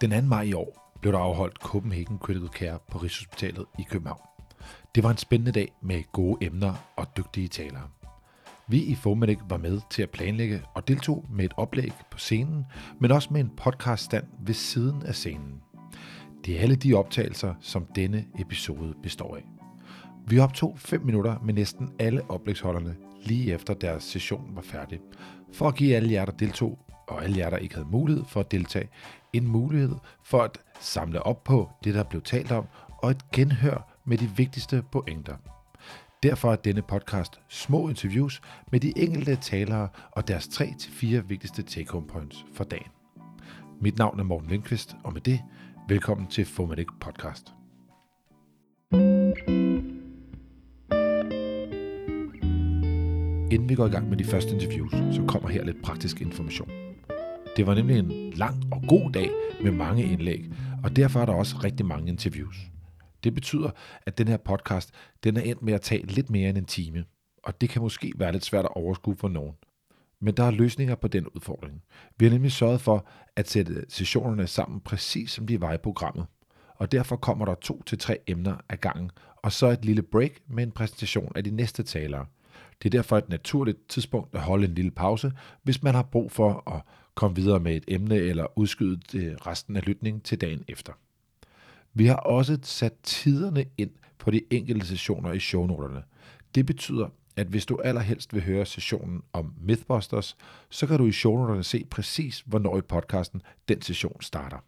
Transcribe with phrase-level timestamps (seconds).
[0.00, 0.28] Den 2.
[0.28, 4.20] maj i år blev der afholdt Copenhagen Critical Care på Rigshospitalet i København.
[4.94, 7.88] Det var en spændende dag med gode emner og dygtige talere.
[8.68, 12.64] Vi i Fomedic var med til at planlægge og deltog med et oplæg på scenen,
[13.00, 15.60] men også med en podcaststand ved siden af scenen.
[16.44, 19.44] Det er alle de optagelser, som denne episode består af.
[20.26, 25.00] Vi optog 5 minutter med næsten alle oplægsholderne lige efter deres session var færdig,
[25.52, 28.40] for at give alle jer, der deltog, og alle jer, der ikke havde mulighed for
[28.40, 28.88] at deltage,
[29.32, 34.00] en mulighed for at samle op på det, der blev talt om, og et genhør
[34.04, 35.36] med de vigtigste pointer.
[36.22, 38.40] Derfor er denne podcast små interviews
[38.72, 42.90] med de enkelte talere og deres 3-4 vigtigste take-home points for dagen.
[43.80, 45.40] Mit navn er Morten Lindqvist, og med det,
[45.88, 47.52] velkommen til Fomatic Podcast.
[53.50, 56.85] Inden vi går i gang med de første interviews, så kommer her lidt praktisk information.
[57.56, 59.30] Det var nemlig en lang og god dag
[59.62, 60.44] med mange indlæg,
[60.84, 62.56] og derfor er der også rigtig mange interviews.
[63.24, 63.70] Det betyder,
[64.06, 64.90] at den her podcast
[65.24, 67.04] den er endt med at tage lidt mere end en time,
[67.42, 69.52] og det kan måske være lidt svært at overskue for nogen.
[70.20, 71.82] Men der er løsninger på den udfordring.
[72.18, 76.26] Vi har nemlig sørget for at sætte sessionerne sammen præcis som de var i programmet.
[76.76, 80.32] Og derfor kommer der to til tre emner ad gangen, og så et lille break
[80.48, 82.26] med en præsentation af de næste talere.
[82.82, 86.32] Det er derfor et naturligt tidspunkt at holde en lille pause, hvis man har brug
[86.32, 86.82] for at
[87.16, 90.92] komme videre med et emne eller udskyde øh, resten af lytningen til dagen efter.
[91.94, 96.02] Vi har også sat tiderne ind på de enkelte sessioner i shownoterne.
[96.54, 100.36] Det betyder, at hvis du allerhelst vil høre sessionen om Mythbusters,
[100.70, 104.58] så kan du i shownoterne se præcis, hvornår i podcasten den session starter.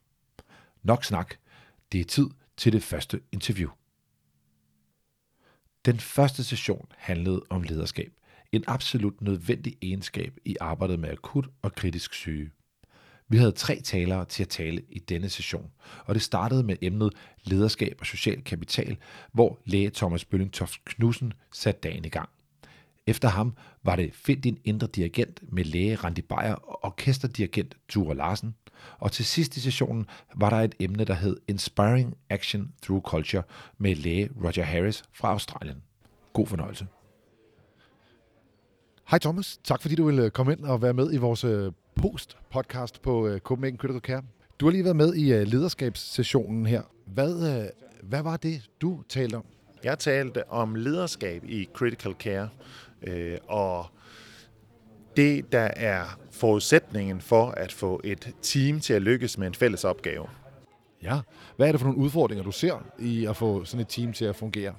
[0.82, 1.34] Nok snak.
[1.92, 2.26] Det er tid
[2.56, 3.70] til det første interview.
[5.84, 8.12] Den første session handlede om lederskab.
[8.52, 12.50] En absolut nødvendig egenskab i arbejdet med akut og kritisk syge.
[13.28, 15.70] Vi havde tre talere til at tale i denne session,
[16.04, 17.12] og det startede med emnet
[17.44, 18.96] lederskab og social kapital,
[19.32, 22.28] hvor læge Thomas Bøllingtoft Knudsen satte dagen i gang.
[23.06, 28.14] Efter ham var det Find din indre dirigent med læge Randi Beyer og orkesterdirigent Ture
[28.14, 28.54] Larsen.
[28.98, 33.42] Og til sidst i sessionen var der et emne, der hed Inspiring Action Through Culture
[33.78, 35.82] med læge Roger Harris fra Australien.
[36.32, 36.86] God fornøjelse.
[39.10, 41.44] Hej Thomas, tak fordi du ville komme ind og være med i vores
[41.96, 44.22] post-podcast på Copenhagen Critical Care.
[44.60, 46.82] Du har lige været med i lederskabssessionen her.
[47.06, 47.68] Hvad,
[48.02, 49.44] hvad var det, du talte om?
[49.84, 52.48] Jeg talte om lederskab i Critical Care,
[53.48, 53.86] og
[55.16, 59.84] det, der er forudsætningen for at få et team til at lykkes med en fælles
[59.84, 60.26] opgave.
[61.02, 61.20] Ja,
[61.56, 64.24] hvad er det for nogle udfordringer, du ser i at få sådan et team til
[64.24, 64.74] at fungere?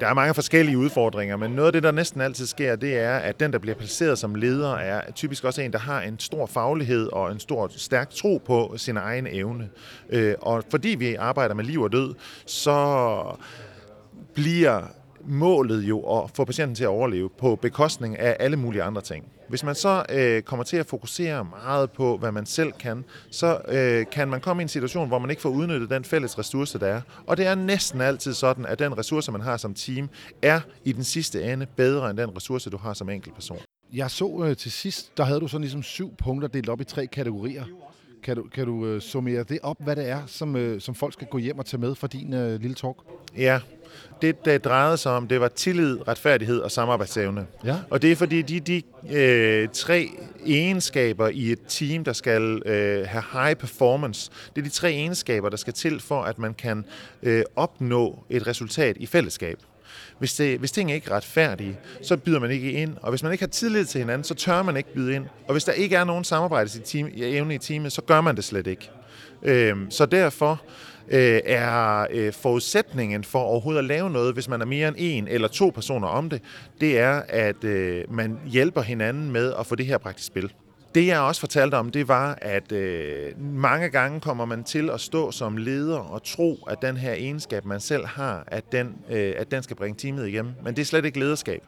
[0.00, 3.16] Der er mange forskellige udfordringer, men noget af det, der næsten altid sker, det er,
[3.16, 6.46] at den, der bliver placeret som leder, er typisk også en, der har en stor
[6.46, 9.68] faglighed og en stor stærk tro på sin egen evne.
[10.10, 12.14] Øh, og fordi vi arbejder med liv og død,
[12.46, 13.36] så
[14.34, 14.82] bliver
[15.24, 19.24] målet jo at få patienten til at overleve på bekostning af alle mulige andre ting.
[19.48, 23.60] Hvis man så øh, kommer til at fokusere meget på, hvad man selv kan, så
[23.68, 26.78] øh, kan man komme i en situation, hvor man ikke får udnyttet den fælles ressource,
[26.78, 27.00] der er.
[27.26, 30.08] Og det er næsten altid sådan, at den ressource, man har som team,
[30.42, 33.58] er i den sidste ende bedre end den ressource, du har som enkelt person.
[33.92, 36.84] Jeg så øh, til sidst, der havde du sådan ligesom syv punkter delt op i
[36.84, 37.64] tre kategorier.
[38.22, 41.12] Kan du, kan du øh, summere det op, hvad det er, som, øh, som folk
[41.12, 42.96] skal gå hjem og tage med fra din øh, lille talk?
[43.36, 43.60] Ja,
[44.22, 47.46] det, det drejede sig om, det var tillid, retfærdighed og samarbejdsevne.
[47.64, 47.76] Ja.
[47.90, 50.08] Og det er fordi, de, de øh, tre
[50.46, 55.48] egenskaber i et team, der skal øh, have high performance, det er de tre egenskaber,
[55.48, 56.84] der skal til for, at man kan
[57.22, 59.58] øh, opnå et resultat i fællesskab.
[60.18, 62.96] Hvis, det, hvis ting ikke er retfærdige, så byder man ikke ind.
[63.02, 65.24] Og hvis man ikke har tillid til hinanden, så tør man ikke byde ind.
[65.46, 68.90] Og hvis der ikke er nogen samarbejdsevne i teamet, så gør man det slet ikke.
[69.42, 70.62] Øh, så derfor
[71.12, 75.28] øh, er øh, forudsætningen for overhovedet at lave noget, hvis man er mere end en
[75.28, 76.42] eller to personer om det,
[76.80, 80.52] det er, at øh, man hjælper hinanden med at få det her praktisk spil.
[80.94, 85.00] Det jeg også fortalte om, det var, at øh, mange gange kommer man til at
[85.00, 89.34] stå som leder og tro, at den her egenskab, man selv har, at den, øh,
[89.36, 90.52] at den skal bringe teamet igennem.
[90.64, 91.62] Men det er slet ikke lederskab.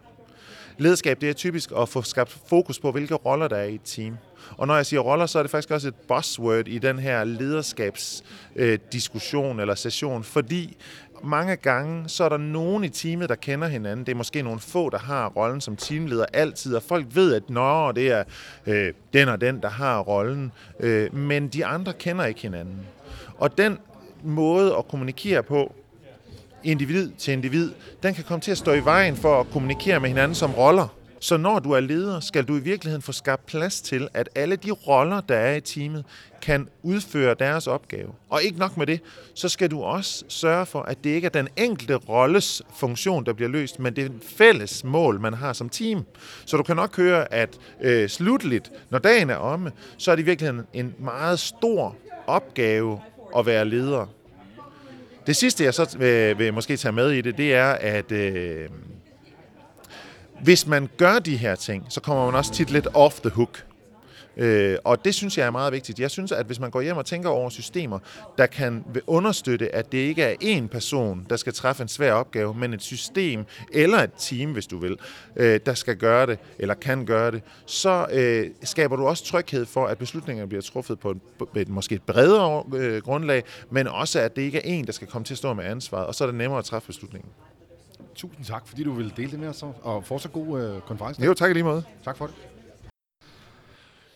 [0.78, 3.80] Lederskab det er typisk at få skabt fokus på, hvilke roller der er i et
[3.84, 4.16] team.
[4.56, 7.24] Og når jeg siger roller, så er det faktisk også et buzzword i den her
[7.24, 10.76] lederskabsdiskussion øh, eller session, fordi
[11.22, 14.06] mange gange, så er der nogen i teamet, der kender hinanden.
[14.06, 17.50] Det er måske nogle få, der har rollen som teamleder altid, og folk ved, at
[17.50, 18.24] nå, det er
[18.66, 20.52] øh, den og den, der har rollen.
[20.80, 22.80] Øh, men de andre kender ikke hinanden.
[23.38, 23.78] Og den
[24.22, 25.74] måde at kommunikere på,
[26.64, 30.08] individ til individ, den kan komme til at stå i vejen for at kommunikere med
[30.08, 30.88] hinanden som roller
[31.24, 34.56] så når du er leder, skal du i virkeligheden få skabt plads til, at alle
[34.56, 36.04] de roller, der er i teamet,
[36.42, 38.08] kan udføre deres opgave.
[38.30, 39.00] Og ikke nok med det,
[39.34, 43.32] så skal du også sørge for, at det ikke er den enkelte rolles funktion, der
[43.32, 46.04] bliver løst, men det er fælles mål, man har som team.
[46.46, 50.22] Så du kan nok høre, at øh, slutligt, når dagen er omme, så er det
[50.22, 51.96] i virkeligheden en meget stor
[52.26, 53.00] opgave
[53.36, 54.06] at være leder.
[55.26, 58.68] Det sidste, jeg så vil, vil måske tage med i det, det er, at øh,
[60.44, 63.64] hvis man gør de her ting, så kommer man også tit lidt off the hook.
[64.36, 66.00] Øh, og det synes jeg er meget vigtigt.
[66.00, 67.98] Jeg synes, at hvis man går hjem og tænker over systemer,
[68.38, 72.54] der kan understøtte, at det ikke er én person, der skal træffe en svær opgave,
[72.54, 74.96] men et system eller et team, hvis du vil,
[75.36, 79.66] øh, der skal gøre det, eller kan gøre det, så øh, skaber du også tryghed
[79.66, 81.20] for, at beslutningerne bliver truffet på et,
[81.56, 85.08] et måske et bredere øh, grundlag, men også, at det ikke er én, der skal
[85.08, 87.30] komme til at stå med ansvaret, og så er det nemmere at træffe beslutningen.
[88.14, 91.22] Tusind tak, fordi du vil dele det med os, og fortsat god øh, konference.
[91.22, 91.84] Jo, tak i lige måde.
[92.04, 92.34] Tak for det.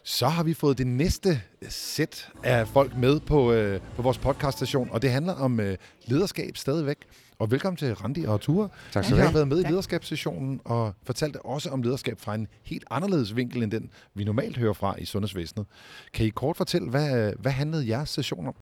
[0.04, 4.88] Så har vi fået det næste sæt af folk med på, øh, på vores podcaststation,
[4.90, 6.96] og det handler om øh, lederskab stadigvæk.
[7.38, 8.68] Og velkommen til Randi og Ture.
[8.92, 9.26] Tak skal du have.
[9.26, 13.62] har været med i lederskabssessionen og fortalte også om lederskab fra en helt anderledes vinkel
[13.62, 15.66] end den, vi normalt hører fra i sundhedsvæsenet.
[16.12, 18.54] Kan I kort fortælle, hvad, hvad handlede jeres session om?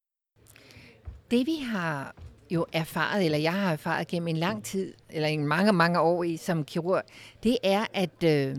[1.30, 2.14] Det vi har
[2.50, 6.24] jo erfaret, eller jeg har erfaret gennem en lang tid, eller en mange, mange år
[6.24, 7.02] i som kirurg,
[7.42, 8.56] det er, at øh,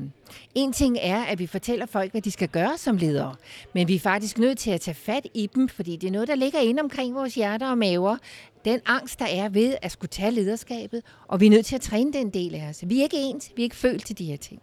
[0.55, 3.35] en ting er, at vi fortæller folk, hvad de skal gøre som ledere,
[3.73, 6.27] men vi er faktisk nødt til at tage fat i dem, fordi det er noget,
[6.27, 8.17] der ligger inde omkring vores hjerter og maver.
[8.65, 11.81] Den angst, der er ved at skulle tage lederskabet, og vi er nødt til at
[11.81, 12.83] træne den del af os.
[12.87, 14.61] Vi er ikke ens, vi er ikke følt til de her ting.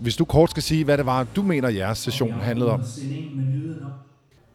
[0.00, 2.82] Hvis du kort skal sige, hvad det var, du mener, jeres session handlede om.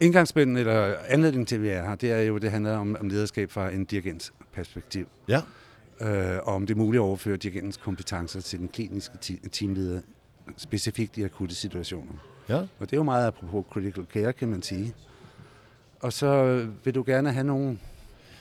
[0.03, 3.09] Indgangsspænden, eller anledningen til, at vi er her, det er jo, det handler om, om
[3.09, 5.07] lederskab fra en dirigents perspektiv.
[5.27, 5.41] Ja.
[6.01, 9.17] Øh, og om det er muligt at overføre dirigentens kompetencer til den kliniske
[9.51, 10.01] teamleder,
[10.57, 12.13] specifikt i akutte situationer.
[12.49, 12.57] Ja.
[12.57, 14.93] Og det er jo meget apropos critical care, kan man sige.
[15.99, 17.79] Og så vil du gerne have nogen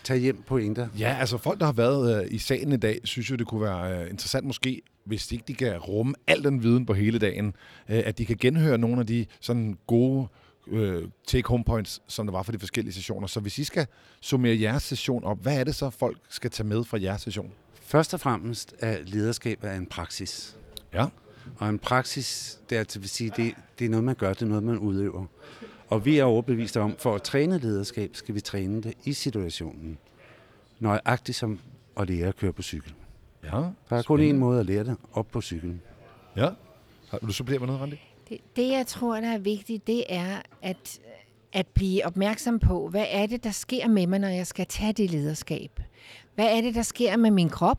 [0.04, 0.88] tage hjem pointer.
[0.98, 3.60] Ja, altså folk, der har været øh, i salen i dag, synes jo, det kunne
[3.60, 7.46] være øh, interessant måske, hvis ikke de kan rumme al den viden på hele dagen,
[7.88, 10.28] øh, at de kan genhøre nogle af de sådan gode
[10.66, 13.26] øh, take-home points, som der var for de forskellige sessioner.
[13.26, 13.86] Så hvis I skal
[14.20, 17.52] summere jeres session op, hvad er det så, folk skal tage med fra jeres session?
[17.82, 20.56] Først og fremmest er lederskab af en praksis.
[20.94, 21.06] Ja.
[21.56, 24.42] Og en praksis, det er altså vil sige, det, det er noget, man gør, det
[24.42, 25.26] er noget, man udøver.
[25.88, 29.98] Og vi er overbevist om, for at træne lederskab, skal vi træne det i situationen.
[30.80, 31.60] Nøjagtigt som
[31.96, 32.94] at lære at køre på cykel.
[33.44, 33.56] Ja.
[33.90, 35.80] Der er kun én måde at lære det, op på cyklen.
[36.36, 36.48] Ja.
[37.12, 38.00] Vil du supplere med noget, Randi?
[38.32, 41.00] Det, det, jeg tror, der er vigtigt, det er at,
[41.52, 44.92] at blive opmærksom på, hvad er det, der sker med mig, når jeg skal tage
[44.92, 45.80] det lederskab?
[46.34, 47.78] Hvad er det, der sker med min krop?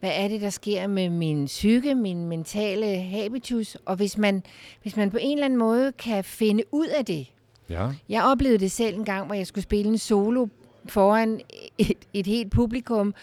[0.00, 3.76] Hvad er det, der sker med min psyke, min mentale habitus?
[3.84, 4.42] Og hvis man,
[4.82, 7.26] hvis man på en eller anden måde kan finde ud af det.
[7.70, 7.88] Ja.
[8.08, 10.46] Jeg oplevede det selv en gang, hvor jeg skulle spille en solo
[10.86, 11.40] foran
[11.78, 13.14] et, et helt publikum,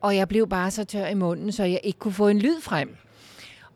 [0.00, 2.60] og jeg blev bare så tør i munden, så jeg ikke kunne få en lyd
[2.60, 2.96] frem.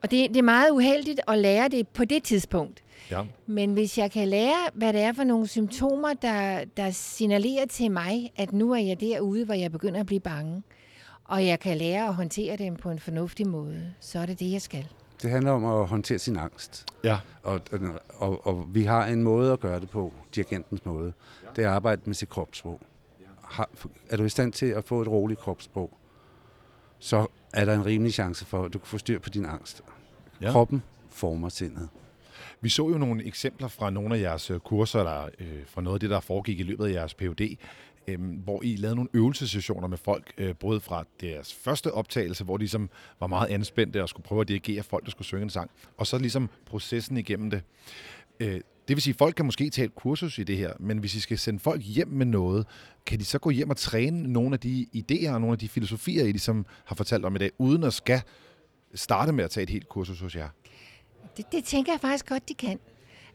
[0.07, 2.83] Og det, det er meget uheldigt at lære det på det tidspunkt.
[3.11, 3.23] Ja.
[3.47, 7.91] Men hvis jeg kan lære, hvad det er for nogle symptomer, der, der signalerer til
[7.91, 10.63] mig, at nu er jeg derude, hvor jeg begynder at blive bange,
[11.25, 14.53] og jeg kan lære at håndtere dem på en fornuftig måde, så er det det,
[14.53, 14.89] jeg skal.
[15.23, 16.85] Det handler om at håndtere sin angst.
[17.05, 17.19] Ja.
[17.43, 17.61] Og,
[18.09, 21.13] og, og vi har en måde at gøre det på, dirigentens måde.
[21.57, 22.81] Det er at arbejde med sit kropssprog.
[23.43, 23.69] Har,
[24.11, 25.99] er du i stand til at få et roligt kropssprog,
[26.99, 29.83] så er der en rimelig chance for, at du kan få styr på din angst.
[30.41, 30.51] Ja.
[30.51, 31.89] Kroppen former sindet.
[32.61, 35.97] Vi så jo nogle eksempler fra nogle af jeres øh, kurser, der, øh, fra noget
[35.97, 37.57] af det, der foregik i løbet af jeres PhD,
[38.09, 42.57] øh, hvor I lavede nogle øvelsessessioner med folk, øh, både fra deres første optagelse, hvor
[42.57, 42.91] de ligesom
[43.21, 46.07] var meget anspændte og skulle prøve at dirigere folk, der skulle synge en sang, og
[46.07, 47.63] så ligesom processen igennem det.
[48.41, 50.99] Øh, det vil sige, at folk kan måske tage et kursus i det her, men
[50.99, 52.67] hvis I skal sende folk hjem med noget,
[53.07, 55.69] kan de så gå hjem og træne nogle af de idéer og nogle af de
[55.69, 58.23] filosofier, I ligesom har fortalt om i dag, uden at skal
[58.97, 60.49] starte med at tage et helt kursus hos jer?
[61.37, 62.79] Det, det tænker jeg faktisk godt, de kan.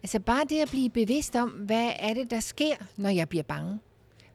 [0.03, 3.43] Altså bare det at blive bevidst om, hvad er det, der sker, når jeg bliver
[3.43, 3.79] bange.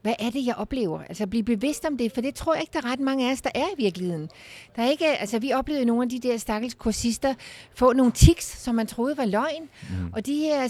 [0.01, 0.99] Hvad er det, jeg oplever?
[0.99, 3.27] Altså at blive bevidst om det, for det tror jeg ikke, der er ret mange
[3.27, 4.29] af os, der er i virkeligheden.
[4.75, 7.33] Der er ikke, altså vi oplevede nogle af de der stakkels kursister
[7.75, 9.69] få nogle tics, som man troede var løgn.
[9.89, 10.13] Mm.
[10.13, 10.67] Og de her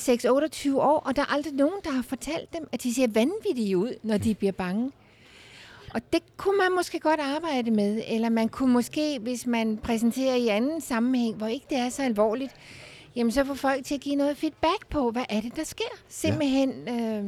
[0.76, 3.78] 6-28 år, og der er aldrig nogen, der har fortalt dem, at de ser vanvittige
[3.78, 4.92] ud, når de bliver bange.
[5.94, 10.36] Og det kunne man måske godt arbejde med, eller man kunne måske, hvis man præsenterer
[10.36, 12.52] i anden sammenhæng, hvor ikke det er så alvorligt,
[13.16, 15.84] jamen så får folk til at give noget feedback på, hvad er det, der sker.
[16.10, 17.26] Simpelthen, ja, øh,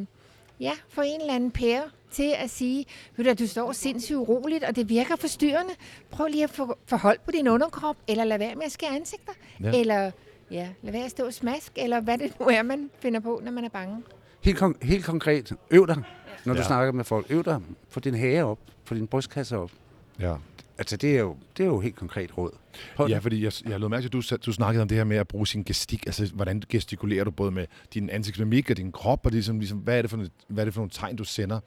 [0.59, 2.85] ja for en eller anden pære til at sige,
[3.15, 5.73] ved du, du står sindssygt uroligt, og det virker forstyrrende.
[6.11, 8.95] Prøv lige at få, få hold på din underkrop, eller lad være med at skære
[8.95, 9.33] ansigter.
[9.63, 9.79] Ja.
[9.79, 10.11] Eller
[10.51, 13.41] ja, lad være at stå og smask, eller hvad det nu er, man finder på,
[13.43, 14.03] når man er bange.
[14.43, 16.03] Helt, kon- helt konkret, øv dig,
[16.49, 16.67] når du Ja.
[16.67, 17.25] snakker med folk.
[17.29, 19.71] Øv dig, få din hage op, få din brystkasse op.
[20.19, 20.35] Ja.
[20.77, 22.51] Altså, det er jo, det er jo helt konkret råd.
[22.95, 23.21] Prøv Ja, det.
[23.21, 25.27] fordi jeg, jeg lod mærke til, at du, du snakkede om det her med at
[25.27, 26.05] bruge sin gestik.
[26.05, 29.97] Altså, hvordan gestikulerer du både med din ansigtsmimik og din krop, og ligesom, ligesom, hvad,
[29.97, 31.59] er det for, hvad er det for nogle tegn, du sender?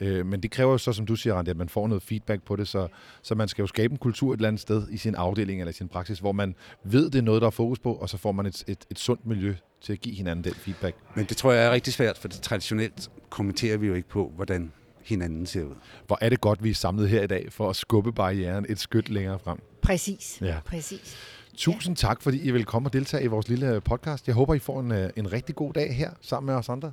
[0.00, 2.42] Øh, men det kræver jo så, som du siger, Randi, at man får noget feedback
[2.42, 2.88] på det, så,
[3.22, 5.70] så man skal jo skabe en kultur et eller andet sted i sin afdeling eller
[5.70, 8.16] i sin praksis, hvor man ved, det er noget, der er fokus på, og så
[8.16, 10.96] får man et, et, et sundt miljø til at give hinanden den feedback.
[11.14, 14.72] Men det tror jeg er rigtig svært, for traditionelt kommenterer vi jo ikke på, hvordan
[15.02, 15.74] hinanden ser ud.
[16.06, 18.78] Hvor er det godt, vi er samlet her i dag for at skubbe barrieren et
[18.78, 19.58] skyt længere frem.
[19.82, 20.38] Præcis.
[20.40, 20.56] Ja.
[20.66, 21.16] Præcis.
[21.56, 24.26] Tusind tak, fordi I vil komme og deltage i vores lille podcast.
[24.26, 26.92] Jeg håber, I får en, øh, en rigtig god dag her sammen med os andre.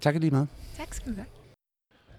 [0.00, 0.48] Tak lige meget.
[0.76, 1.26] Tak skal du have.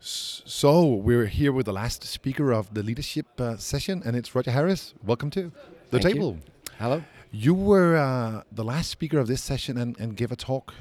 [0.01, 4.51] So we're here with the last speaker of the leadership uh, session, and it's Roger
[4.51, 4.95] Harris.
[5.07, 6.21] Welcome to the Thank you.
[6.21, 6.37] table.
[6.79, 7.01] Hello.
[7.33, 10.73] You, were uh, the last speaker of this session and, and gave a talk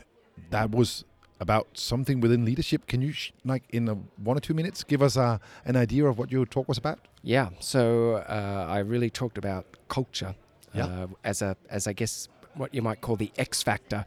[0.50, 1.04] that was
[1.44, 2.80] about something within leadership.
[2.86, 3.94] Can you, sh- like, in a,
[4.30, 6.98] one or two minutes, give us uh, an idea of what your talk was about?
[7.22, 7.48] Yeah.
[7.60, 10.34] So uh, I really talked about culture
[10.74, 10.86] Yeah.
[10.86, 12.28] uh, as a as I guess
[12.60, 14.00] what you might call the X factor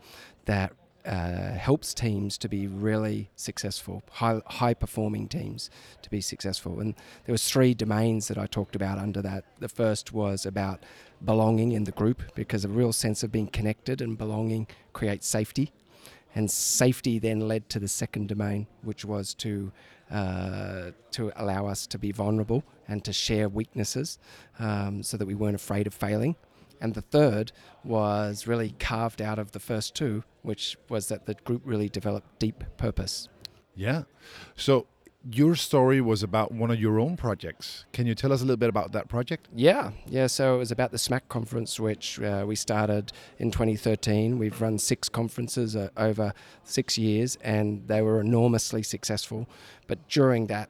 [0.45, 0.71] that
[1.05, 5.69] uh, helps teams to be really successful, high high performing teams
[6.03, 6.73] to be successful.
[6.81, 9.43] And there was three domains that I talked about under that.
[9.59, 10.77] The first was about
[11.23, 15.71] belonging in the group because a real sense of being connected and belonging creates safety.
[16.35, 19.71] And safety then led to the second domain, which was to
[20.11, 24.19] uh, to allow us to be vulnerable and to share weaknesses,
[24.59, 26.35] um, so that we weren't afraid of failing.
[26.79, 27.51] And the third
[27.83, 32.39] was really carved out of the first two, which was that the group really developed
[32.39, 33.27] deep purpose.
[33.75, 34.03] Yeah.
[34.55, 34.85] So
[35.29, 37.85] your story was about one of your own projects.
[37.91, 39.47] Can you tell us a little bit about that project?
[39.53, 40.27] Yeah, yeah.
[40.27, 44.39] So it was about the SMAC conference, which uh, we started in 2013.
[44.39, 49.47] We've run six conferences uh, over six years, and they were enormously successful.
[49.87, 50.69] But during that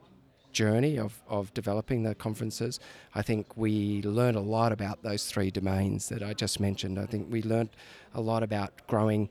[0.53, 2.79] journey of, of developing the conferences,
[3.13, 6.97] I think we learned a lot about those three domains that I just mentioned.
[6.97, 7.69] I think we learned
[8.15, 9.29] a lot about growing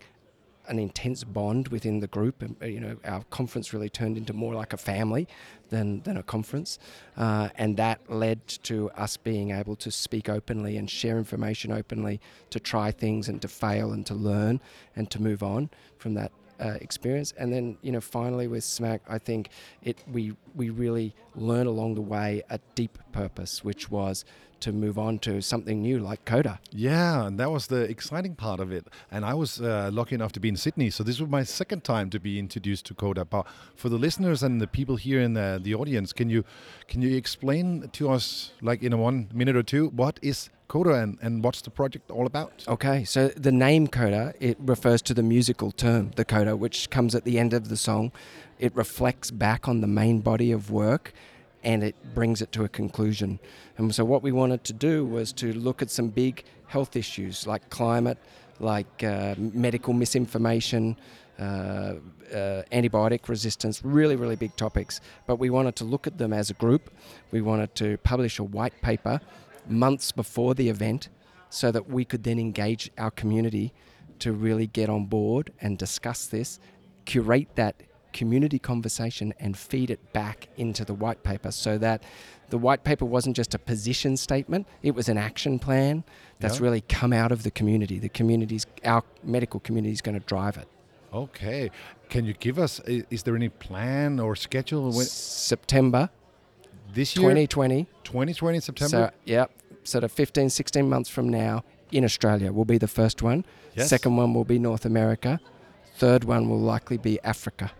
[0.68, 2.42] an intense bond within the group.
[2.42, 5.28] And, uh, you know, our conference really turned into more like a family
[5.70, 6.78] than, than a conference.
[7.16, 12.20] Uh, and that led to us being able to speak openly and share information openly,
[12.50, 14.60] to try things and to fail and to learn
[14.94, 17.32] and to move on from that uh, experience.
[17.38, 19.50] And then, you know, finally with SMAC, I think
[19.82, 24.24] it we we really learn along the way a deep purpose, which was
[24.60, 26.58] to move on to something new like Coda.
[26.70, 28.86] Yeah, and that was the exciting part of it.
[29.10, 31.84] And I was uh, lucky enough to be in Sydney, so this was my second
[31.84, 33.24] time to be introduced to Coda.
[33.24, 36.44] But for the listeners and the people here in the, the audience, can you
[36.88, 40.94] can you explain to us, like in a one minute or two, what is Coda
[40.94, 42.64] and, and what's the project all about?
[42.66, 47.14] Okay, so the name coda it refers to the musical term, the coda, which comes
[47.14, 48.12] at the end of the song.
[48.58, 51.12] It reflects back on the main body of work,
[51.62, 53.38] and it brings it to a conclusion.
[53.76, 57.46] And so what we wanted to do was to look at some big health issues
[57.46, 58.18] like climate,
[58.58, 60.96] like uh, medical misinformation.
[61.38, 61.96] Uh,
[62.32, 65.00] uh, antibiotic resistance, really, really big topics.
[65.26, 66.90] But we wanted to look at them as a group.
[67.30, 69.20] We wanted to publish a white paper
[69.70, 71.08] months before the event
[71.50, 73.72] so that we could then engage our community
[74.18, 76.58] to really get on board and discuss this,
[77.04, 77.82] curate that
[78.12, 82.02] community conversation and feed it back into the white paper so that
[82.48, 86.02] the white paper wasn't just a position statement, it was an action plan
[86.40, 86.64] that's Yeah.
[86.64, 87.98] really come out of the community.
[87.98, 90.66] The community's, our medical community is going to drive it.
[91.12, 91.70] Okay.
[92.08, 96.08] Can you give us, is there any plan or schedule September
[96.94, 97.22] this year?
[97.30, 97.86] 2020.
[98.04, 99.10] 2020 September?
[99.12, 99.50] So, yep,
[99.84, 103.44] sort of 15, 16 months from now in Australia will be the first one.
[103.74, 103.88] Yes.
[103.88, 105.40] Second one will be North America.
[105.96, 107.70] Third one will likely be Africa.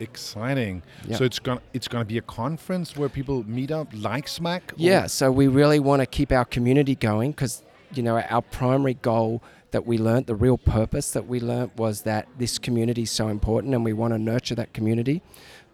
[0.00, 0.82] Exciting.
[1.06, 1.16] Yeah.
[1.16, 4.72] So it's gonna it's gonna be a conference where people meet up like Smack.
[4.72, 7.62] or- Yeah, so we really want to keep our community going because,
[7.94, 12.02] you know, our primary goal that we learnt, the real purpose that we learnt was
[12.02, 15.22] that this community is so important and we want to nurture that community,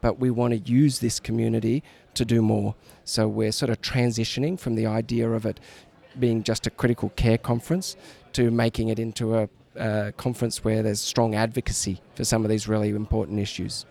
[0.01, 1.83] but we want to use this community
[2.19, 2.75] to do more.
[3.05, 5.61] So we're sort of transitioning from the idea of it
[6.19, 7.97] being just a critical care conference
[8.33, 12.69] to making it into a, a conference where there's strong advocacy for some of these
[12.69, 13.87] really important issues.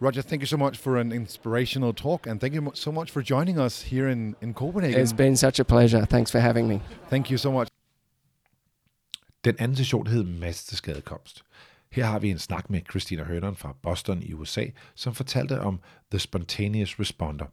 [0.00, 3.22] Roger, thank you so much for an inspirational talk, and thank you so much for
[3.22, 5.00] joining us here in in Copenhagen.
[5.00, 6.06] It's been such a pleasure.
[6.06, 6.80] Thanks for having me.
[7.08, 7.68] Thank you so much.
[9.44, 11.44] Den anden session hed Masse til skadekomst.
[11.92, 15.80] Her har vi en snak med Christina Hernon fra Boston i USA, som fortalte om
[16.10, 17.46] The Spontaneous Responder.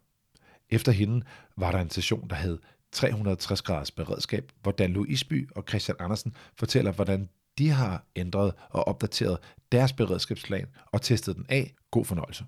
[0.70, 1.26] Efter hende
[1.58, 2.58] var der en session, der hed
[2.92, 8.88] 360 graders beredskab, hvor Dan Isby og Christian Andersen fortæller, hvordan de har ændret og
[8.88, 9.38] opdateret
[9.72, 11.76] deres beredskabsplan og testet den af.
[11.92, 12.46] God fornøjelse.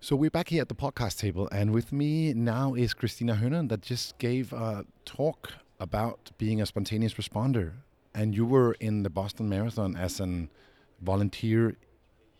[0.00, 3.68] So we're back here at the podcast table, and with me now is Christina Hernan
[3.68, 7.70] that just gave a talk about being a spontaneous responder.
[8.14, 10.48] And you were in the Boston Marathon as an
[11.00, 11.76] volunteer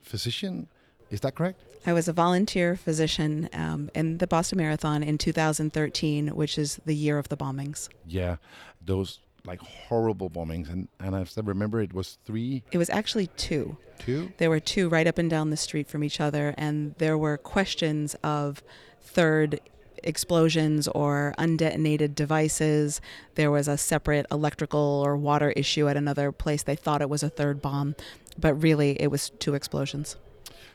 [0.02, 0.68] physician.
[1.10, 1.60] Is that correct?
[1.86, 6.94] I was a volunteer physician um, in the Boston Marathon in 2013, which is the
[6.94, 7.88] year of the bombings.
[8.06, 8.36] Yeah,
[8.84, 13.28] those like horrible bombings, and and I still remember it was three, It was actually
[13.38, 13.76] two.
[13.98, 14.32] two.
[14.38, 17.38] There were two right up and down the street from each other, and there were
[17.38, 18.62] questions of
[19.00, 19.58] third
[20.02, 23.00] explosions or undetonated devices.
[23.34, 26.62] There was a separate electrical or water issue at another place.
[26.62, 27.96] They thought it was a third bomb,
[28.38, 30.16] but really it was two explosions.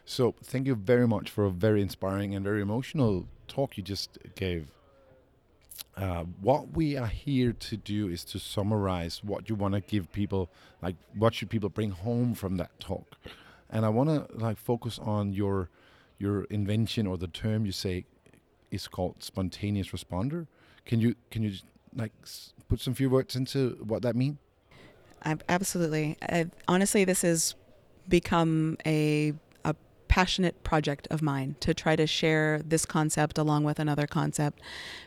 [0.05, 4.17] So thank you very much for a very inspiring and very emotional talk you just
[4.35, 4.71] gave.
[5.97, 10.11] Uh, what we are here to do is to summarize what you want to give
[10.11, 10.49] people,
[10.81, 13.15] like what should people bring home from that talk,
[13.69, 15.69] and I want to like focus on your
[16.17, 18.05] your invention or the term you say
[18.71, 20.47] is called spontaneous responder.
[20.85, 21.53] Can you can you
[21.95, 22.11] like
[22.67, 24.37] put some few words into what that mean?
[25.49, 26.17] Absolutely.
[26.21, 27.55] I, honestly, this has
[28.07, 29.33] become a
[30.15, 34.61] passionate project of mine to try to share this concept along with another concept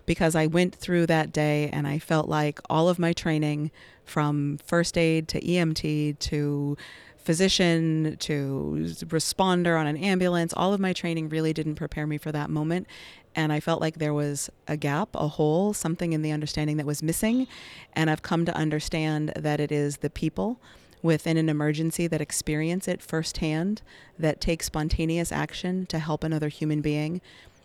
[0.04, 3.70] because I went through that day and I felt like all of my training
[4.04, 6.76] from first aid to EMT to
[7.16, 12.30] physician to responder on an ambulance all of my training really didn't prepare me for
[12.30, 12.86] that moment
[13.34, 16.86] and I felt like there was a gap, a hole, something in the understanding that
[16.86, 17.46] was missing.
[17.92, 20.58] And I've come to understand that it is the people
[21.02, 23.83] within an emergency that experience it firsthand,
[24.19, 27.21] that take spontaneous action to help another human being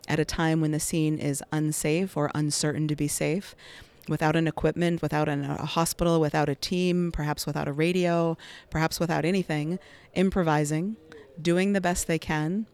[0.08, 3.56] at a time when the scene is unsafe or uncertain to be safe.
[4.10, 8.38] Without an equipment, without an, a hospital, without a team, perhaps without a radio,
[8.70, 9.80] perhaps without anything,
[10.14, 10.98] improvising,
[11.42, 12.68] doing the best they can,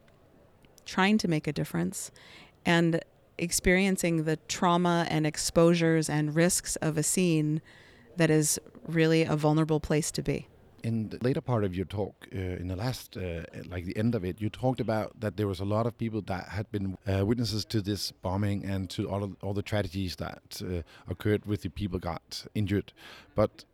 [0.86, 2.10] trying to make a difference,
[2.66, 3.00] and
[3.38, 7.62] experiencing the trauma and exposures and risks of a scene
[8.20, 10.40] that is really a vulnerable place to be.
[10.84, 14.16] in the later part of your talk, uh, in the last, uh, like the end
[14.16, 16.98] of it, you talked about that there was a lot of people that had been
[17.06, 20.82] uh, witnesses to this bombing and to all of, all the tragedies that uh,
[21.14, 22.94] occurred with the people got injured,
[23.36, 23.66] but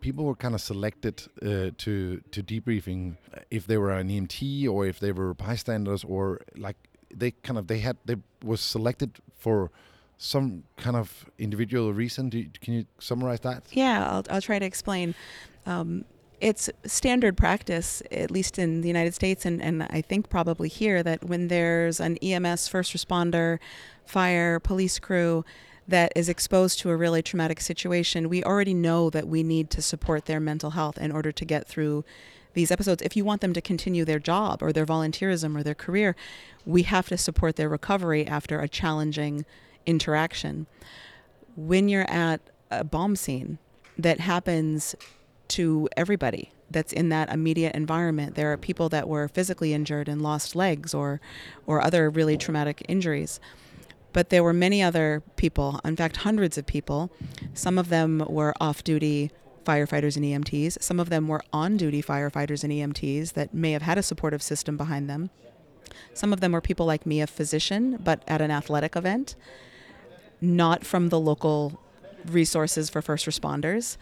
[0.00, 3.16] people were kind of selected uh, to to debriefing
[3.50, 6.76] if they were an EMT or if they were bystanders or like
[7.20, 9.10] they kind of they had they was selected
[9.44, 9.70] for
[10.18, 12.30] some kind of individual reason.
[12.32, 13.62] You, can you summarize that?
[13.70, 15.14] Yeah, I'll, I'll try to explain.
[15.64, 16.04] Um,
[16.40, 21.02] it's standard practice, at least in the United States, and, and I think probably here,
[21.02, 23.58] that when there's an EMS first responder,
[24.04, 25.44] fire, police crew
[25.86, 29.82] that is exposed to a really traumatic situation, we already know that we need to
[29.82, 32.04] support their mental health in order to get through
[32.54, 33.02] these episodes.
[33.02, 36.14] If you want them to continue their job or their volunteerism or their career,
[36.66, 39.44] we have to support their recovery after a challenging
[39.86, 40.66] interaction.
[41.56, 43.58] When you're at a bomb scene
[43.98, 44.94] that happens
[45.48, 50.22] to everybody that's in that immediate environment, there are people that were physically injured and
[50.22, 51.20] lost legs or,
[51.66, 53.40] or other really traumatic injuries.
[54.12, 57.10] But there were many other people, in fact, hundreds of people.
[57.54, 59.30] Some of them were off duty
[59.64, 60.82] firefighters and EMTs.
[60.82, 64.42] Some of them were on duty firefighters and EMTs that may have had a supportive
[64.42, 65.30] system behind them.
[66.14, 69.36] Some of them were people like me, a physician, but at an athletic event,
[70.40, 71.80] not from the local
[72.26, 73.96] resources for first responders.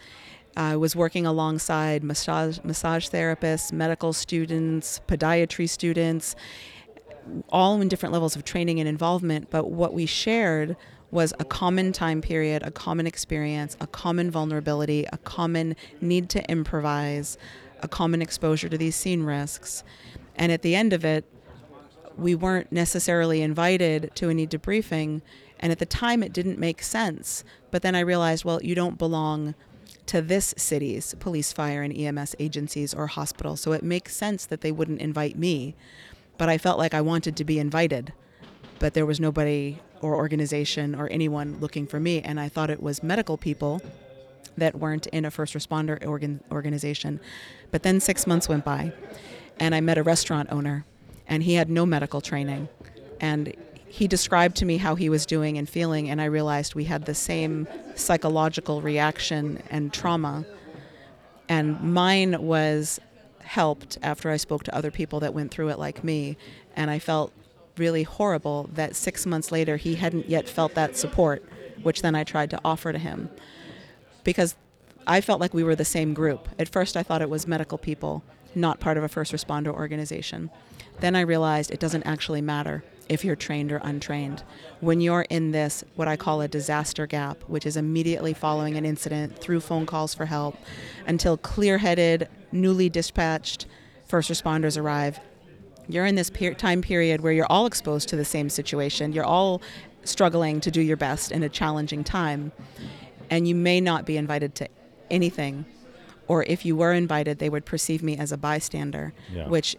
[0.55, 6.35] I was working alongside massage, massage therapists, medical students, podiatry students,
[7.49, 9.49] all in different levels of training and involvement.
[9.49, 10.75] But what we shared
[11.11, 16.49] was a common time period, a common experience, a common vulnerability, a common need to
[16.49, 17.37] improvise,
[17.81, 19.83] a common exposure to these scene risks.
[20.35, 21.25] And at the end of it,
[22.17, 25.21] we weren't necessarily invited to any debriefing.
[25.59, 27.43] And at the time, it didn't make sense.
[27.71, 29.55] But then I realized, well, you don't belong
[30.07, 33.61] to this city's police, fire, and EMS agencies or hospitals.
[33.61, 35.75] So it makes sense that they wouldn't invite me.
[36.37, 38.13] But I felt like I wanted to be invited.
[38.79, 42.21] But there was nobody or organization or anyone looking for me.
[42.21, 43.81] And I thought it was medical people
[44.57, 47.19] that weren't in a first responder organ- organization.
[47.71, 48.91] But then six months went by,
[49.59, 50.85] and I met a restaurant owner,
[51.27, 52.67] and he had no medical training.
[53.19, 53.55] And
[53.89, 57.05] he described to me how he was doing and feeling, and I realized we had
[57.05, 60.45] the same psychological reaction and trauma.
[61.49, 62.99] And mine was
[63.39, 66.37] helped after I spoke to other people that went through it like me.
[66.75, 67.31] And I felt
[67.77, 71.43] really horrible that six months later he hadn't yet felt that support,
[71.81, 73.29] which then I tried to offer to him.
[74.25, 74.55] Because
[75.05, 76.49] I felt like we were the same group.
[76.59, 78.23] At first, I thought it was medical people,
[78.53, 80.49] not part of a first responder organization.
[80.99, 84.43] Then I realized it doesn't actually matter if you're trained or untrained.
[84.79, 88.85] When you're in this, what I call a disaster gap, which is immediately following an
[88.85, 90.55] incident through phone calls for help
[91.05, 93.65] until clear headed, newly dispatched
[94.05, 95.19] first responders arrive,
[95.89, 99.13] you're in this per- time period where you're all exposed to the same situation.
[99.13, 99.61] You're all
[100.03, 102.51] struggling to do your best in a challenging time.
[103.29, 104.67] And you may not be invited to
[105.09, 105.65] anything.
[106.27, 109.47] Or if you were invited, they would perceive me as a bystander, Yeah.
[109.47, 109.77] which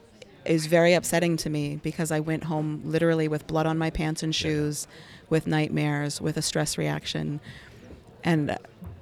[0.49, 4.23] is very upsetting to me because I went home literally with blood on my pants
[4.23, 4.87] and shoes,
[5.29, 7.41] with nightmares, with a stress reaction.
[8.25, 8.57] And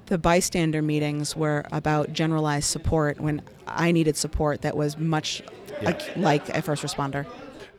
[0.06, 5.42] the bystander meetings were about generalized support when I needed support that was much
[5.82, 7.26] like, like a first responder.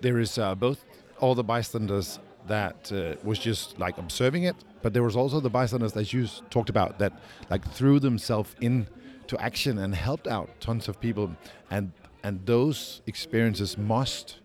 [0.01, 0.84] There is uh, both
[1.19, 5.49] all the bystanders that uh, was just like observing it, but there was also the
[5.49, 7.13] bystanders that you talked about that
[7.49, 11.36] like threw themselves into action and helped out tons of people,
[11.69, 11.91] and
[12.23, 14.38] and those experiences must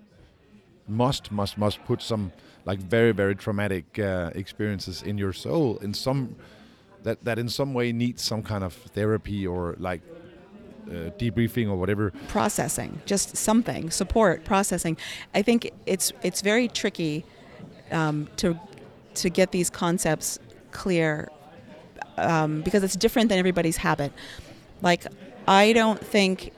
[0.88, 2.32] must must must put some
[2.64, 6.36] like very very traumatic uh, experiences in your soul in some
[7.02, 10.00] that that in some way needs some kind of therapy or like
[10.88, 14.96] uh, debriefing or whatever processing, just something, support, processing.
[15.34, 17.24] I think it's it's very tricky
[17.90, 18.58] um, to
[19.14, 20.38] to get these concepts
[20.72, 21.28] clear
[22.16, 24.12] um, because it's different than everybody's habit.
[24.80, 25.06] Like,
[25.46, 26.52] I don't think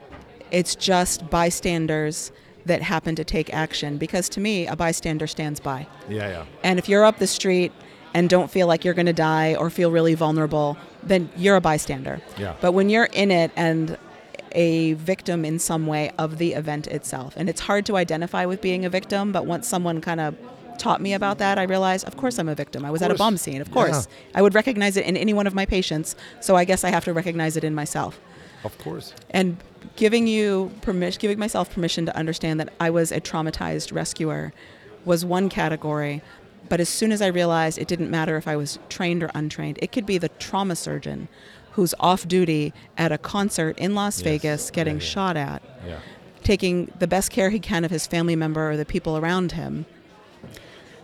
[0.55, 2.31] it's just bystanders
[2.65, 5.87] that happen to take action because to me, a bystander stands by.
[6.09, 7.73] yeah yeah And if you're up the street
[8.15, 11.61] and don't feel like you're going to die or feel really vulnerable, then you're a
[11.61, 12.21] bystander.
[12.39, 12.55] Yeah.
[12.61, 13.99] But when you're in it and
[14.53, 18.61] a victim in some way of the event itself, and it's hard to identify with
[18.63, 20.37] being a victim, but once someone kind of
[20.79, 22.85] taught me about that, I realized, of course, I'm a victim.
[22.85, 24.07] I was at a bomb scene, of course.
[24.35, 27.05] I would recognize it in any one of my patients, so I guess I have
[27.05, 28.21] to recognize it in myself
[28.65, 29.57] of course and
[29.97, 34.53] giving you permission giving myself permission to understand that I was a traumatized rescuer
[35.05, 36.23] was one category
[36.69, 39.79] but as soon as I realized it didn't matter if I was trained or untrained
[39.83, 41.29] it could be the trauma surgeon
[41.73, 44.25] who's off duty at a concert in Las Yes.
[44.25, 45.09] Vegas getting Yeah, yeah.
[45.09, 45.99] shot at yeah
[46.43, 49.87] taking the best care he can of his family member or the people around him.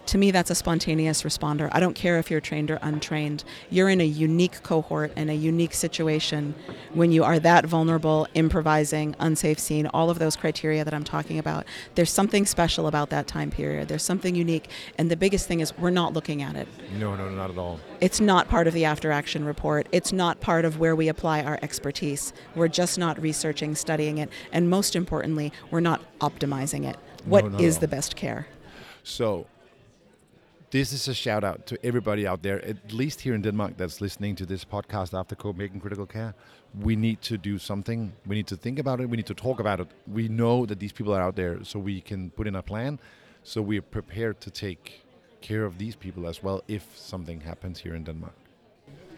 [0.07, 1.69] To me, that's a spontaneous responder.
[1.73, 3.45] I don't care if you're trained or untrained.
[3.71, 6.55] You're in a unique cohort and a unique situation
[6.95, 11.39] when you are that vulnerable, improvising, unsafe scene, all of those criteria that I'm talking
[11.39, 11.65] about.
[11.95, 13.89] There's something special about that time period.
[13.89, 14.69] There's something unique.
[14.99, 16.67] And the biggest thing is we're not looking at it.
[16.99, 17.79] No, no, not at all.
[18.01, 19.87] It's not part of the after action report.
[19.93, 22.33] It's not part of where we apply our expertise.
[22.57, 26.97] We're just not researching, studying it, and most importantly, we're not optimizing it.
[27.27, 27.81] What is not at all.
[27.81, 28.49] the best care?
[29.03, 29.47] So,
[30.71, 34.01] this is a shout out to everybody out there, at least here in Denmark, that's
[34.01, 36.35] listening to this podcast after Copenhagen Critical Care.
[36.81, 38.13] We need to do something.
[38.25, 39.11] We need to think about it.
[39.11, 39.89] We need to talk about it.
[40.07, 43.01] We know that these people are out there, so we can put in a plan.
[43.43, 45.05] So we are prepared to take
[45.41, 48.35] care of these people as well if something happens here in Denmark.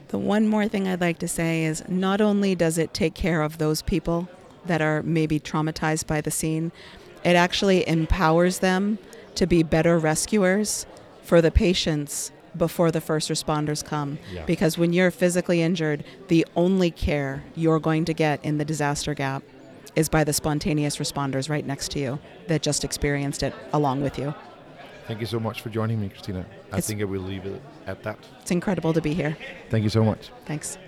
[0.09, 3.43] The one more thing I'd like to say is not only does it take care
[3.43, 4.29] of those people
[4.65, 6.73] that are maybe traumatized by the scene,
[7.25, 8.99] it actually empowers them
[9.35, 10.87] to be better rescuers
[11.23, 14.19] for the patients before the first responders come.
[14.33, 14.45] Yeah.
[14.47, 19.15] Because when you're physically injured, the only care you're going to get in the disaster
[19.15, 19.43] gap
[19.97, 24.19] is by the spontaneous responders right next to you that just experienced it along with
[24.19, 24.35] you.
[25.07, 26.41] Thank you so much for joining me, Christina.
[26.73, 28.17] I It's- think I will leave it at that.
[28.43, 29.35] It's incredible to be here.
[29.71, 30.31] Thank you so much.
[30.47, 30.79] Thanks.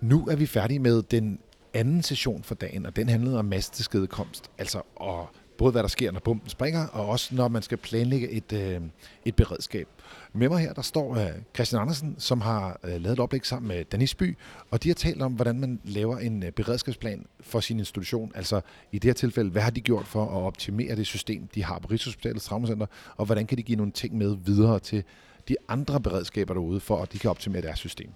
[0.00, 1.38] Nu er vi færdige med den
[1.74, 4.50] anden session for dagen, og den handlede om massetilskadekomst.
[4.58, 5.28] Altså og
[5.62, 8.80] både hvad der sker, når bomben springer, og også når man skal planlægge et, øh,
[9.24, 9.88] et beredskab.
[10.32, 13.68] Med mig her, der står øh, Christian Andersen, som har øh, lavet et oplæg sammen
[13.68, 14.36] med Danis By,
[14.70, 18.32] og de har talt om, hvordan man laver en øh, beredskabsplan for sin institution.
[18.34, 18.60] Altså
[18.92, 21.78] i det her tilfælde, hvad har de gjort for at optimere det system, de har
[21.78, 25.04] på Rigshospitalets Traumacenter, og hvordan kan de give nogle ting med videre til
[25.48, 28.10] de andre beredskaber derude, for at de kan optimere deres system.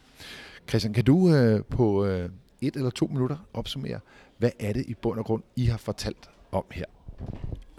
[0.68, 2.30] Christian, kan du øh, på øh,
[2.61, 4.00] et eller to minutter opsummere,
[4.38, 6.85] hvad er det i bund og grund, I har fortalt om her?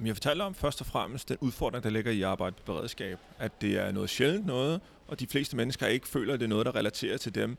[0.06, 3.18] Jeg fortalte om først og fremmest den udfordring, der ligger i arbejde med beredskab.
[3.40, 6.50] At det er noget sjældent noget, og de fleste mennesker ikke føler, at det er
[6.50, 7.58] noget, der relaterer til dem.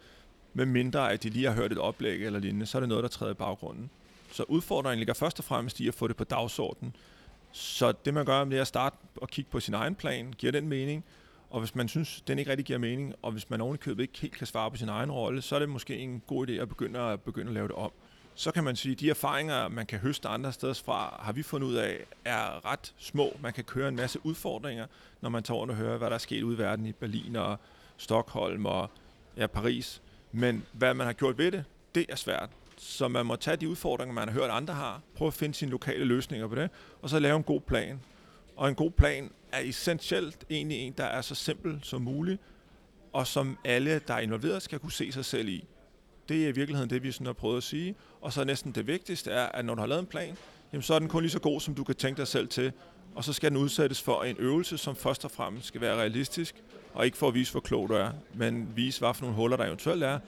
[0.54, 3.02] Med mindre at de lige har hørt et oplæg eller lignende, så er det noget,
[3.02, 3.90] der træder i baggrunden.
[4.32, 6.96] Så udfordringen ligger først og fremmest i at få det på dagsordenen.
[7.52, 10.32] Så det man gør, det er at starte og kigge på sin egen plan.
[10.32, 11.04] Giver den mening?
[11.50, 14.34] Og hvis man synes, den ikke rigtig giver mening, og hvis man ovenikøbet ikke helt
[14.34, 16.98] kan svare på sin egen rolle, så er det måske en god idé at begynde
[16.98, 17.92] at, begynde at lave det om
[18.38, 21.42] så kan man sige, at de erfaringer, man kan høste andre steder fra, har vi
[21.42, 23.36] fundet ud af, er ret små.
[23.40, 24.86] Man kan køre en masse udfordringer,
[25.20, 27.36] når man tager rundt og hører, hvad der er sket ude i verden i Berlin
[27.36, 27.58] og
[27.96, 28.90] Stockholm og
[29.36, 30.02] ja, Paris.
[30.32, 32.50] Men hvad man har gjort ved det, det er svært.
[32.76, 35.70] Så man må tage de udfordringer, man har hørt andre har, prøve at finde sine
[35.70, 36.70] lokale løsninger på det,
[37.02, 38.00] og så lave en god plan.
[38.56, 42.40] Og en god plan er essentielt egentlig en, der er så simpel som muligt,
[43.12, 45.64] og som alle, der er involveret, skal kunne se sig selv i.
[46.28, 47.94] Det er i virkeligheden det, vi sådan har prøvet at sige.
[48.20, 50.36] Og så næsten det vigtigste er, at når du har lavet en plan,
[50.72, 52.72] jamen så er den kun lige så god, som du kan tænke dig selv til.
[53.14, 56.54] Og så skal den udsættes for en øvelse, som først og fremmest skal være realistisk,
[56.94, 59.56] og ikke for at vise, hvor klog du er, men vise, hvad for nogle huller
[59.56, 60.18] der eventuelt er,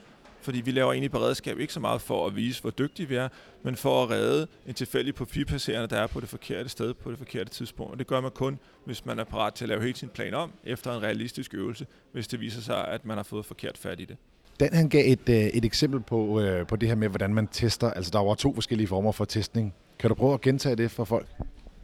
[0.41, 3.29] fordi vi laver egentlig beredskab ikke så meget for at vise, hvor dygtige vi er,
[3.63, 7.17] men for at redde en tilfældig papirpasserende, der er på det forkerte sted på det
[7.17, 7.91] forkerte tidspunkt.
[7.91, 10.33] Og det gør man kun, hvis man er parat til at lave hele sin plan
[10.33, 13.99] om, efter en realistisk øvelse, hvis det viser sig, at man har fået forkert fat
[13.99, 14.17] i det.
[14.61, 17.47] Dan han gav et, øh, et eksempel på, øh, på det her med, hvordan man
[17.47, 17.91] tester.
[17.91, 19.73] Altså, der var to forskellige former for testning.
[19.99, 21.27] Kan du prøve at gentage det for folk?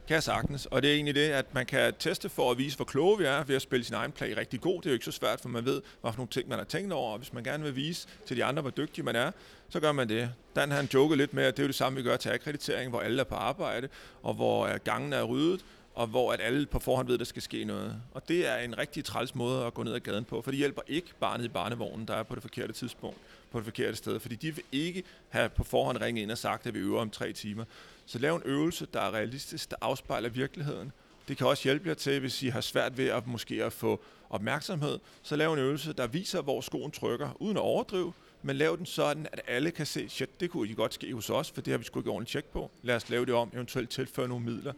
[0.08, 2.76] Kan jeg sagtens, og det er egentlig det, at man kan teste for at vise,
[2.76, 4.76] hvor kloge vi er ved at spille sin egen play rigtig god.
[4.76, 6.64] Det er jo ikke så svært, for man ved, hvad for nogle ting, man har
[6.64, 9.30] tænkt over, og hvis man gerne vil vise til de andre, hvor dygtig man er,
[9.68, 10.30] så gør man det.
[10.56, 12.90] Dan han joker lidt med, at det er jo det samme, vi gør til akkreditering,
[12.90, 13.88] hvor alle er på arbejde,
[14.22, 15.64] og hvor øh, gangen er ryddet,
[15.98, 18.02] og hvor at alle på forhånd ved, at der skal ske noget.
[18.12, 20.58] Og det er en rigtig træls måde at gå ned ad gaden på, for det
[20.58, 23.18] hjælper ikke barnet i barnevognen, der er på det forkerte tidspunkt,
[23.50, 26.66] på det forkerte sted, fordi de vil ikke have på forhånd ringet ind og sagt,
[26.66, 27.64] at vi øver om tre timer.
[28.06, 30.92] Så lav en øvelse, der er realistisk, der afspejler virkeligheden.
[31.28, 34.00] Det kan også hjælpe jer til, hvis I har svært ved at måske at få
[34.30, 38.76] opmærksomhed, så lav en øvelse, der viser, hvor skoen trykker, uden at overdrive, men lav
[38.76, 41.60] den sådan, at alle kan se, shit, det kunne I godt ske hos os, for
[41.60, 42.70] det har vi sgu ikke ordentligt tjek på.
[42.82, 44.72] Lad os lave det om, eventuelt tilføre nogle midler.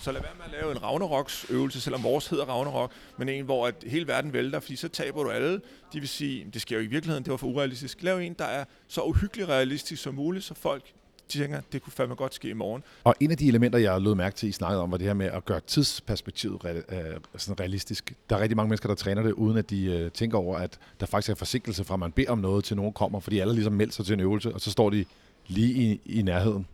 [0.00, 3.44] Så lad være med at lave en Ragnaroks øvelse, selvom vores hedder Ragnarok, men en,
[3.44, 5.60] hvor at hele verden vælter, fordi så taber du alle.
[5.92, 8.02] De vil sige, det sker jo i virkeligheden, det var for urealistisk.
[8.02, 10.84] Lav en, der er så uhyggeligt realistisk som muligt, så folk
[11.32, 12.82] de tænker, det kunne fandme godt ske i morgen.
[13.04, 15.14] Og en af de elementer, jeg lød mærke til, I snakkede om, var det her
[15.14, 18.12] med at gøre tidsperspektivet re- øh, sådan realistisk.
[18.30, 20.78] Der er rigtig mange mennesker, der træner det, uden at de øh, tænker over, at
[21.00, 23.54] der faktisk er forsinkelse fra, at man beder om noget, til nogen kommer, fordi alle
[23.54, 25.04] ligesom melder sig til en øvelse, og så står de
[25.46, 26.66] lige i, i nærheden.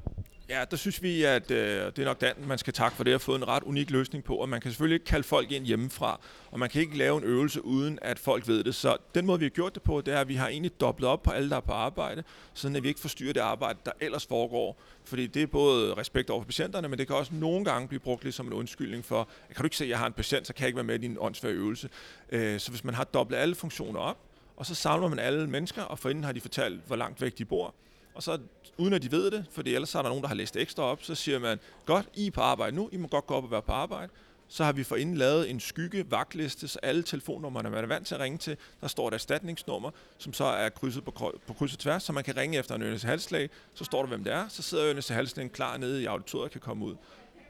[0.51, 3.15] Ja, der synes vi, at øh, det er nok den, man skal takke for det,
[3.15, 5.65] at få en ret unik løsning på, og man kan selvfølgelig ikke kalde folk ind
[5.65, 8.75] hjemmefra, og man kan ikke lave en øvelse, uden at folk ved det.
[8.75, 11.11] Så den måde, vi har gjort det på, det er, at vi har egentlig dobblet
[11.11, 12.23] op på alle, der er på arbejde,
[12.55, 14.81] så at vi ikke forstyrrer det arbejde, der ellers foregår.
[15.05, 18.01] Fordi det er både respekt over for patienterne, men det kan også nogle gange blive
[18.01, 20.47] brugt lidt som en undskyldning for, kan du ikke se, at jeg har en patient,
[20.47, 21.89] så kan jeg ikke være med i din åndsvær øvelse.
[22.31, 24.19] Øh, så hvis man har dobblet alle funktioner op,
[24.57, 27.45] og så samler man alle mennesker, og forinden har de fortalt, hvor langt væk de
[27.45, 27.75] bor,
[28.15, 28.39] og så
[28.79, 31.03] uden at de ved det, for ellers er der nogen, der har læst ekstra op,
[31.03, 33.51] så siger man, godt, I er på arbejde nu, I må godt gå op og
[33.51, 34.13] være på arbejde.
[34.49, 38.15] Så har vi forinden lavet en skygge vagtliste, så alle telefonnummerne, man er vant til
[38.15, 41.79] at ringe til, der står et erstatningsnummer, som så er krydset på, på kryds og
[41.79, 44.49] tværs, så man kan ringe efter en Ørnes Halslag, så står der, hvem det er,
[44.49, 46.95] så sidder Ørnes Halslag klar nede i auditoriet og kan komme ud.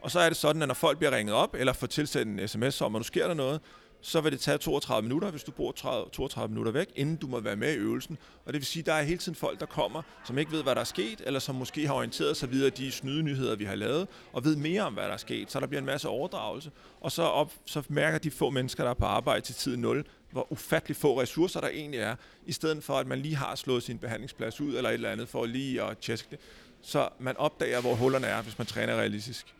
[0.01, 2.47] Og så er det sådan, at når folk bliver ringet op, eller får tilsendt en
[2.47, 3.61] sms om, at nu sker der noget,
[4.01, 7.27] så vil det tage 32 minutter, hvis du bor 30, 32 minutter væk, inden du
[7.27, 8.17] må være med i øvelsen.
[8.45, 10.63] Og det vil sige, at der er hele tiden folk, der kommer, som ikke ved,
[10.63, 13.65] hvad der er sket, eller som måske har orienteret sig videre de snyde nyheder, vi
[13.65, 15.51] har lavet, og ved mere om, hvad der er sket.
[15.51, 16.71] Så der bliver en masse overdragelse.
[17.01, 20.05] Og så, op, så mærker de få mennesker, der er på arbejde til tid 0,
[20.31, 23.83] hvor ufattelig få ressourcer der egentlig er, i stedet for, at man lige har slået
[23.83, 26.39] sin behandlingsplads ud, eller et eller andet, for lige at tjekke det.
[26.81, 29.55] Så man opdager, hvor hullerne er, hvis man træner realistisk.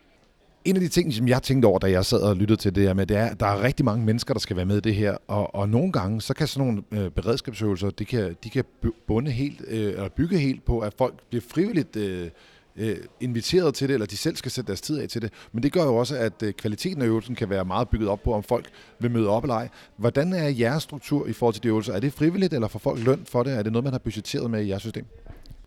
[0.64, 2.82] En af de ting, som jeg tænkte over, da jeg sad og lyttede til det
[2.82, 4.80] her med, det er, at der er rigtig mange mennesker, der skal være med i
[4.80, 8.50] det her, og, og nogle gange, så kan sådan nogle øh, beredskabsøvelser, de kan, de
[8.50, 8.64] kan
[9.06, 12.28] bunde helt, øh, eller bygge helt på, at folk bliver frivilligt øh,
[12.76, 15.32] øh, inviteret til det, eller de selv skal sætte deres tid af til det.
[15.52, 18.22] Men det gør jo også, at øh, kvaliteten af øvelsen kan være meget bygget op
[18.22, 19.68] på, om folk vil møde op eller ej.
[19.96, 21.92] Hvordan er jeres struktur i forhold til de øvelser?
[21.92, 23.52] Er det frivilligt, eller får folk løn for det?
[23.52, 25.06] Er det noget, man har budgetteret med i jeres system?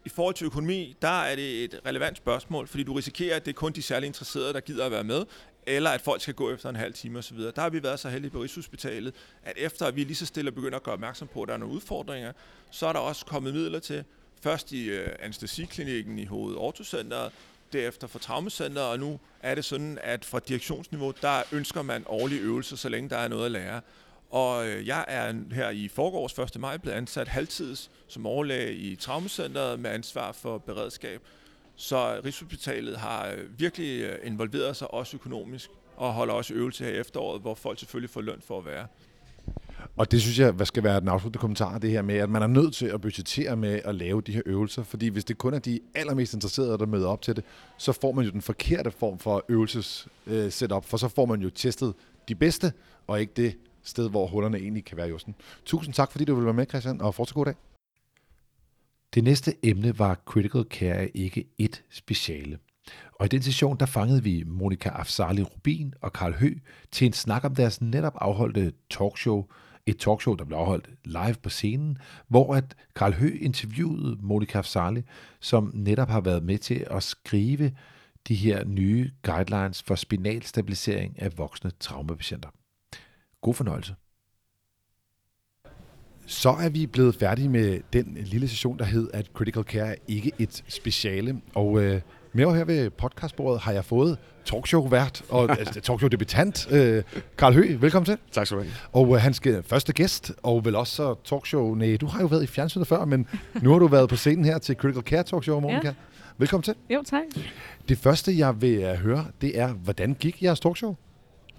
[0.05, 3.51] I forhold til økonomi, der er det et relevant spørgsmål, fordi du risikerer, at det
[3.51, 5.25] er kun de særligt interesserede, der gider at være med,
[5.65, 7.37] eller at folk skal gå efter en halv time osv.
[7.37, 9.13] Der har vi været så heldige på Rigshospitalet,
[9.43, 11.57] at efter at vi lige så stille begynder at gøre opmærksom på, at der er
[11.57, 12.31] nogle udfordringer,
[12.71, 14.03] så er der også kommet midler til,
[14.41, 16.55] først i øh, anestesiklinikken i Hoved
[17.73, 22.41] derefter for traumacenteret, og nu er det sådan, at fra direktionsniveau, der ønsker man årlige
[22.41, 23.81] øvelser, så længe der er noget at lære.
[24.29, 26.61] Og øh, jeg er her i forgårs 1.
[26.61, 31.21] maj blevet ansat halvtids som overlæge i Traumacenteret med ansvar for beredskab.
[31.75, 36.91] Så Rigshospitalet har øh, virkelig øh, involveret sig også økonomisk og holder også øvelse her
[36.91, 38.87] i efteråret, hvor folk selvfølgelig får løn for at være.
[39.97, 42.41] Og det synes jeg, hvad skal være den afsluttende kommentar, det her med, at man
[42.41, 45.53] er nødt til at budgettere med at lave de her øvelser, fordi hvis det kun
[45.53, 47.43] er de allermest interesserede, der møder op til det,
[47.77, 50.07] så får man jo den forkerte form for øvelses
[50.49, 51.93] setup, for så får man jo testet
[52.27, 52.73] de bedste,
[53.07, 53.55] og ikke det,
[53.85, 55.35] sted, hvor hullerne egentlig kan være i osten.
[55.65, 57.55] Tusind tak, fordi du ville være med, Christian, og fortsat god dag.
[59.13, 62.57] Det næste emne var Critical Care ikke et speciale.
[63.19, 66.53] Og i den session, der fangede vi Monika Afsali Rubin og Karl Hø
[66.91, 69.45] til en snak om deres netop afholdte talkshow,
[69.85, 75.01] et talkshow, der blev afholdt live på scenen, hvor at Karl Hø interviewede Monika Afsali,
[75.39, 77.71] som netop har været med til at skrive
[78.27, 82.49] de her nye guidelines for spinal stabilisering af voksne traumapatienter.
[83.45, 83.95] God fornøjelse.
[86.25, 89.95] Så er vi blevet færdige med den lille session, der hed, at Critical Care er
[90.07, 91.41] ikke et speciale.
[91.55, 92.01] Og øh,
[92.33, 97.03] med her ved podcastbordet har jeg fået talkshow-vært og altså, talkshow-debutant, øh,
[97.37, 97.81] Karl Høgh.
[97.81, 98.17] Velkommen til.
[98.31, 98.73] Tak skal du have.
[98.91, 101.75] Og øh, hans første gæst, og vel også så talkshow.
[101.75, 103.27] Nej, du har jo været i fjernsynet før, men
[103.61, 105.87] nu har du været på scenen her til Critical Care Talkshow, Monika.
[105.87, 105.93] Ja.
[106.37, 106.75] Velkommen til.
[106.89, 107.23] Jo, tak.
[107.89, 110.95] Det første, jeg vil uh, høre, det er, hvordan gik jeres talkshow?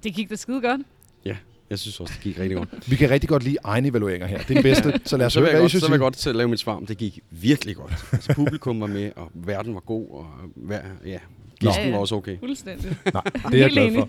[0.03, 0.81] Det gik da skide godt.
[1.25, 1.37] Ja,
[1.71, 2.91] jeg synes også, det gik rigtig godt.
[2.91, 4.39] Vi kan rigtig godt lide egne evalueringer her.
[4.39, 5.83] Det er det bedste, så lad os så høre, hvad I I synes.
[5.83, 7.93] Så vil jeg godt til at lave mit svar, det gik virkelig godt.
[8.13, 10.27] Altså, publikum var med, og verden var god, og
[10.57, 11.19] hver, ja,
[11.61, 11.93] gæsten Ja, ja.
[11.93, 12.39] var også okay.
[12.39, 12.97] Fuldstændig.
[13.15, 14.09] Nej, det er jeg glad for.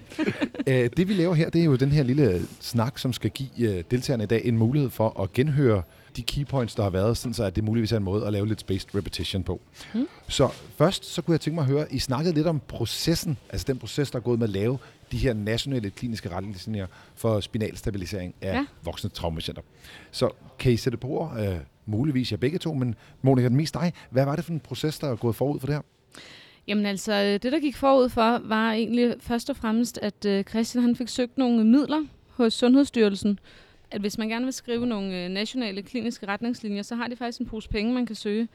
[0.67, 3.50] Æ, det vi laver her, det er jo den her lille snak, som skal give
[3.78, 5.82] øh, deltagerne i dag en mulighed for at genhøre
[6.17, 8.48] de keypoints, der har været, sådan så at det muligvis er en måde at lave
[8.48, 9.62] lidt spaced repetition på.
[9.93, 10.08] Mm.
[10.28, 13.65] Så først, så kunne jeg tænke mig at høre, I snakkede lidt om processen, altså
[13.67, 14.78] den proces, der er gået med at lave
[15.12, 18.65] de her nationale kliniske retningslinjer for spinalstabilisering af ja.
[18.84, 19.62] Voksne traumapatienter.
[20.12, 23.93] Så kan I sætte på ord, øh, muligvis jer begge to, men Monika, mest dig,
[24.10, 25.82] hvad var det for en proces, der er gået forud for det her?
[26.67, 30.43] Jamen altså, øh, det der gik forud for, var egentlig først og fremmest, at øh,
[30.43, 33.39] Christian han fik søgt nogle midler hos Sundhedsstyrelsen.
[33.91, 37.39] At hvis man gerne vil skrive nogle øh, nationale kliniske retningslinjer, så har de faktisk
[37.39, 38.48] en pose penge, man kan søge.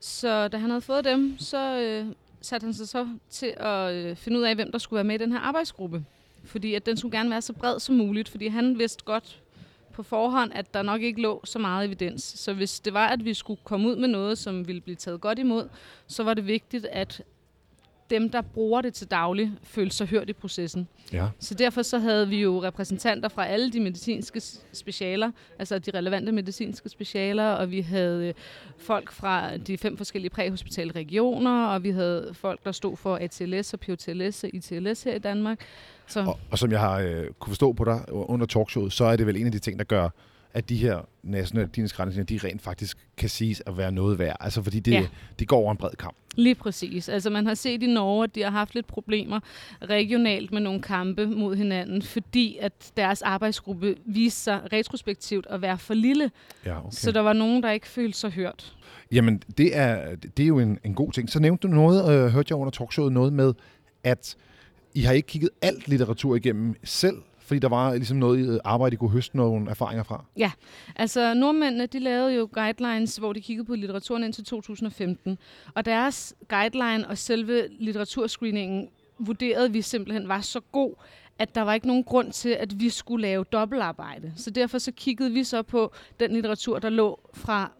[0.00, 2.06] Så da han havde fået dem, så øh,
[2.42, 5.14] satte han sig så til at øh, finde ud af, hvem der skulle være med
[5.14, 6.04] i den her arbejdsgruppe.
[6.44, 9.42] Fordi at den skulle gerne være så bred som muligt, fordi han vidste godt
[9.92, 12.22] på forhånd, at der nok ikke lå så meget evidens.
[12.22, 15.20] Så hvis det var, at vi skulle komme ud med noget, som ville blive taget
[15.20, 15.68] godt imod,
[16.06, 17.22] så var det vigtigt, at
[18.12, 20.88] dem, der bruger det til daglig, følte sig hørt i processen.
[21.12, 21.28] Ja.
[21.38, 24.40] Så derfor så havde vi jo repræsentanter fra alle de medicinske
[24.72, 28.34] specialer, altså de relevante medicinske specialer, og vi havde øh,
[28.78, 33.74] folk fra de fem forskellige præhospitale regioner, og vi havde folk, der stod for ATLS
[33.74, 35.60] og POTLS og ITLS her i Danmark.
[36.06, 39.16] Så Og, og som jeg har øh, kunne forstå på dig under talkshowet, så er
[39.16, 40.08] det vel en af de ting, der gør,
[40.54, 44.36] at de her nationale kliniske retningslinjer, de rent faktisk kan siges at være noget værd.
[44.40, 45.00] Altså fordi det, ja.
[45.00, 45.06] Ja.
[45.38, 46.16] de går over en bred kamp.
[46.34, 47.08] Lige præcis.
[47.08, 49.40] Altså man har set i Norge, at de har haft lidt problemer
[49.82, 55.78] regionalt med nogle kampe mod hinanden, fordi at deres arbejdsgruppe viste sig retrospektivt at være
[55.78, 56.30] for lille.
[56.66, 56.88] Ja, okay.
[56.90, 58.76] Så der var nogen, der ikke følte sig hørt.
[59.12, 61.30] Jamen, det er, det er jo en, en god ting.
[61.30, 63.54] Så nævnte du noget, øh, hørte jeg under talkshowet, noget med,
[64.04, 64.36] at
[64.94, 68.94] I har ikke kigget alt litteratur igennem selv, fordi der var ligesom noget øh, arbejde,
[68.94, 70.24] I kunne høste nogle erfaringer fra.
[70.36, 70.50] Ja,
[70.96, 75.38] Altså nordmændene, de lavede jo guidelines, hvor de kiggede på litteraturen indtil 2015.
[75.74, 80.94] Og deres guideline og selve litteraturscreeningen vurderede vi simpelthen var så god,
[81.38, 84.32] at der var ikke nogen grund til, at vi skulle lave dobbeltarbejde.
[84.36, 87.70] Så derfor så kiggede vi så på den litteratur, der lå fra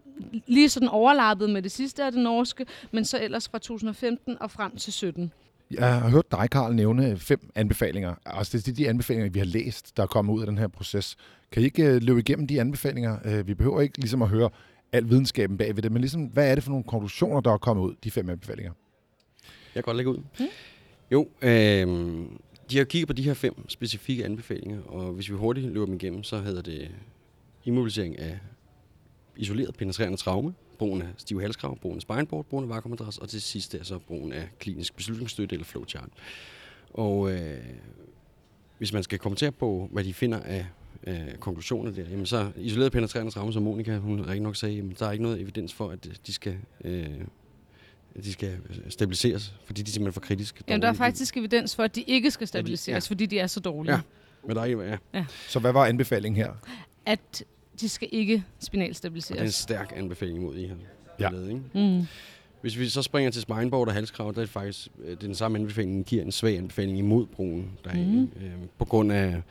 [0.47, 4.51] lige sådan overlappet med det sidste af det norske, men så ellers fra 2015 og
[4.51, 5.31] frem til 17.
[5.77, 8.15] Jeg har hørt dig, Karl, nævne fem anbefalinger.
[8.25, 10.67] Altså, det er de anbefalinger, vi har læst, der er kommet ud af den her
[10.67, 11.15] proces.
[11.51, 13.17] Kan I ikke øh, løbe igennem de anbefalinger?
[13.25, 14.49] Øh, Vi behøver ikke ligesom at høre
[14.91, 17.83] al videnskaben bagved det, men ligesom, hvad er det for nogle konklusioner, der er kommet
[17.83, 18.71] ud, de fem anbefalinger?
[19.75, 20.17] Jeg kan godt lægge ud.
[20.17, 20.45] Mm.
[21.11, 21.87] Jo, øh,
[22.71, 25.95] de har kigget på de her fem specifikke anbefalinger, og hvis vi hurtigt løber dem
[25.95, 26.91] igennem, så hedder det
[27.65, 28.39] immobilisering af
[29.35, 33.41] isoleret penetrerende traume, brugen af stiv halskrav, brugen af spineboard, brugen af vakuumadras, og til
[33.41, 36.09] sidst er så brugen af klinisk beslutningsstøtte eller flowchart.
[36.93, 37.57] Og øh,
[38.77, 40.65] hvis man skal kommentere på, hvad de finder af
[41.07, 44.95] øh, konklusioner der, jamen så isoleret penetrerende traume, som Monika hun rigtig nok sagde, jamen,
[44.99, 47.05] der er ikke noget evidens for, at de skal, øh,
[48.15, 48.57] at de skal
[48.89, 50.61] stabiliseres, fordi de er simpelthen for kritisk.
[50.67, 53.11] Jamen, der er faktisk evidens for, at de ikke skal stabiliseres, ja.
[53.11, 53.93] fordi de er så dårlige.
[53.93, 54.01] Ja.
[54.47, 56.53] Men der er ikke, ja, Så hvad var anbefalingen her?
[57.05, 57.43] At
[57.81, 59.53] de skal ikke og det er en spinalstabiliseres.
[59.55, 60.75] stærk anbefaling mod I har
[61.19, 61.29] Ja.
[61.29, 61.61] lavet, ikke?
[61.73, 62.07] Mm.
[62.61, 65.17] Hvis vi så springer til spineboard og halskrav, der er det faktisk øh, det er
[65.19, 68.05] den samme anbefaling, den giver en svag anbefaling imod brugen derinde.
[68.21, 68.31] Mhm.
[68.35, 68.45] Mm.
[68.45, 69.41] Øh, på grund af,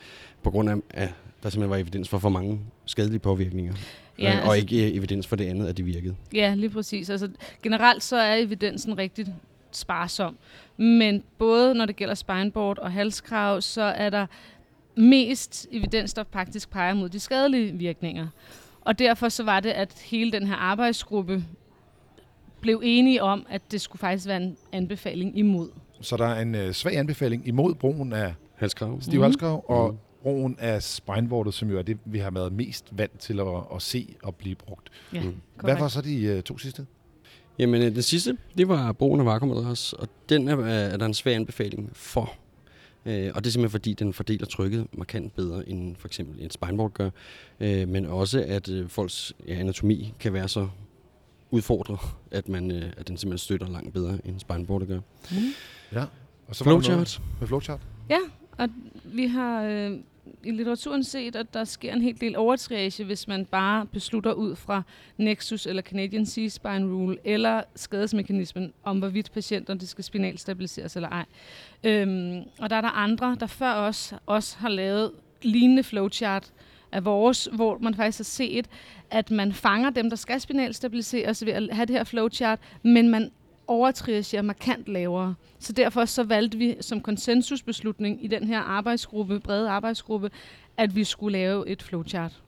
[0.43, 1.09] på grund af at
[1.43, 3.75] der simpelthen var evidens for for mange skadelige påvirkninger.
[4.18, 6.16] Ja, øh, og altså- ikke øh, evidens for det andet, at de virkede.
[6.35, 7.11] Ja, lige præcis.
[7.11, 7.29] Altså,
[7.62, 9.35] generelt så er evidensen rigtig
[9.73, 10.37] sparsom.
[10.77, 14.27] Men både når det gælder spineboard og halskrav, så er der
[14.97, 18.26] mest evidens, der faktisk peger mod de skadelige virkninger.
[18.80, 21.45] Og derfor så var det, at hele den her arbejdsgruppe
[22.61, 25.70] blev enige om, at det skulle faktisk være en anbefaling imod.
[26.01, 29.01] Så der er en øh, svag anbefaling imod brugen af Halskrav.
[29.01, 29.22] stiv Mhm.
[29.22, 29.99] halskrav og Mhm.
[30.22, 33.82] brugen af spineboardet, som jo er det, vi har været mest vant til at, at
[33.82, 34.90] se og blive brugt.
[35.14, 35.34] Ja, Mm.
[35.64, 36.86] Hvad var så de øh, to sidste?
[37.59, 41.14] Jamen, øh, den sidste, det var brugen af vakuumadras, og den er, er der en
[41.14, 42.32] svær anbefaling for.
[43.07, 46.50] Øh, og det er simpelthen fordi, den fordeler trykket markant bedre, end for eksempel en
[46.50, 47.11] spineboard gør.
[47.61, 50.68] Øh, men også, at øh, folks ja, anatomi kan være så
[51.50, 51.98] udfordret,
[52.30, 55.00] at, man, øh, at den simpelthen støtter langt bedre, end spineboard gør.
[55.30, 55.36] Mm.
[55.92, 56.05] Ja.
[56.48, 57.22] Og så Flowchart.
[57.40, 57.80] med flowchart.
[58.11, 58.18] Ja,
[58.59, 58.68] og
[59.05, 59.98] vi har øh,
[60.45, 64.57] i litteraturen set, at der sker en hel del overtriage, hvis man bare beslutter ud
[64.57, 64.83] fra
[65.16, 71.25] Nexus eller Canadian C-spine rule eller skadesmekanismen om, hvorvidt patienterne de skal spinalstabiliseres eller ej.
[71.85, 75.12] Øhm, og der er der andre, der før os også har lavet
[75.43, 76.53] lignende flowchart
[76.93, 78.66] af vores, hvor man faktisk har set,
[79.11, 83.31] at man fanger dem, der skal spinalstabiliseres ved at have det her flowchart, men man
[83.73, 85.35] overtriagerer markant lavere.
[85.59, 90.31] Så derfor så valgte vi som konsensusbeslutning i den her arbejdsgruppe, brede arbejdsgruppe,
[90.77, 92.43] at vi skulle lave et flowchart.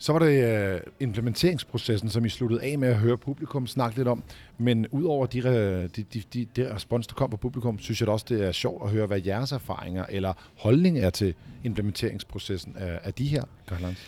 [0.00, 4.08] Så var det øh, implementeringsprocessen, som I sluttede af med at høre publikum snakke lidt
[4.08, 4.22] om.
[4.58, 8.06] Men udover de, øh, de, de, de, de respons, der kom fra publikum, synes jeg
[8.06, 11.34] da også, det er sjovt at høre, hvad jeres erfaringer eller holdning er til
[11.64, 14.06] implementeringsprocessen af, af de her guidelines.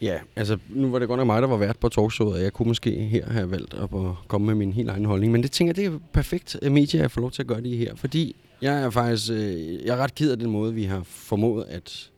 [0.00, 2.52] Ja, altså nu var det godt nok mig, der var vært på talkshowet, og jeg
[2.52, 3.88] kunne måske her have valgt at
[4.28, 5.32] komme med min helt egen holdning.
[5.32, 7.78] Men det tænker jeg, det er perfekt medie at få lov til at gøre det
[7.78, 11.02] her, fordi jeg er faktisk øh, jeg er ret ked af den måde, vi har
[11.02, 12.10] formået at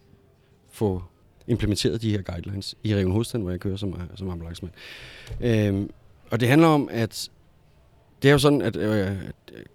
[0.71, 1.03] få
[1.47, 4.73] implementeret de her guidelines i Region Hovedstaden, hvor jeg kører som, øh, som ambulancemand.
[5.41, 5.91] Øhm,
[6.31, 7.31] og det handler om, at
[8.23, 9.17] det er jo sådan, at øh,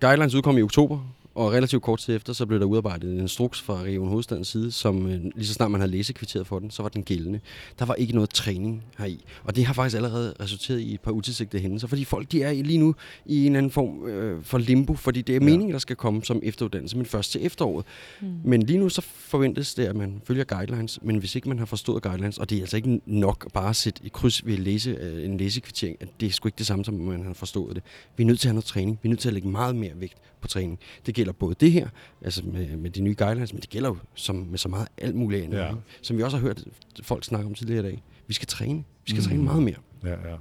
[0.01, 3.61] guidelines udkom i oktober, og relativt kort tid efter, så blev der udarbejdet en instruks
[3.61, 6.81] fra Region Hovedstadens side, som øh, lige så snart man havde læsekvitteret for den, så
[6.81, 7.39] var den gældende.
[7.79, 9.23] Der var ikke noget træning heri.
[9.43, 12.53] Og det har faktisk allerede resulteret i et par utilsigtede hændelser, fordi folk de er
[12.53, 15.45] lige nu i en eller anden form øh, for limbo, fordi det er Ja.
[15.45, 17.85] meningen, der skal komme som efteruddannelse, men først til efteråret.
[18.21, 18.27] Mm.
[18.43, 21.65] Men lige nu så forventes det, at man følger guidelines, men hvis ikke man har
[21.65, 24.89] forstået guidelines, og det er altså ikke nok bare at sætte et kryds ved læse,
[25.01, 27.83] øh, en læsekvittering, at det er sgu ikke det samme, som man har forstået det.
[28.17, 28.99] Vi er nødt til at have noget træning.
[29.03, 30.79] Vi er nødt til at lægge meget mere vægt på træning.
[31.05, 31.87] Det gælder både det her,
[32.21, 35.15] altså med, med de nye guidelines, men det gælder jo som, med så meget alt
[35.15, 35.71] muligt andet, Ja.
[36.01, 36.63] som vi også har hørt
[37.03, 38.03] folk snakke om tidligere i dag.
[38.27, 38.83] Vi skal træne.
[39.05, 39.27] Vi skal Mm.
[39.27, 39.75] træne meget mere.
[40.03, 40.35] Ja, ja.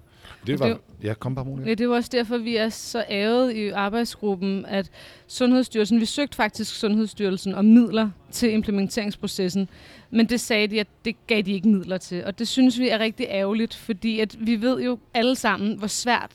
[0.46, 1.68] Det var, er ja, kom bare, Monika.
[1.68, 4.90] Ja, det var også derfor, vi er så ævet i arbejdsgruppen, at
[5.26, 9.68] Sundhedsstyrelsen, vi søgte faktisk Sundhedsstyrelsen om midler til implementeringsprocessen,
[10.10, 12.24] men det sagde de, at det gav de ikke midler til.
[12.24, 15.86] Og det synes vi er rigtig ærgerligt, fordi at vi ved jo alle sammen, hvor
[15.86, 16.30] svært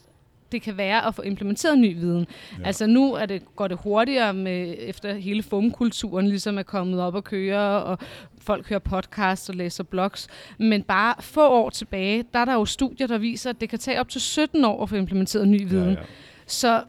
[0.51, 2.27] det kan være at få implementeret ny viden.
[2.59, 2.67] Ja.
[2.67, 7.15] Altså nu er det, går det hurtigere med, efter hele FOM-kulturen ligesom er kommet op
[7.15, 7.97] og køre, og
[8.41, 10.27] folk hører podcasts og læser blogs.
[10.57, 13.79] Men bare få år tilbage, der er der jo studier, der viser, at det kan
[13.79, 15.93] tage op til 17 år at få implementeret ny viden.
[15.93, 16.05] Ja, ja.
[16.47, 16.83] Så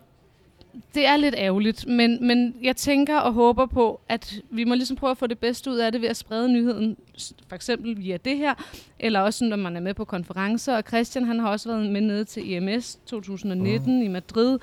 [0.94, 4.96] det er lidt ærgerligt, men, men jeg tænker og håber på, at vi må ligesom
[4.96, 6.96] prøve at få det bedste ud af det ved at sprede nyheden,
[7.48, 8.54] for eksempel via det her,
[8.98, 10.76] eller også når man er med på konferencer.
[10.76, 14.02] Og Christian han har også været med nede til EMS 2019 mm.
[14.02, 14.58] i Madrid,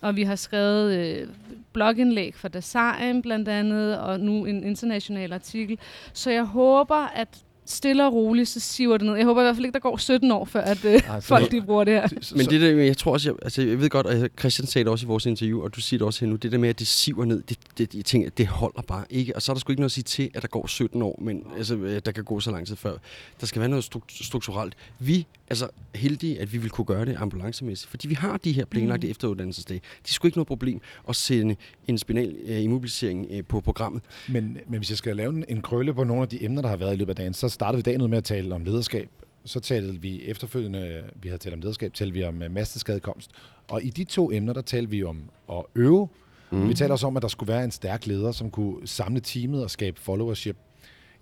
[0.00, 1.28] og vi har skrevet øh,
[1.72, 5.78] blogindlæg for Design blandt andet, og nu en international artikel.
[6.12, 7.28] Så jeg håber, at
[7.70, 9.16] stille og roligt, så siver det ned.
[9.16, 11.50] Jeg håber i hvert fald ikke, der går 17 år, før at, øh, Ej, folk
[11.50, 12.08] de bruger det her.
[12.36, 14.92] Men det der, jeg tror også, jeg, altså jeg ved godt, og Christian sagde det
[14.92, 16.78] også i vores interview, og du siger det også her nu, det der med, at
[16.78, 19.36] det siver ned, det, det, jeg tænker, det holder bare ikke.
[19.36, 21.18] Og så er der sgu ikke noget at sige til, at der går 17 år,
[21.22, 22.96] men altså, øh, der kan gå så lang tid før.
[23.40, 24.74] Der skal være noget struk- strukturelt.
[24.98, 28.52] Vi er så heldige, at vi vil kunne gøre det ambulancemæssigt, fordi vi har de
[28.52, 29.10] her planlagte mm.
[29.10, 29.80] efteruddannelsesdage.
[30.02, 31.56] Det er sgu ikke noget problem at sende
[31.88, 34.02] en spinal øh, immobilisering øh, på programmet.
[34.28, 36.68] Men, men hvis jeg skal lave en, en krølle på nogle af de emner, der
[36.68, 38.64] har været i løbet af dagen, så startede vi dagen ud med at tale om
[38.64, 39.08] lederskab.
[39.44, 43.30] Så talte vi efterfølgende, vi havde talt om lederskab, talte vi om uh, masteskadekomst.
[43.68, 45.22] Og i de to emner, der talte vi om
[45.52, 46.08] at øve.
[46.50, 46.68] Mm.
[46.68, 49.62] Vi talte også om, at der skulle være en stærk leder, som kunne samle teamet
[49.62, 50.56] og skabe followership.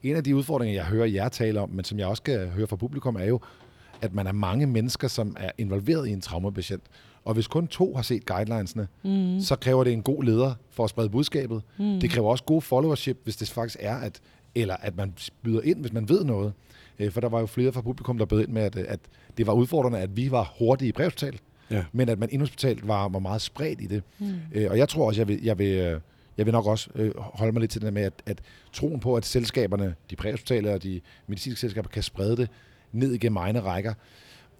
[0.02, 2.66] En af de udfordringer, jeg hører jer tale om, men som jeg også skal høre
[2.66, 3.40] fra publikum, er jo,
[4.02, 6.82] at man er mange mennesker, som er involveret i en traumapatient.
[7.24, 9.40] Og hvis kun to har set guidelinesene, mm.
[9.40, 11.62] så kræver det en god leder for at sprede budskabet.
[11.78, 12.00] Mm.
[12.00, 14.20] Det kræver også god followership, hvis det faktisk er, at,
[14.54, 16.52] eller at man byder ind, hvis man ved noget.
[16.98, 19.00] Øh, For der var jo flere fra publikum, der bød ind med, at, at
[19.38, 21.38] det var udfordrende, at vi var hurtige i brevstal,
[21.70, 21.84] Ja.
[21.92, 24.02] men at man indhospitalt var, var meget spredt i det.
[24.18, 24.34] Mm.
[24.70, 26.00] Og jeg tror også, jeg vil, jeg vil, øh,
[26.38, 28.38] jeg vil nok også øh, holde mig lidt til det med, at, at
[28.72, 32.48] troen på, at selskaberne, de præhospitale og de medicinske selskaber, kan sprede det
[32.92, 33.94] ned igennem egne rækker,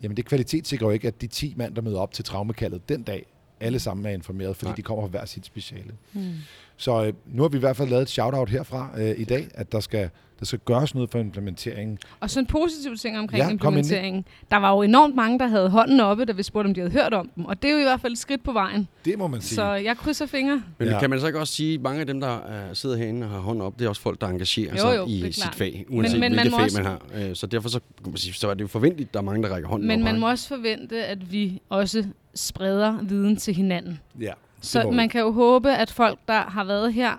[0.03, 3.03] jamen det kvalitetssikrer jo ikke, at de 10 mand, der møder op til traumekaldet den
[3.03, 3.27] dag,
[3.61, 4.77] alle sammen er informeret, fordi Nej.
[4.77, 5.93] de kommer fra hver sit speciale.
[6.13, 6.33] Mm.
[6.77, 9.49] Så øh, nu har vi i hvert fald lavet et shout-out herfra øh, i dag,
[9.55, 11.99] at der skal, der skal gøres noget for implementeringen.
[12.21, 14.25] Og så en positiv ting omkring Ja, implementeringen.
[14.51, 16.93] Der var jo enormt mange, der havde hånden oppe, da vi spurgte, om de havde
[16.93, 17.45] hørt om dem.
[17.45, 18.89] Og det er jo i hvert fald et skridt på vejen.
[19.05, 19.57] Det må man sige.
[19.57, 20.63] Så jeg krydser fingre.
[20.79, 21.01] Men Ja.
[21.01, 23.31] kan man så ikke også sige, at mange af dem, der uh, sidder herinde og
[23.33, 25.85] har hånden op, det er også folk, der engagerer Jo, sig jo, i sit fag,
[25.89, 27.29] uanset men man hvilket fag også- man har.
[27.29, 29.25] Uh, så derfor så, kan man sige, så er det jo forventeligt, at der er
[29.25, 30.05] mange, der rækker hånden Men op.
[30.05, 34.01] man her, må også forvente, at vi også spreder viden til hinanden.
[34.21, 37.11] Ja, Så man kan jo håbe, at folk, der har været her,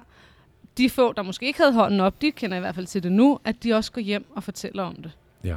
[0.79, 3.11] de få, der måske ikke havde hånden op, de kender i hvert fald til det
[3.11, 5.11] nu, at de også går hjem og fortæller om det.
[5.43, 5.55] Ja.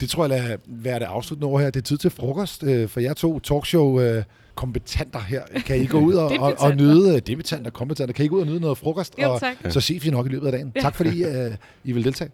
[0.00, 1.70] Det tror jeg lader være det afsluttende ord her.
[1.70, 4.24] Det er tid til frokost øh, for jer to talkshow øh,
[4.54, 5.42] kompetenter her.
[5.66, 8.40] Kan I gå ud og, og, og nyde, øh, debutanter, kompetenter, kan I gå ud
[8.40, 9.14] og nyde noget frokost?
[9.22, 9.56] Jo, og tak.
[9.68, 10.72] så ses vi nok i løbet af dagen.
[10.76, 10.80] Ja.
[10.80, 12.30] Tak fordi øh, I vil deltage.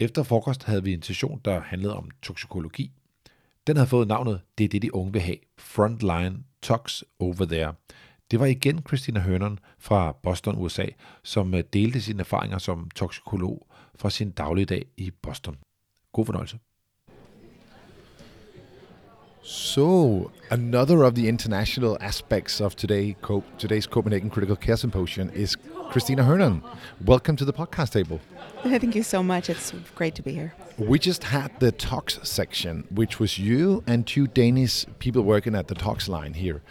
[0.00, 2.90] Efter frokost havde vi en session, der handlede om toksikologi.
[3.66, 5.36] Den havde fået navnet Det er det, de unge vil have.
[5.58, 7.74] Frontline Tox Over There.
[8.32, 10.84] Det var igen Christina Hernon fra Boston, USA,
[11.22, 13.66] som øh, delte sine erfaringer som toksikolog
[13.96, 15.56] fra sin dagligdag i Boston.
[16.12, 16.58] God fornøjelse.
[19.42, 25.56] So, another of the international aspects of today, Co- today's Copenhagen Critical Care Symposium is
[25.90, 26.62] Christina Hernan.
[27.06, 28.20] Welcome to the podcast table.
[28.62, 29.50] Thank you so much.
[29.50, 30.54] It's great to be here.
[30.78, 35.66] We just had the talks section, which was you and two Danish people working at
[35.66, 36.62] the talks line here.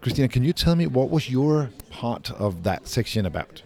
[0.00, 3.62] Christina, can you tell me what was your part of that section about?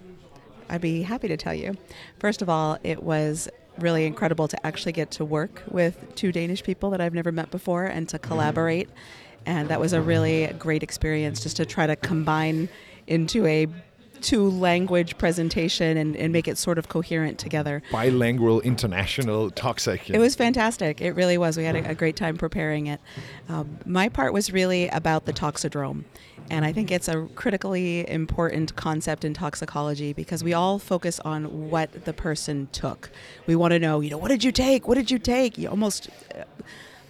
[0.68, 1.76] I'd be happy to tell you.
[2.18, 6.62] First of all, it was really incredible to actually get to work with two Danish
[6.62, 8.28] people that I've never met before and to mm-hmm.
[8.28, 8.89] collaborate.
[9.47, 12.68] And that was a really great experience just to try to combine
[13.07, 13.66] into a
[14.24, 17.82] two language presentation and, and make it sort of coherent together.
[17.92, 20.14] Bilingual international talk section.
[20.14, 21.00] It was fantastic.
[21.00, 21.56] It really was.
[21.56, 23.00] We had a, a great time preparing it.
[23.48, 26.04] Um, my part was really about the toxidrome.
[26.50, 31.70] And I think it's a critically important concept in toxicology because we all focus on
[31.70, 33.10] what the person took.
[33.46, 34.86] We want to know, you know, what did you take?
[34.88, 35.56] What did you take?
[35.56, 36.44] You almost uh,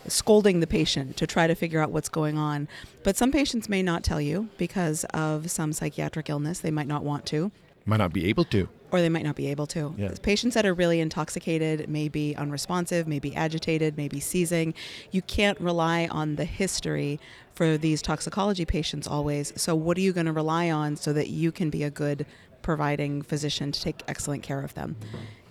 [0.09, 2.68] scolding the patient to try to figure out what's going on.
[3.02, 6.59] But some patients may not tell you because of some psychiatric illness.
[6.61, 7.50] They might not want to
[7.86, 8.68] Might not be able to.
[8.92, 9.94] or they might not be able to.
[9.98, 10.12] Yeah.
[10.22, 14.72] Patients that are really intoxicated may be unresponsive, may be agitated, may be seizing.
[15.11, 17.18] You can't rely on the history
[17.55, 19.52] for these toxicology patients always.
[19.57, 22.26] So, what are you going to rely on so that you can be a good
[22.62, 24.96] providing physician to take excellent care of them?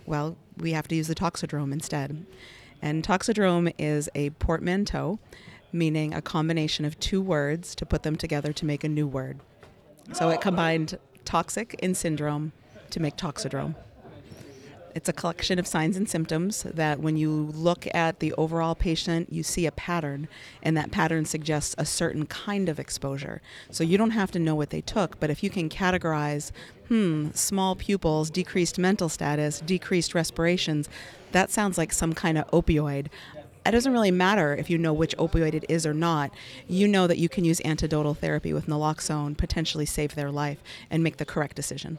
[0.05, 2.25] Well, we have to use the toxidrome instead.
[2.83, 5.17] And toxidrome is a portmanteau,
[5.71, 9.39] meaning a combination of two words to put them together to make a new word.
[10.11, 12.51] So it combined toxic and syndrome
[12.89, 13.75] to make toxidrome.
[14.95, 19.33] It's a collection of signs and symptoms that when you look at the overall patient,
[19.33, 20.27] you see a pattern,
[20.61, 23.41] and that pattern suggests a certain kind of exposure.
[23.71, 26.51] So you don't have to know what they took, but if you can categorize,
[26.89, 30.89] hmm, small pupils, decreased mental status, decreased respirations,
[31.31, 33.07] that sounds like some kind of opioid.
[33.65, 36.31] It doesn't really matter if you know which opioid it is or not.
[36.67, 40.59] You know that you can use antidotal therapy with naloxone, potentially save their life,
[40.91, 41.97] and make the correct decision.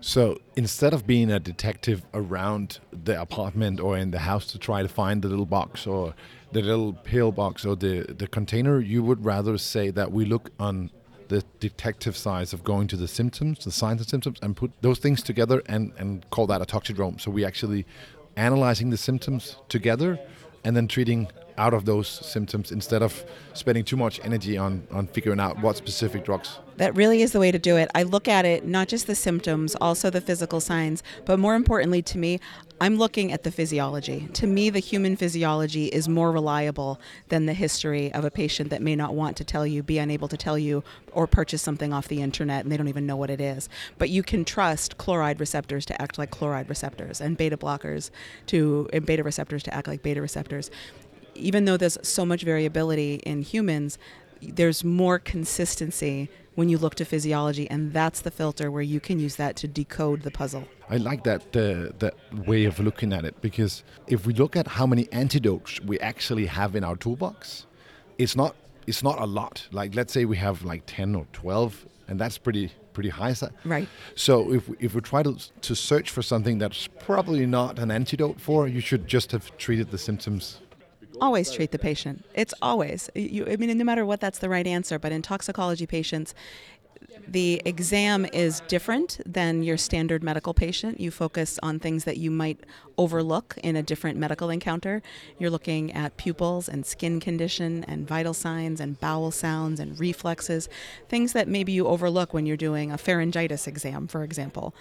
[0.00, 4.82] So instead of being a detective around the apartment or in the house to try
[4.82, 6.14] to find the little box or
[6.52, 10.50] the little pill box or the, the container, you would rather say that we look
[10.58, 10.90] on
[11.28, 14.98] the detective side of going to the symptoms, the signs and symptoms, and put those
[14.98, 17.20] things together and, and call that a toxidrome.
[17.20, 17.86] So we actually
[18.36, 20.18] analyzing the symptoms together
[20.64, 25.06] and then treating out of those symptoms instead of spending too much energy on, on
[25.06, 27.90] figuring out what specific drugs That really is the way to do it.
[27.94, 32.00] I look at it not just the symptoms, also the physical signs, but more importantly
[32.02, 32.40] to me,
[32.82, 34.28] I'm looking at the physiology.
[34.32, 38.80] To me, the human physiology is more reliable than the history of a patient that
[38.80, 42.08] may not want to tell you, be unable to tell you, or purchase something off
[42.08, 43.68] the internet and they don't even know what it is.
[43.98, 48.10] But you can trust chloride receptors to act like chloride receptors and beta blockers
[48.46, 50.70] to and beta receptors to act like beta receptors.
[51.34, 53.98] Even though there's so much variability in humans,
[54.40, 59.18] there's more consistency when you look to physiology, and that's the filter where you can
[59.18, 60.64] use that to decode the puzzle.
[60.88, 62.14] I like that uh, that
[62.46, 66.46] way of looking at it because if we look at how many antidotes we actually
[66.46, 67.66] have in our toolbox,
[68.18, 69.68] it's not it's not a lot.
[69.70, 73.34] Like let's say we have like ten or twelve, and that's pretty pretty high.
[73.64, 73.88] Right.
[74.14, 78.40] So if if we try to to search for something that's probably not an antidote
[78.40, 80.60] for, you should just have treated the symptoms.
[81.20, 82.24] Always treat the patient.
[82.34, 83.10] It's always.
[83.14, 84.98] You, I mean, no matter what, that's the right answer.
[84.98, 86.34] But in toxicology patients,
[87.28, 91.00] The exam is different than your standard medical patient.
[91.00, 92.60] You focus on things that you might
[92.98, 95.02] overlook in a different medical encounter.
[95.38, 100.68] You're looking at pupils and skin condition and vital signs and bowel sounds and reflexes,
[101.08, 104.74] things that maybe you overlook when you're doing a pharyngitis exam, for example.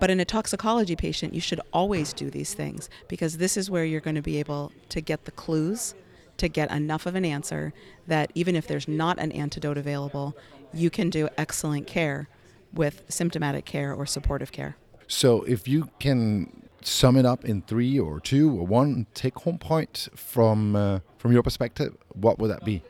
[0.00, 3.84] But in a toxicology patient, you should always do these things because this is where
[3.84, 5.94] you're going to be able to get the clues
[6.36, 7.72] to get enough of an answer
[8.06, 10.36] that even if there's not an antidote available,
[10.72, 12.28] you can do excellent care
[12.72, 14.76] with symptomatic care or supportive care.
[15.08, 20.08] So if you can sum it up in three or two or one take-home point
[20.14, 22.82] from uh, from your perspective, what would that be?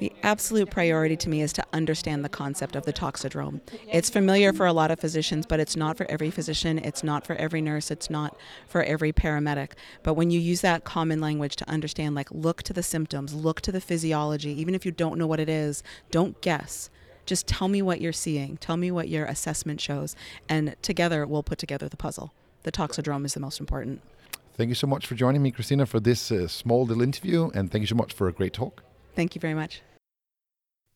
[0.00, 3.60] The absolute priority to me is to understand the concept of the toxidrome.
[3.92, 7.24] It's familiar for a lot of physicians, but it's not for every physician, it's not
[7.24, 8.36] for every nurse, it's not
[8.66, 9.72] for every paramedic.
[10.02, 13.60] But when you use that common language to understand, like, look to the symptoms, look
[13.60, 16.90] to the physiology, even if you don't know what it is, don't guess.
[17.24, 20.16] Just tell me what you're seeing, tell me what your assessment shows,
[20.48, 22.34] and together we'll put together the puzzle.
[22.64, 24.02] The toxidrome is the most important.
[24.56, 27.70] Thank you so much for joining me, Christina, for this uh, small little interview, and
[27.70, 28.82] thank you so much for a great talk.
[29.16, 29.82] Thank you very much.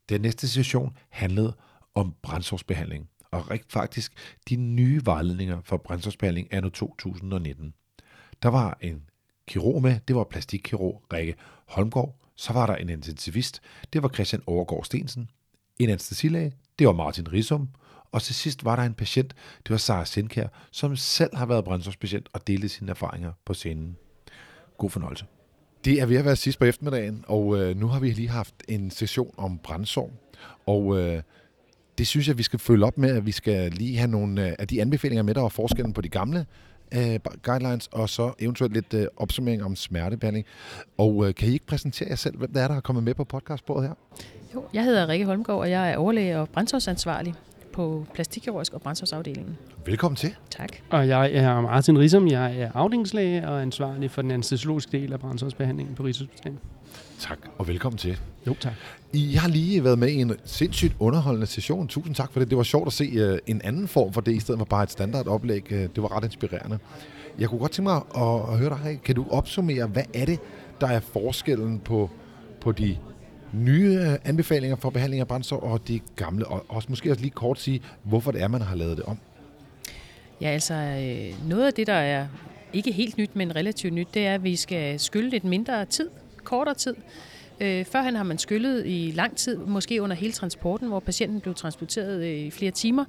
[0.08, 1.56] Den næste session handlede
[1.94, 4.12] om brændsårsbehandling, og rigt faktisk
[4.48, 7.74] de nye vejledninger for brændsårsbehandling anno 2019.
[8.42, 9.02] Der var en
[9.46, 11.34] kirurg med, det var plastikkirurg Rikke
[11.66, 13.62] Holmgaard, så var der en intensivist,
[13.92, 15.30] det var Christian Overgaard Stensen,
[15.78, 17.68] en anestesilæge, det var Martin Risum,
[18.12, 21.64] og til sidst var der en patient, det var Sara Sindkær, som selv har været
[21.64, 23.96] brændsårspatient og delte sine erfaringer på scenen.
[24.78, 25.26] God fornøjelse.
[25.84, 28.54] Det er ved at være sidst på eftermiddagen, og øh, nu har vi lige haft
[28.68, 30.12] en session om brændsår.
[30.66, 31.22] Og øh,
[31.98, 34.52] det synes jeg, vi skal følge op med, at vi skal lige have nogle øh,
[34.58, 36.46] af de anbefalinger med, der var forskellen på de gamle
[36.94, 40.46] øh, guidelines, og så eventuelt lidt øh, opsummering om smertebehandling.
[40.98, 43.14] Og øh, kan I ikke præsentere jer selv, hvem der er, der har kommet med
[43.14, 43.94] på podcastbordet her?
[44.54, 47.34] Jo, jeg hedder Rikke Holmgaard, og jeg er overlæge og brændsårsansvarlig
[47.72, 49.56] på plastikkirurgisk og brændsårsafdelingen.
[49.86, 50.34] Velkommen til.
[50.50, 50.68] Tak.
[50.90, 55.20] Og jeg er Martin Risum, jeg er afdelingslæge og ansvarlig for den anestesiologiske del af
[55.20, 56.58] brændsårsbehandlingen på Rigshospitalet.
[57.18, 58.18] Tak, og velkommen til.
[58.46, 58.72] Jo, tak.
[59.12, 61.88] I har lige været med i en sindssygt underholdende session.
[61.88, 62.50] Tusind tak for det.
[62.50, 64.82] Det var sjovt at se uh, en anden form for det, i stedet for bare
[64.82, 65.72] et standardoplæg.
[65.72, 66.78] Uh, det var ret inspirerende.
[67.38, 70.38] Jeg kunne godt tænke mig at, at høre dig, kan du opsummere, hvad er det,
[70.80, 72.10] der er forskellen på,
[72.60, 72.96] på de
[73.52, 77.30] nye øh, anbefalinger for behandling af brændstof og det gamle, og også måske også lige
[77.30, 79.18] kort sige, hvorfor det er, man har lavet det om?
[80.40, 82.26] Ja, altså øh, noget af det, der er
[82.72, 86.08] ikke helt nyt, men relativt nyt, det er, at vi skal skylde lidt mindre tid,
[86.44, 86.94] kortere tid.
[87.60, 91.54] Øh, førhen har man skyllet i lang tid, måske under hele transporten, hvor patienten blev
[91.54, 93.04] transporteret øh, i flere timer.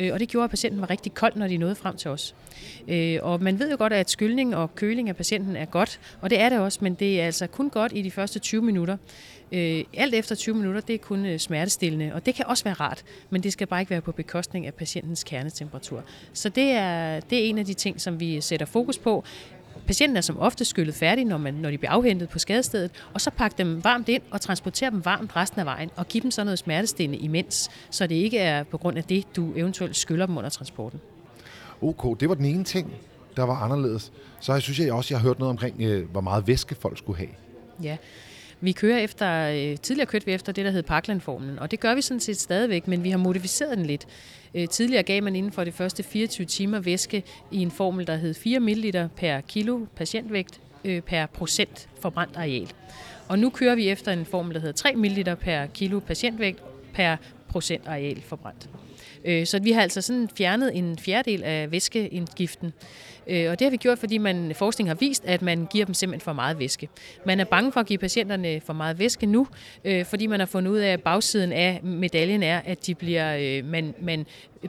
[0.00, 2.34] Øh, og det gjorde, at patienten var rigtig kold, når de nåede frem til os.
[2.88, 6.30] Øh, og man ved jo godt, at skyldning og køling af patienten er godt, og
[6.30, 8.96] det er det også, men det er altså kun godt i de første 20 minutter.
[9.52, 12.74] Øh, alt efter 20 minutter, det er kun øh, smertestillende, og det kan også være
[12.74, 16.04] rart, men det skal bare ikke være på bekostning af patientens kernetemperatur.
[16.32, 19.24] Så det er, det er en af de ting, som vi sætter fokus på.
[19.90, 23.20] Patienten er som ofte skyllet færdig, når, man, når de bliver afhentet på skadestedet, og
[23.20, 26.30] så pakke dem varmt ind og transportere dem varmt resten af vejen, og give dem
[26.30, 30.26] så noget smertestillende imens, så det ikke er på grund af det, du eventuelt skyller
[30.26, 31.00] dem under transporten.
[31.82, 32.92] Ok, det var den ene ting,
[33.36, 34.12] der var anderledes.
[34.40, 36.98] Så jeg synes jeg også, jeg har hørt noget omkring, øh, hvor meget væske folk
[36.98, 37.30] skulle have.
[37.82, 37.96] Ja,
[38.60, 41.94] vi kører efter, øh, tidligere kørte vi efter det, der hed Parkland-formlen, og det gør
[41.94, 44.06] vi sådan set stadigvæk, men vi har modificeret den lidt.
[44.54, 48.16] Øh, tidligere gav man inden for de første 24 timer væske i en formel, der
[48.16, 52.72] hed 4 ml per kilo patientvægt øh, per procent forbrændt areal.
[53.28, 56.62] Og nu kører vi efter en formel, der hedder 3 ml per kilo patientvægt
[56.94, 57.16] per
[57.48, 58.68] procent areal forbrændt.
[59.24, 62.72] Øh, så vi har altså sådan fjernet en fjerdedel af væskeindgiften.
[63.30, 65.94] Øh, og det har vi gjort, fordi man, forskning har vist, at man giver dem
[65.94, 66.88] simpelthen for meget væske.
[67.26, 69.46] Man er bange for at give patienterne for meget væske nu,
[69.84, 73.36] øh, fordi man har fundet ud af, at bagsiden af medaljen er, at de bliver,
[73.40, 74.26] øh, man, man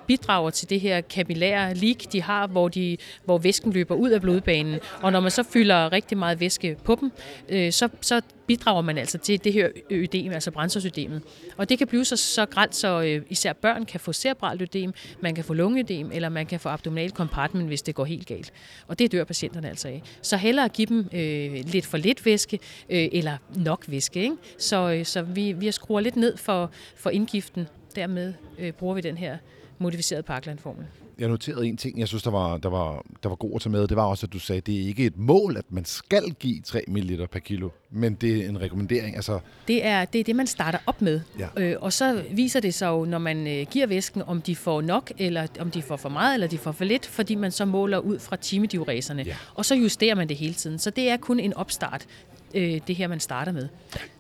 [0.08, 4.22] bidrager til det her kapillære leak, de har, hvor, de, hvor væsken løber ud af
[4.22, 4.80] blodbanen.
[5.02, 7.12] Og når man så fylder rigtig meget væske på dem,
[7.50, 8.22] øh, så, så
[8.52, 11.22] bidrager man altså til det her ødem, altså brændsårsødemet.
[11.58, 14.94] Og det kan blive så, så grælt, så øh, især børn kan få cerebralt ødem,
[15.22, 18.54] man kan få lungeødem, eller man kan få abdominal compartment, hvis det går helt galt.
[18.88, 20.02] Og det dør patienterne altså af.
[20.22, 24.24] Så hellere give dem øh, lidt for lidt væske, øh, eller nok væske.
[24.24, 24.36] Ikke?
[24.58, 27.68] Så, øh, så vi, vi skruer lidt ned for, for indgiften.
[27.96, 29.38] Dermed øh, bruger vi den her
[29.80, 30.86] modificerede Parkland-formel
[31.22, 33.72] jeg noterede en ting, jeg synes, der var, der, var, der var god at tage
[33.72, 33.88] med.
[33.88, 36.32] Det var også, at du sagde, at det er ikke et mål, at man skal
[36.40, 39.16] give 3 ml per kilo, men det er en rekommendering.
[39.16, 39.40] Altså...
[39.68, 41.22] Det, er, det er det, man starter op med.
[41.40, 41.48] Ja.
[41.58, 44.82] Øh, og så viser det sig jo, når man øh, giver væsken, om de får
[44.82, 47.66] nok, eller om de får for meget, eller de får for lidt, fordi man så
[47.66, 49.24] måler ud fra timediureserne.
[49.24, 49.36] Ja.
[49.56, 50.80] Og så justerer man det hele tiden.
[50.80, 52.08] Så det er kun en opstart
[52.54, 53.68] øh, det her, man starter med.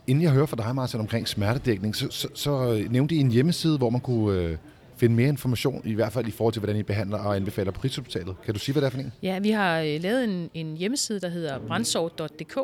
[0.07, 3.77] Inden jeg hører fra dig, Martin, omkring smertedækning, så, så, så nævnte I en hjemmeside,
[3.77, 4.57] hvor man kunne øh,
[5.01, 7.81] finde mere information, i hvert fald i forhold til, hvordan I behandler og anbefaler på
[7.83, 8.35] Rigshospitalet.
[8.45, 9.13] Kan du sige, hvad det er for en?
[9.21, 12.57] Ja, vi har øh, lavet en, en hjemmeside, der hedder brandsorg.dk,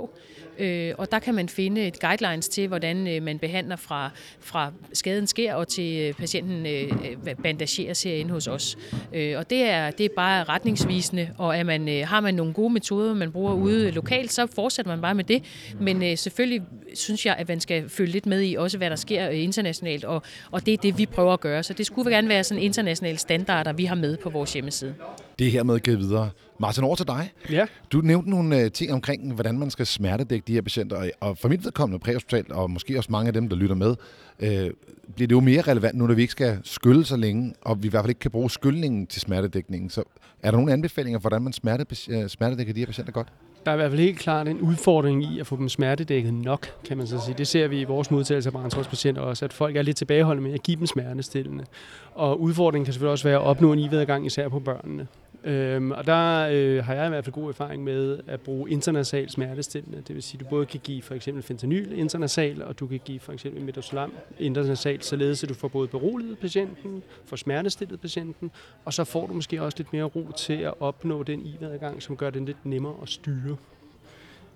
[0.60, 4.72] øh, og der kan man finde et guidelines til, hvordan øh, man behandler fra, fra
[4.94, 6.84] skaden sker og til øh, patienten øh,
[7.28, 8.78] øh bandageres herinde hos os.
[9.14, 12.54] Øh, og det er, det er bare retningsvisende, og er man, øh, har man nogle
[12.54, 15.44] gode metoder, man bruger ude lokalt, så fortsætter man bare med det.
[15.80, 16.62] Men øh, selvfølgelig
[16.94, 20.06] synes jeg, at man skal følge lidt med i også, hvad der sker øh, internationalt,
[20.06, 21.64] og, og det er det, vi prøver at gøre.
[21.64, 24.96] Så det skulle gerne være sådan internationale standarder, vi har med på vores hjemmeside.
[25.40, 26.30] Det er hermed givet videre.
[26.60, 27.32] Martin, over til dig.
[27.52, 27.66] Ja.
[27.92, 31.50] Du nævnte nogle øh, ting omkring, hvordan man skal smertedække de her patienter, og for
[31.50, 33.96] mit vedkommende præhospital, og måske også mange af dem, der lytter med,
[34.40, 34.70] øh,
[35.16, 37.88] bliver det jo mere relevant nu, når vi ikke skal skylle så længe, og vi
[37.88, 39.90] i hvert fald ikke kan bruge skyldningen til smertedækningen.
[39.90, 40.04] Så
[40.44, 43.28] er der nogle anbefalinger for, hvordan man smerte, øh, smertedækker de her patienter godt?
[43.66, 46.68] Der er i hvert fald helt klart en udfordring i at få dem smertedækket nok,
[46.86, 47.36] kan man så sige.
[47.38, 50.54] Det ser vi i vores modtagelse af brandtrådspatienter også, at folk er lidt tilbageholdende med
[50.54, 51.66] at give dem smertestillende.
[52.14, 55.08] Og udfordringen kan selvfølgelig også være at opnå en ivedgang, især på børnene.
[55.48, 59.30] Øhm, og der øh, har jeg i hvert fald god erfaring med at bruge internasal
[59.30, 60.02] smertestillende.
[60.08, 63.00] Det vil sige, at du både kan give for eksempel fentanyl internasal, og du kan
[63.06, 68.52] give for eksempel midazolam internasal, således at du får både beroliget patienten, får smertestillet patienten,
[68.86, 72.18] og så får du måske også lidt mere ro til at opnå den ivedgang, som
[72.18, 73.56] gør den lidt nemmere at styre.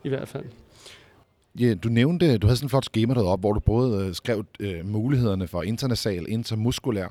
[0.03, 0.45] I hvert fald.
[1.59, 4.45] Ja, du nævnte, du havde sådan en flot schema deroppe, hvor du både øh, skrev
[4.59, 7.07] øh, mulighederne for internasal, intermuskulær,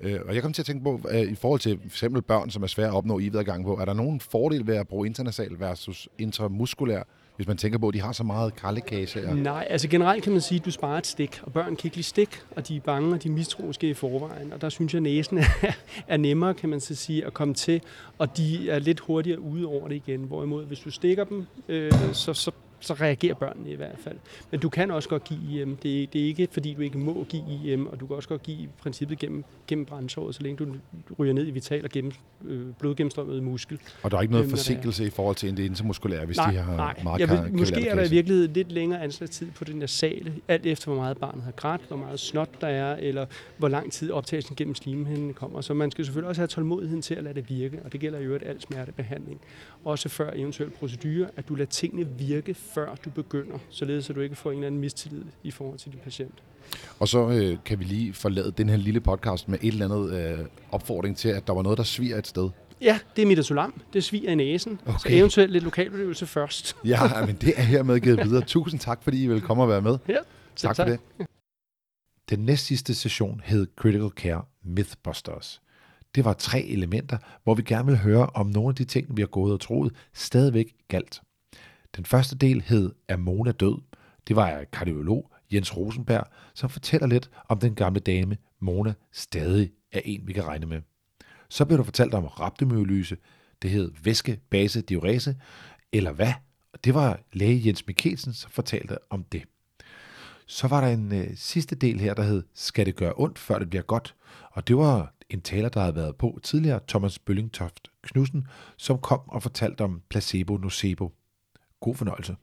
[0.00, 2.50] Øh, og jeg kom til at tænke på, at i forhold til for eksempel børn,
[2.50, 5.06] som er svære at opnå i gang på, er der nogen fordel ved at bruge
[5.06, 7.02] internasal versus intramuskulær,
[7.36, 9.28] hvis man tænker på, at de har så meget krallekage?
[9.28, 9.36] Og...
[9.36, 11.96] Nej, altså generelt kan man sige, at du sparer et stik, og børn kan ikke
[11.96, 14.52] lide stik, og de er bange, og de mistroiske i forvejen.
[14.52, 15.72] Og der synes jeg, at næsen er,
[16.08, 17.80] er nemmere, kan man så sige, at komme til,
[18.18, 20.20] og de er lidt hurtigere ude over det igen.
[20.20, 22.50] Hvorimod, hvis du stikker dem, øh, så, så
[22.80, 24.16] så reagerer børnene i hvert fald.
[24.50, 25.76] Men du kan også godt give IM.
[25.76, 28.42] Det, det er ikke, fordi du ikke må give IM, og du kan også godt
[28.42, 30.74] give i princippet gennem, gennem brændsåret, så længe du
[31.18, 32.12] ryger ned i vital og gennem
[32.44, 33.78] øh, blodgennemstrømmet muskel.
[34.02, 36.56] Og der er ikke noget øhm, forsinkelse i forhold til det intermuskulære, hvis nej, de
[36.56, 36.94] har nej.
[37.02, 40.66] meget Jeg ved, Måske er der i virkeligheden lidt længere anslagstid på den sale, alt
[40.66, 43.26] efter hvor meget barnet har grædt, hvor meget snot der er, eller
[43.56, 45.60] hvor lang tid optagelsen gennem slimhinden kommer.
[45.60, 48.20] Så man skal selvfølgelig også have tålmodigheden til at lade det virke, og det gælder
[48.20, 49.40] jo et alt smertebehandling.
[49.84, 54.20] Også før eventuel procedure, at du lader tingene virke, før du begynder, således at du
[54.20, 56.34] ikke får en eller anden mistillid i forhold til din patient.
[56.98, 60.12] Og så øh, kan vi lige forlade den her lille podcast med et eller andet
[60.12, 62.50] øh, opfordring til, at der var noget, der sviger et sted.
[62.80, 63.80] Ja, det er midazolam.
[63.92, 64.80] Det sviger i næsen.
[64.86, 64.98] Okay.
[64.98, 66.76] Så eventuelt lidt lokalbedøvelse først.
[66.84, 68.44] ja, men det er hermed givet videre.
[68.56, 69.98] Tusind tak, fordi I vil komme og være med.
[70.08, 70.14] Ja,
[70.56, 71.00] tak, tak for det.
[72.30, 75.60] Den næst sidste session hed Critical Care Mythbusters.
[76.14, 79.22] Det var tre elementer, hvor vi gerne vil høre, om nogle af de ting, vi
[79.22, 81.20] har gået og troet, stadigvæk galt.
[81.96, 83.82] Den første del hed Er Mona død?
[84.28, 86.24] Det var kardiolog Jens Rosenberg,
[86.54, 90.80] som fortæller lidt om den gamle dame, Mona stadig er en, vi kan regne med.
[91.48, 93.16] Så blev der fortalt om raptemyolyse.
[93.62, 95.36] Det hed væske, base, diurese,
[95.92, 96.32] eller hvad?
[96.84, 99.42] Det var læge Jens Mikkelsen, som fortalte om det.
[100.46, 103.58] Så var der en øh, sidste del her, der hed Skal det gøre ondt, før
[103.58, 104.14] det bliver godt?
[104.50, 109.20] Og det var en taler, der havde været på tidligere, Thomas Bøllingtoft Knudsen, som kom
[109.26, 111.12] og fortalte om placebo-nocebo.
[111.80, 112.36] God fornøjelse.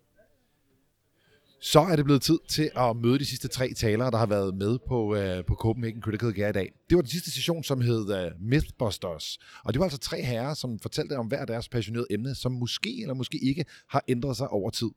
[1.62, 4.56] Så er det blevet tid til at møde de sidste tre talere, der har været
[4.56, 6.72] med på, uh, på Copenhagen Critical Care i dag.
[6.90, 9.38] Det var den sidste session, som hed uh, Mythbusters.
[9.64, 13.02] Og det var altså tre herrer, som fortalte om hver deres passionerede emne, som måske
[13.02, 14.90] eller måske ikke har ændret sig over tid.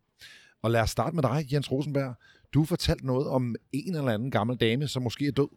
[0.62, 2.14] Og lad os starte med dig, Jens Rosenberg.
[2.54, 5.48] Du fortalte noget om en eller anden gammel dame, som måske er død.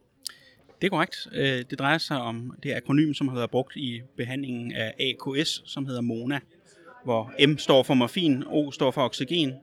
[0.82, 1.28] Det er korrekt.
[1.34, 5.62] Øh, det drejer sig om det akronym, som har været brugt i behandlingen af AKS,
[5.66, 6.40] som hedder MONA
[7.04, 9.54] hvor M står for morfin, O står for oxygen,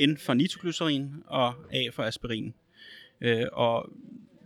[0.00, 2.54] N for nitroglycerin og A for aspirin.
[3.20, 3.90] Øh, og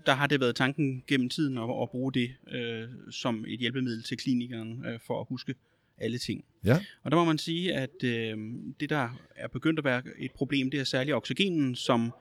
[0.06, 4.02] der har det været tanken gennem tiden at, at bruge det øh, som et hjælpemiddel
[4.02, 5.54] til klinikeren øh, for at huske
[5.98, 6.44] alle ting.
[6.64, 6.78] Ja.
[7.02, 8.38] Og der må man sige, at øh,
[8.80, 12.12] det der er begyndt at være et problem, det er særligt oxygenen, som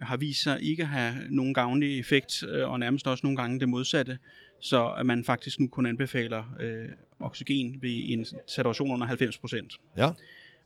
[0.00, 3.60] har vist sig ikke at have nogen gavnlig effekt, øh, og nærmest også nogle gange
[3.60, 4.18] det modsatte,
[4.60, 6.88] så at man faktisk nu kun anbefaler øh,
[7.22, 9.80] oxygen ved en saturation under 90 procent.
[9.96, 10.10] Ja.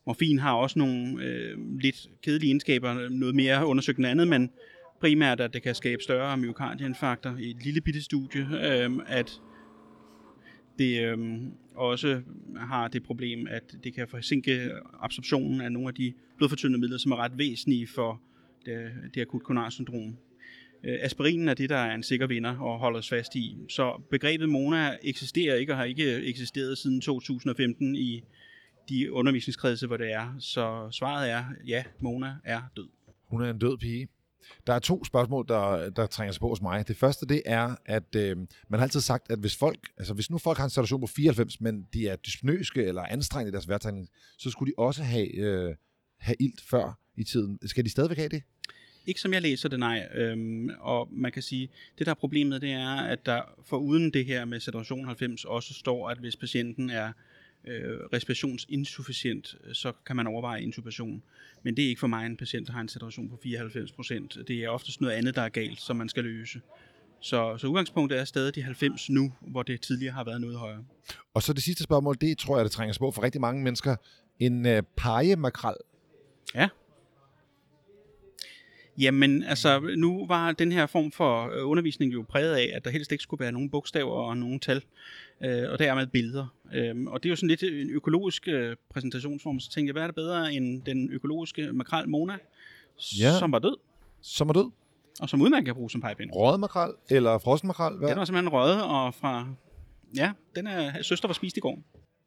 [0.06, 4.50] Morfin har også nogle øh, lidt kedelige egenskaber, noget mere undersøgt end andet, men
[5.00, 9.40] primært, at det kan skabe større myokardieinfarkter i et lille bitte studie, øh, at
[10.78, 11.18] det øh,
[11.74, 12.22] også
[12.56, 17.12] har det problem, at det kan forsinke absorptionen af nogle af de blodfortyndende midler, som
[17.12, 18.20] er ret væsentlige for
[18.66, 20.16] det, det akut koronarsyndrom.
[20.86, 23.56] Øh, aspirinen er det, der er en sikker vinder og holder os fast i.
[23.68, 28.22] Så begrebet Mona eksisterer ikke og har ikke eksisteret siden 2015 i,
[28.88, 30.34] de undervisningskredse, hvor det er.
[30.38, 32.88] Så svaret er, ja, Mona er død.
[33.26, 34.08] Hun er en død pige.
[34.66, 36.88] Der er to spørgsmål, der, der trænger sig på hos mig.
[36.88, 38.36] Det første, det er, at øh,
[38.68, 41.06] man har altid sagt, at hvis folk, altså hvis nu folk har en situation på
[41.06, 44.08] 94, men de er dyspnøske eller anstrengende i deres vejrtrækning,
[44.38, 45.74] så skulle de også have, øh,
[46.18, 47.58] have ilt før i tiden.
[47.64, 48.42] Skal de stadigvæk have det?
[49.06, 50.08] Ikke som jeg læser det, nej.
[50.14, 54.10] Øhm, og man kan sige, det der er problemet, det er, at der for uden
[54.10, 57.12] det her med saturation 90 også står, at hvis patienten er
[57.66, 61.22] øh, respirationsinsufficient, så kan man overveje intubation.
[61.62, 64.38] Men det er ikke for mig en patient, der har en saturation på 94 procent.
[64.48, 66.60] Det er oftest noget andet, der er galt, som man skal løse.
[67.20, 70.84] Så, så udgangspunktet er stadig de 90 nu, hvor det tidligere har været noget højere.
[71.34, 73.62] Og så det sidste spørgsmål, det tror jeg, det trænger sig på for rigtig mange
[73.62, 73.96] mennesker.
[74.38, 75.76] En øh, pejemakrel.
[76.54, 76.68] Ja.
[78.98, 82.90] Jamen, altså, nu var den her form for øh, undervisning jo præget af, at der
[82.90, 84.82] helst ikke skulle være nogen bogstaver og nogen tal,
[85.44, 86.46] øh, og dermed billeder.
[86.74, 90.02] Øhm, og det er jo sådan lidt en økologisk øh, præsentationsform, så tænkte jeg, hvad
[90.02, 92.36] er det bedre end den økologiske makrel Mona,
[93.20, 93.38] Ja.
[93.38, 93.76] som var død,
[94.22, 94.70] Som er død.
[95.20, 96.30] og som udmærket kan bruge som pegepind.
[96.32, 97.96] Røget makrel eller frossen makrel?
[97.98, 98.08] Hvad?
[98.08, 99.48] Den var simpelthen røget, og fra...
[100.16, 101.78] Ja, den er søster var spist i går.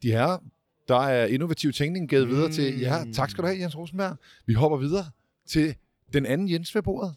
[0.03, 0.43] De her,
[0.87, 2.33] der er innovativ tænkning givet mm.
[2.33, 2.79] videre til.
[2.79, 4.17] Ja, tak skal du have, Jens Rosenberg.
[4.45, 5.03] Vi hopper videre
[5.47, 5.75] til
[6.13, 7.15] den anden Jens ved bordet.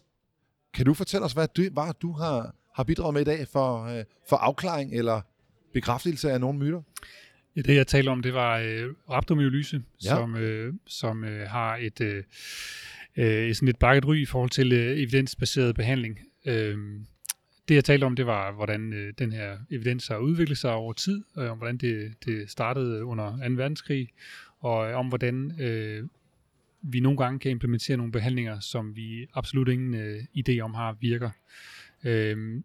[0.73, 3.83] Kan du fortælle os, hvad du, hvad du har, har bidraget med i dag for,
[3.83, 5.21] øh, for afklaring eller
[5.73, 6.81] bekræftelse af nogle myter?
[7.55, 10.09] Ja, det jeg talte om, det var øh, rhabdomyolyse, ja.
[10.09, 12.23] som, øh, som øh, har et, øh,
[13.17, 16.19] øh, sådan et bakket ry i forhold til øh, evidensbaseret behandling.
[16.45, 16.77] Øh,
[17.67, 20.93] det jeg talte om, det var, hvordan øh, den her evidens har udviklet sig over
[20.93, 23.53] tid, øh, om hvordan det, det startede under 2.
[23.53, 24.09] verdenskrig,
[24.59, 26.03] og øh, om hvordan øh,
[26.83, 30.97] vi nogle gange kan implementere nogle behandlinger, som vi absolut ingen øh, idé om har
[31.01, 31.29] virker.
[32.03, 32.63] Øh,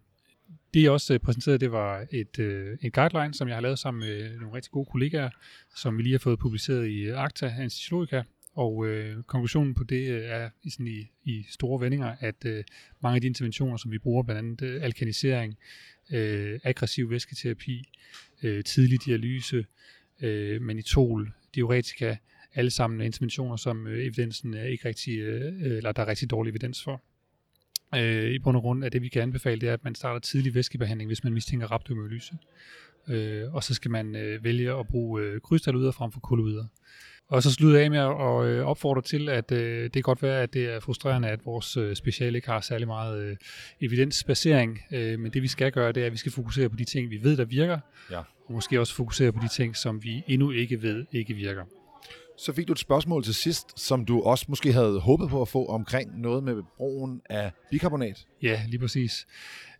[0.75, 3.79] det jeg også øh, præsenterede, det var et, øh, en guideline, som jeg har lavet
[3.79, 5.31] sammen med nogle rigtig gode kollegaer,
[5.77, 8.23] som vi lige har fået publiceret i øh, Acta Anesthesiologica.
[8.55, 12.65] Og øh, konklusionen på det øh, er i, sådan i, i store vendinger, at øh,
[13.03, 15.59] mange af de interventioner, som vi bruger, blandt andet øh, alkanisering,
[16.13, 17.89] øh, aggressiv væsketerapi,
[18.43, 19.67] øh, tidlig dialyse,
[20.21, 22.17] øh, manitol, diuretika,
[22.55, 26.31] alle sammen er interventioner, som øh, evidensen er ikke rigtig, øh, eller der er rigtig
[26.31, 27.03] dårlig evidens for.
[27.95, 30.21] Øh, I bund og grund er det, vi kan anbefale, det er, at man starter
[30.21, 32.33] tidlig væskebehandling, hvis man mistænker rhabdomyolyse.
[33.09, 36.67] Øh, og så skal man øh, vælge at bruge øh, krydstaluder frem for koloider.
[37.29, 40.23] Og så slutter jeg af med at øh, opfordre til, at øh, det kan godt
[40.23, 43.37] være, at det er frustrerende, at vores øh, speciale ikke har særlig meget øh,
[43.81, 46.85] evidensbasering, øh, men det vi skal gøre, det er, at vi skal fokusere på de
[46.85, 47.79] ting, vi ved, der virker,
[48.11, 48.19] Ja.
[48.19, 51.65] og måske også fokusere på de ting, som vi endnu ikke ved, ikke virker.
[52.39, 55.49] Så fik du et spørgsmål til sidst, som du også måske havde håbet på at
[55.49, 58.27] få omkring noget med brugen af bikarbonat.
[58.43, 59.27] Ja, lige præcis.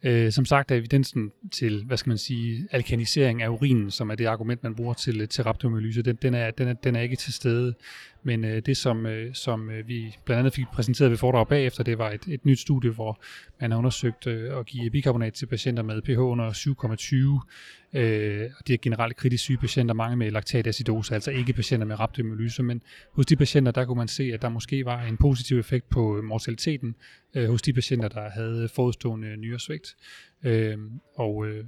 [0.03, 4.15] Øh, som sagt er evidensen til, hvad skal man sige, alkanisering af urinen, som er
[4.15, 7.17] det argument, man bruger til, til rhabdomyolyse, den, den, er, den, er, den er ikke
[7.17, 7.75] til stede.
[8.23, 11.85] Men øh, det, som, øh, som øh, vi blandt andet fik præsenteret ved foredrag bagefter,
[11.85, 13.21] det var et, et nyt studie, hvor
[13.61, 17.99] man har undersøgt øh, at give bikarbonat til patienter med pH under 7,20.
[17.99, 22.01] Øh, og det er generelt kritisk syge patienter, mange med laktatacidose, altså ikke patienter med
[22.01, 22.83] rhabdomyolyse, men
[23.13, 26.21] hos de patienter, der kunne man se, at der måske var en positiv effekt på
[26.25, 26.95] mortaliteten
[27.35, 29.97] øh, hos de patienter, der havde forudstående nyresvigt.
[30.43, 30.79] Øh,
[31.15, 31.65] og øh,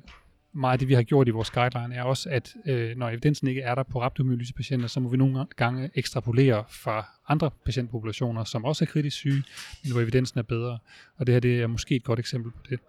[0.53, 3.49] meget af det, vi har gjort i vores guideline, er også, at øh, når evidensen
[3.49, 8.65] ikke er der på rhabdomyolyse-patienter, så må vi nogle gange ekstrapolere fra andre patientpopulationer, som
[8.65, 9.43] også er kritisk syge,
[9.85, 10.79] men hvor evidensen er bedre.
[11.17, 12.81] Og det her det er måske et godt eksempel på det.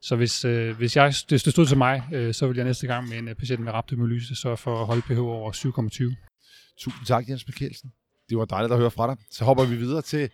[0.00, 2.86] Så hvis, øh, hvis jeg, hvis det stod til mig, øh, så vil jeg næste
[2.86, 6.16] gang med en øh, patient med rhabdomyolyse sørge for at holde pH over 7,20.
[6.78, 7.92] Tusind tak, Jens Mikkelsen.
[8.28, 9.16] Det var dejligt at høre fra dig.
[9.30, 10.30] Så hopper vi videre til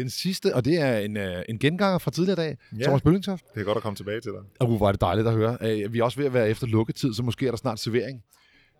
[0.00, 2.56] den sidste, og det er en, øh, en genganger fra tidligere dag.
[2.78, 2.82] Ja.
[2.84, 3.44] Thomas Bøllingtoft.
[3.54, 4.40] Det er godt at komme tilbage til dig.
[4.60, 5.58] Og uh, var det dejligt at høre.
[5.60, 8.22] Øh, Vi er også ved at være efter lukketid, så måske er der snart servering.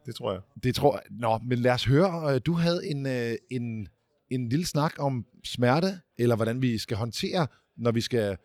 [0.07, 0.41] Det tror jeg.
[0.63, 1.03] Det tror jeg.
[1.11, 2.35] Nå, men lad os høre.
[2.35, 3.89] øh, Du havde en, øh, en,
[4.31, 7.47] en lille snak om smerte, eller hvordan vi skal håndtere,
[7.77, 8.37] når vi skal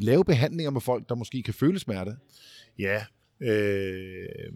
[0.00, 2.16] lave behandlinger med folk, der måske kan føle smerte.
[2.78, 3.04] Ja,
[3.40, 4.52] øh,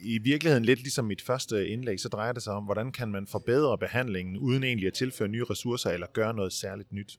[0.00, 3.26] i virkeligheden lidt ligesom mit første indlæg, så drejer det sig om, hvordan kan man
[3.26, 7.18] forbedre behandlingen, uden egentlig at tilføre nye ressourcer eller gøre noget særligt nyt.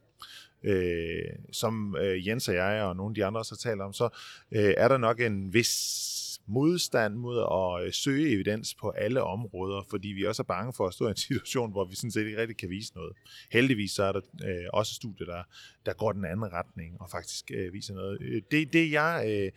[0.63, 1.21] Øh,
[1.51, 4.09] som øh, Jens og jeg og nogle af de andre også har talt om, så
[4.51, 6.19] øh, er der nok en vis
[6.49, 10.87] modstand mod at øh, søge evidens på alle områder, fordi vi også er bange for
[10.87, 13.13] at stå i en situation, hvor vi sådan set ikke rigtig kan vise noget.
[13.51, 15.43] Heldigvis så er der øh, også studier, der,
[15.85, 18.17] der går den anden retning og faktisk øh, viser noget.
[18.21, 19.51] Øh, det, det jeg øh,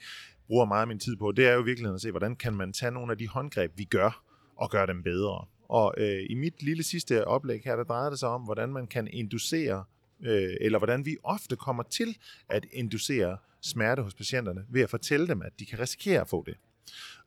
[0.46, 2.54] bruger meget af min tid på, det er jo i virkeligheden at se, hvordan kan
[2.54, 4.24] man tage nogle af de håndgreb, vi gør,
[4.56, 5.44] og gøre dem bedre.
[5.68, 8.86] Og øh, i mit lille sidste oplæg her, der drejer det sig om, hvordan man
[8.86, 9.84] kan inducere,
[10.22, 12.16] øh, eller hvordan vi ofte kommer til
[12.48, 16.44] at inducere smerte hos patienterne, ved at fortælle dem, at de kan risikere at få
[16.46, 16.56] det.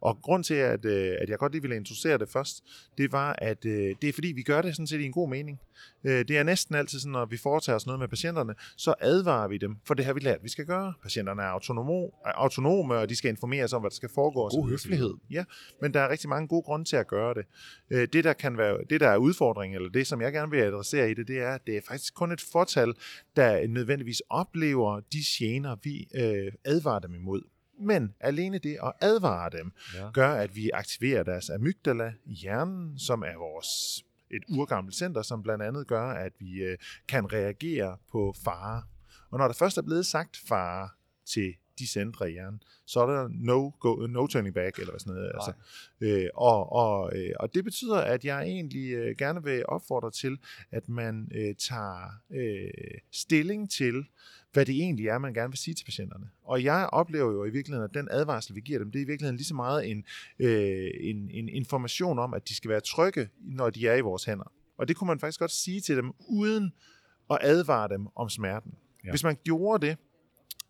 [0.01, 2.63] Og grund til, at, øh, at jeg godt lige ville introducere det først,
[2.97, 5.29] det var, at øh, det er fordi, vi gør det sådan set i en god
[5.29, 5.59] mening.
[6.03, 9.47] Øh, det er næsten altid sådan, når vi foretager os noget med patienterne, så advarer
[9.47, 10.93] vi dem, for det har vi lært, vi skal gøre.
[11.03, 14.49] Patienterne er autonome, autonome og de skal informeres om, hvad der skal foregå.
[14.49, 15.13] God høflighed.
[15.31, 15.43] Ja,
[15.81, 17.45] men der er rigtig mange gode grunde til at gøre det.
[18.13, 21.11] Det, der kan være, det, der er udfordringen, eller det, som jeg gerne vil adressere
[21.11, 22.93] i det, det er, at det er faktisk kun et fortal,
[23.35, 27.41] der nødvendigvis oplever de gener, vi øh, advarer dem imod.
[27.79, 30.11] Men alene det at advare dem, Ja.
[30.13, 35.43] gør, at vi aktiverer deres amygdala i hjernen, som er vores et urgammelt center, som
[35.43, 38.83] blandt andet gør, at vi øh, kan reagere på fare.
[39.31, 40.89] Og når der først er blevet sagt fare
[41.25, 44.99] til de centre i hjernen, så er der no, go, no turning back, eller hvad
[44.99, 45.31] sådan noget.
[45.33, 45.53] Altså,
[46.01, 50.37] øh, og, og, øh, og det betyder, at jeg egentlig øh, gerne vil opfordre til,
[50.71, 54.05] at man øh, tager øh, stilling til,
[54.55, 56.29] hvad det egentlig er, man gerne vil sige til patienterne.
[56.43, 59.07] Og jeg oplever jo i virkeligheden, at den advarsel, vi giver dem, det er i
[59.07, 60.05] virkeligheden lige så meget en,
[60.39, 64.25] øh, en, en information om, at de skal være trygge, når de er i vores
[64.25, 64.51] hænder.
[64.77, 66.73] Og det kunne man faktisk godt sige til dem, uden
[67.31, 68.71] at advare dem om smerten.
[69.05, 69.09] Ja.
[69.09, 69.97] Hvis man gjorde det,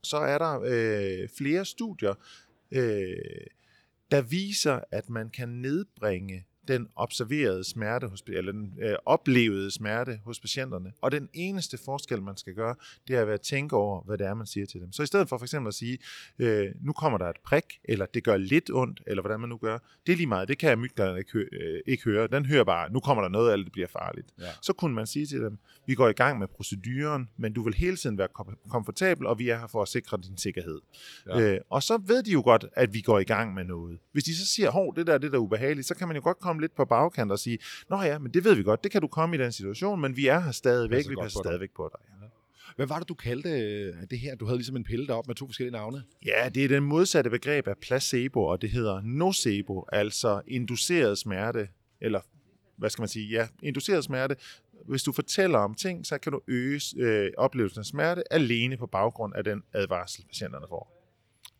[0.03, 2.13] så er der øh, flere studier,
[2.71, 3.17] øh,
[4.11, 10.19] der viser, at man kan nedbringe den observerede smerte, hos, eller den øh, oplevede smerte
[10.25, 10.93] hos patienterne.
[11.01, 12.75] Og den eneste forskel, man skal gøre,
[13.07, 14.91] det er at tænke over, hvad det er, man siger til dem.
[14.91, 15.97] Så i stedet for for eksempel at sige,
[16.39, 19.57] øh, nu kommer der et prik, eller det gør lidt ondt, eller hvordan man nu
[19.57, 22.27] gør, det er lige meget, det kan amygdalen ikke, hø- øh, ikke høre.
[22.27, 24.27] Den hører bare, nu kommer der noget, eller det bliver farligt.
[24.39, 24.45] Ja.
[24.61, 25.57] Så kunne man sige til dem,
[25.87, 29.39] vi går i gang med proceduren, men du vil hele tiden være kom- komfortabel, og
[29.39, 30.79] vi er her for at sikre din sikkerhed.
[31.27, 31.41] Ja.
[31.41, 33.99] Øh, og så ved de jo godt, at vi går i gang med noget.
[34.11, 36.23] Hvis de så siger, hov, det der, det der er ubehageligt, så kan man jo
[36.23, 38.91] godt komme lidt på bagkant og sige, nå ja, men det ved vi godt, det
[38.91, 41.43] kan du komme i den situation, men vi er her stadigvæk, Passer vi passer på
[41.43, 41.49] dig.
[41.49, 42.01] stadigvæk på dig.
[42.75, 44.35] Hvad var det, du kaldte øh, det her?
[44.35, 46.03] Du havde ligesom en pille deroppe med to forskellige navne.
[46.25, 51.67] Ja, det er den modsatte begreb af placebo, og det hedder nocebo, altså induceret smerte,
[52.01, 52.19] eller
[52.77, 54.35] hvad skal man sige, ja, induceret smerte.
[54.85, 58.85] Hvis du fortæller om ting, så kan du øge øh, oplevelsen af smerte alene på
[58.87, 60.91] baggrund af den advarsel, patienterne får.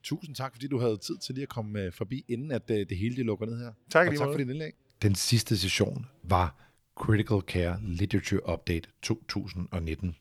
[0.04, 2.78] Tusind tak, fordi du havde tid til lige at komme øh, forbi, inden at øh,
[2.78, 3.72] det hele det lukker ned her.
[3.90, 4.74] Tak og tak for dit indlæg.
[5.06, 6.56] Den sidste session var
[7.00, 10.16] Critical Care Literature Update 2019.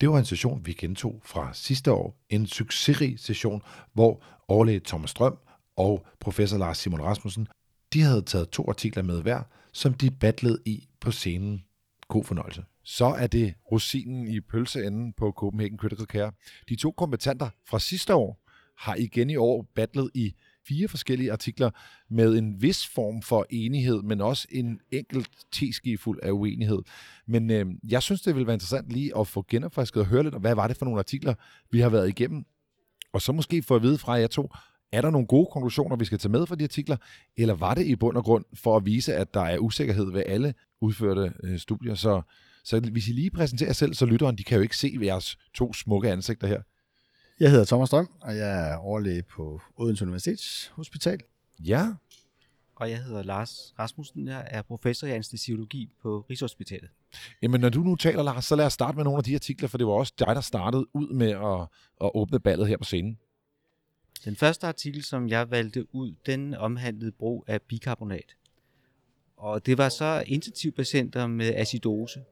[0.00, 2.24] Det var en session, vi gentog fra sidste år.
[2.30, 3.62] En succesrig session,
[3.92, 5.38] hvor overlæge Thomas Strøm
[5.76, 7.48] og professor Lars Simon Rasmussen,
[7.92, 9.42] de havde taget to artikler med hver,
[9.72, 11.64] som de battlede i på scenen.
[12.08, 12.64] God fornøjelse.
[12.84, 16.32] Så er det rosinen i pølseenden på Copenhagen Critical Care.
[16.68, 18.42] De to kompetenter fra sidste år
[18.78, 20.34] har igen i år battlet i
[20.68, 21.70] fire forskellige artikler
[22.10, 26.78] med en vis form for enighed, men også en enkelt teskefuld af uenighed.
[27.26, 30.34] Men øh, jeg synes, det ville være interessant lige at få genopfrisket og høre lidt,
[30.34, 31.34] om, hvad var det for nogle artikler,
[31.70, 32.44] vi har været igennem.
[33.12, 34.50] Og så måske få at vide fra jer to,
[34.92, 36.96] er der nogle gode konklusioner, vi skal tage med fra de artikler,
[37.36, 40.22] eller var det i bund og grund for at vise, at der er usikkerhed ved
[40.26, 41.94] alle udførte øh, studier?
[41.94, 42.22] Så,
[42.64, 45.38] så hvis I lige præsenterer jer selv, så lytteren, de kan jo ikke se jeres
[45.54, 46.62] to smukke ansigter her.
[47.40, 51.20] Jeg hedder Thomas Strøm, og jeg er overlæge på Odense Universitets Hospital.
[51.58, 51.94] Ja.
[52.76, 54.28] Og jeg hedder Lars Rasmussen.
[54.28, 56.90] Jeg er professor i anestesiologi på Rigshospitalet.
[57.42, 59.68] Jamen, når du nu taler, Lars, så lad os starte med nogle af de artikler,
[59.68, 61.68] for det var også dig, der startede ud med at,
[62.06, 63.18] at åbne ballet her på scenen.
[64.24, 68.36] Den første artikel, som jeg valgte ud, den omhandlede brug af bikarbonat.
[69.36, 72.24] Og det var så intensivpatienter med acidose,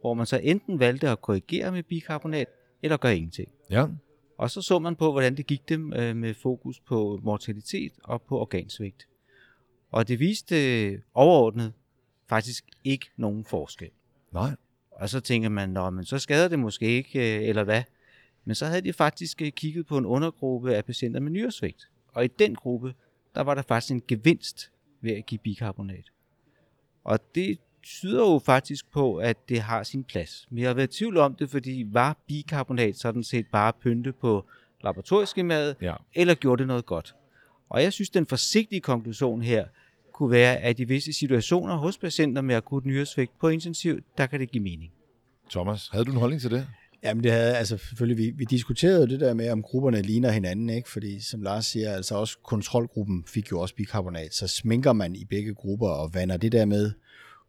[0.00, 2.46] hvor man så enten valgte at korrigere med bikarbonat,
[2.82, 3.48] eller gøre ingenting.
[3.70, 3.86] Ja.
[4.42, 8.22] Og så så man på, hvordan det gik dem øh, med fokus på mortalitet og
[8.22, 9.08] på organsvigt.
[9.90, 11.72] Og det viste øh, overordnet
[12.28, 13.90] faktisk ikke nogen forskel.
[14.32, 14.50] Nej.
[14.90, 17.82] Og så tænker man, Nå, men så skader det måske ikke, øh, eller hvad?
[18.44, 21.88] Men så havde de faktisk kigget på en undergruppe af patienter med nyresvigt.
[22.08, 22.94] Og i den gruppe,
[23.34, 26.12] der var der faktisk en gevinst ved at give bikarbonat.
[27.04, 30.46] Og det tyder jo faktisk på, at det har sin plads.
[30.50, 34.12] Men jeg har været i tvivl om det, fordi var bikarbonat sådan set bare pynte
[34.12, 34.44] på
[34.84, 35.94] laboratorieskemaet, ja.
[36.14, 37.14] eller gjorde det noget godt?
[37.68, 39.64] Og jeg synes, den forsigtige konklusion her
[40.12, 44.40] kunne være, at i visse situationer hos patienter med akut nyresvigt på intensiv, der kan
[44.40, 44.92] det give mening.
[45.50, 46.66] Thomas, havde du en holdning til det?
[47.02, 50.70] Jamen det havde, altså selvfølgelig, vi, vi diskuterede det der med, om grupperne ligner hinanden,
[50.70, 50.90] ikke?
[50.90, 55.24] fordi som Lars siger, altså også kontrolgruppen fik jo også bikarbonat, så sminker man i
[55.24, 56.92] begge grupper og vander det der med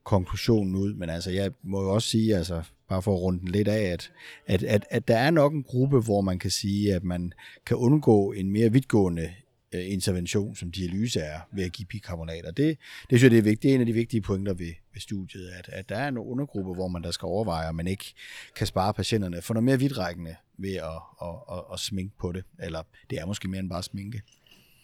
[0.03, 3.47] konklusionen ud, men altså jeg må jo også sige, altså bare for at runde den
[3.47, 4.11] lidt af, at,
[4.45, 7.33] at, at, at der er nok en gruppe, hvor man kan sige, at man
[7.65, 9.33] kan undgå en mere vidtgående
[9.73, 12.45] øh, intervention, som dialyse er, ved at give bikarbonat.
[12.45, 12.77] Og det,
[13.09, 13.63] det synes jeg, det er, vigtigt.
[13.63, 16.17] det er en af de vigtige pointer ved, ved studiet, at, at der er en
[16.17, 18.13] undergruppe, hvor man der skal overveje, om man ikke
[18.55, 22.43] kan spare patienterne for noget mere vidtrækkende ved at, at, at, at sminke på det.
[22.59, 24.21] Eller det er måske mere end bare sminke.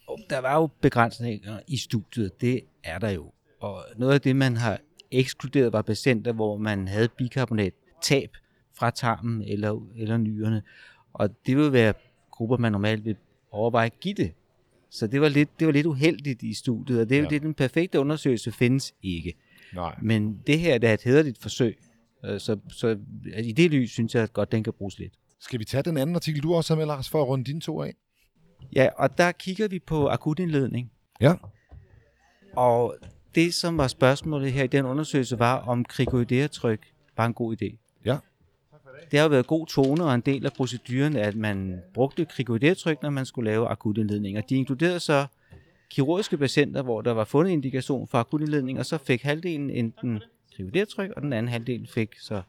[0.08, 3.32] Oh, der var jo begrænsninger i studiet, det er der jo.
[3.60, 4.80] Og noget af det, man har
[5.12, 8.30] ekskluderet, var patienter, hvor man havde bikarbonat tab
[8.74, 10.62] fra tarmen eller, eller nyrerne.
[11.14, 11.94] Og det vil være
[12.32, 13.16] grupper, man normalt vil
[13.52, 14.32] overveje at give det.
[14.90, 17.30] Så det var lidt, det var lidt uheldigt i studiet, og det er jo Ja.
[17.30, 19.34] det, den perfekte undersøgelse findes ikke.
[19.74, 19.96] Nej.
[20.02, 21.78] Men det her det er et hederligt forsøg,
[22.26, 22.98] Øh, så, så
[23.38, 25.14] i det lys synes jeg at godt, den kan bruges lidt.
[25.40, 27.62] Skal vi tage den anden artikel, du også har med, Lars, for at runde dine
[27.62, 27.94] to af?
[28.76, 30.92] Ja, og der kigger vi på akutindledning.
[31.22, 31.34] Ja.
[32.56, 32.96] Og
[33.36, 36.80] det, som var spørgsmålet her i den undersøgelse, var, om krikoidærtryk
[37.18, 37.78] var en god idé.
[38.06, 38.18] Ja.
[39.12, 43.02] Det har jo været god tone og en del af proceduren, at man brugte krikoidærtryk,
[43.02, 44.38] når man skulle lave akutindledning.
[44.38, 45.26] Og de inkluderede så
[45.90, 50.20] kirurgiske patienter, hvor der var fundet indikation for akutindledning, og så fik halvdelen enten
[50.56, 52.42] krikoidærtryk, og den anden halvdel fik så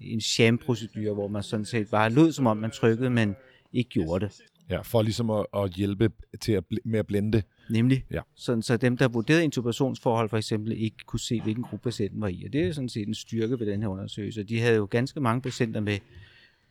[0.00, 3.36] en sham-procedure, hvor man sådan set bare lød, som om man trykkede, men
[3.72, 4.32] ikke gjorde det.
[4.70, 6.10] Ja, for ligesom at, at hjælpe
[6.40, 7.42] til at, med at blende.
[7.70, 8.04] Nemlig.
[8.10, 8.20] Ja.
[8.34, 12.28] Sådan, så dem, der vurderede intubationsforhold for eksempel, ikke kunne se, hvilken gruppe patienten var
[12.28, 12.42] i.
[12.46, 14.42] Og det er sådan set en styrke ved den her undersøgelse.
[14.42, 15.98] De havde jo ganske mange patienter med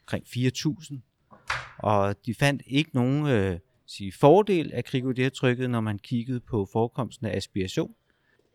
[0.01, 0.95] omkring 4.000,
[1.77, 7.27] og de fandt ikke nogen øh, sige, fordel af krikoidærtrykket, når man kiggede på forekomsten
[7.27, 7.95] af aspiration,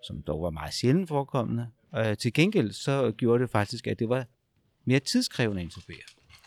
[0.06, 1.68] som dog var meget sjældent forekommende.
[1.96, 4.26] Øh, til gengæld så gjorde det faktisk, at det var
[4.84, 5.96] mere tidskrævende at intubere.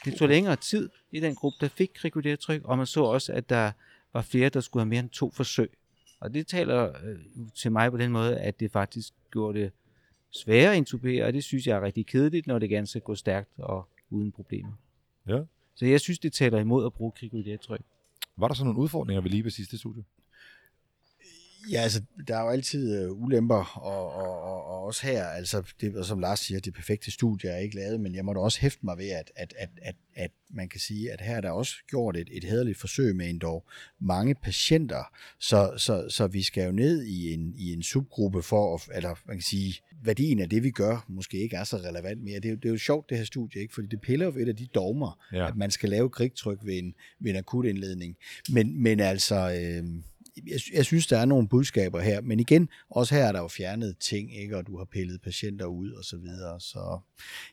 [0.06, 3.50] Det tog længere tid i den gruppe, der fik krikoidærtryk, og man så også, at
[3.50, 3.72] der
[4.14, 5.72] var flere, der skulle have mere end to forsøg.
[6.22, 7.20] Og det taler øh,
[7.56, 9.72] til mig på den måde, at det faktisk gjorde det
[10.32, 13.16] sværere at intubere, og det synes jeg er rigtig kedeligt, når det gerne skal gå
[13.16, 14.72] stærkt og uden problemer.
[15.28, 15.40] Ja.
[15.76, 17.82] Så jeg synes, det taler imod at bruge krikoidærtryk.
[18.38, 20.04] Var der så nogle udfordringer ved lige ved sidste studie?
[21.72, 25.74] Ja, altså, der er jo altid øh, ulemper, og, og, og, og også her, altså,
[25.82, 28.40] det, og som Lars siger, det perfekte studie er ikke lavet, men jeg må da
[28.40, 31.42] også hæfte mig ved, at, at, at, at, at man kan sige, at her er
[31.42, 33.60] der også gjort et, et hederligt forsøg med endda
[34.00, 35.04] mange patienter,
[35.40, 39.16] så, så, så vi skal jo ned i en, i en subgruppe for, at, eller
[39.28, 42.36] man kan sige, værdien af det, vi gør, måske ikke er så relevant mere.
[42.40, 43.74] Det er, jo- det er jo sjovt, det her studie, ikke?
[43.74, 45.48] fordi det piller jo ved et af de dogmer, Ja.
[45.48, 48.16] at man skal lave grigtryk ved en, ved en akut indledning.
[48.50, 49.84] Men, men altså, øh,
[50.48, 53.48] jeg, jeg synes, der er nogle budskaber her, men igen, også her er der jo
[53.48, 54.58] fjernet ting, ikke?
[54.58, 57.00] og du har pillet patienter ud og så videre, så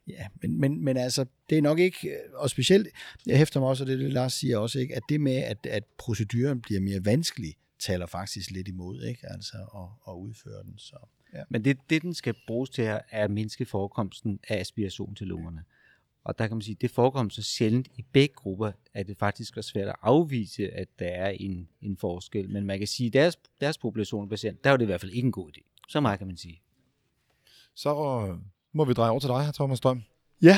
[0.09, 2.89] ja, men, men, men altså, det er nok ikke, øh, og specielt,
[3.27, 4.97] jeg hæfter mig også, og det er det, Lars siger også, ikke?
[4.97, 9.21] at det med, at, at proceduren bliver mere vanskelig, taler faktisk lidt imod, ikke?
[9.31, 10.97] altså at, at udføre den, så
[11.35, 11.43] ja.
[11.51, 15.65] Men det, det, den skal bruges til, er at mindske forekomsten af aspiration til lungerne.
[16.25, 19.57] Og der kan man sige, det forekommer så sjældent i begge grupper, at det faktisk
[19.57, 22.51] er svært at afvise, at der er en, en forskel.
[22.51, 25.01] Men man kan sige, at deres, deres population af patienter, der er det i hvert
[25.01, 25.85] fald ikke en god idé.
[25.89, 26.63] Så meget kan man sige.
[27.75, 28.39] Så øh,
[28.73, 30.03] må vi dreje over til dig her, Thomas Strøm.
[30.43, 30.57] Ja,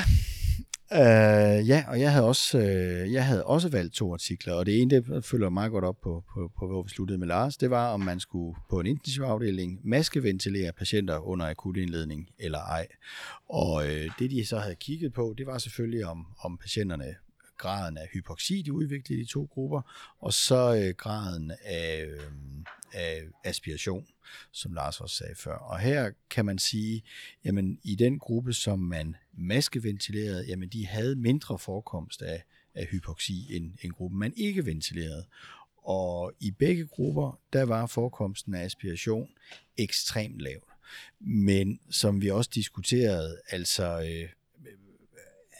[0.92, 4.80] øh, ja, og jeg havde, også, øh, jeg havde også valgt to artikler, og det
[4.82, 7.70] ene, det følger meget godt op på, på, på, hvor vi sluttede med Lars, det
[7.70, 12.86] var, om man skulle på en intensivafdeling maskeventilere patienter under akut indledning eller ej.
[13.48, 17.14] Og øh, det, de så havde kigget på, det var selvfølgelig, om, om patienterne
[17.60, 22.20] graden af hypoxi, de udviklede i de to grupper, og så øh, graden af, øh,
[22.92, 24.06] af aspiration,
[24.52, 25.54] som Lars også sagde før.
[25.54, 27.02] Og her kan man sige,
[27.44, 32.42] jamen i den gruppe, som man maskeventilerede, jamen de havde mindre forekomst af,
[32.74, 35.26] af hypoxi end en gruppe, man ikke ventilerede.
[35.84, 39.28] Og i begge grupper, der var forekomsten af aspiration
[39.76, 40.60] ekstremt lav.
[41.20, 44.28] Men som vi også diskuterede, altså øh,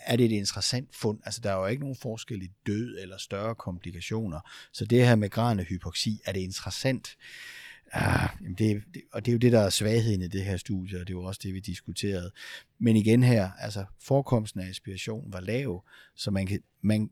[0.07, 1.21] er det et interessant fund.
[1.25, 4.41] Altså, der er jo ikke nogen forskel i død eller større komplikationer.
[4.73, 7.17] Så det her med graden af hypoxi, er det interessant?
[7.93, 10.57] Ah, jamen det, det, og det er jo det, der er svagheden i det her
[10.57, 12.31] studie, og det er jo også det, vi diskuterede.
[12.79, 15.85] Men igen her, altså forekomsten af aspiration var lav,
[16.15, 17.11] så man kan, man,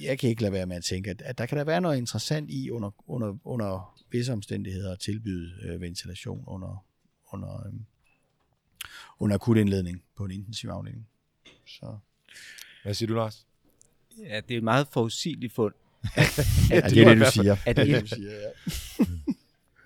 [0.00, 1.98] jeg kan ikke lade være med at tænke, at, at der kan der være noget
[1.98, 6.84] interessant i under, under, under visse omstændigheder at tilbyde øh, ventilation under,
[7.32, 7.72] under, øh,
[9.18, 11.06] under akut indledning på en intensivafdeling.
[11.66, 11.98] Så.
[12.82, 13.46] Hvad siger du, Lars?
[14.18, 15.74] Ja, det er et meget forudsigeligt fund.
[16.70, 17.56] Ja, det er det, du siger.
[17.66, 19.04] At Det det, et du siger, ja.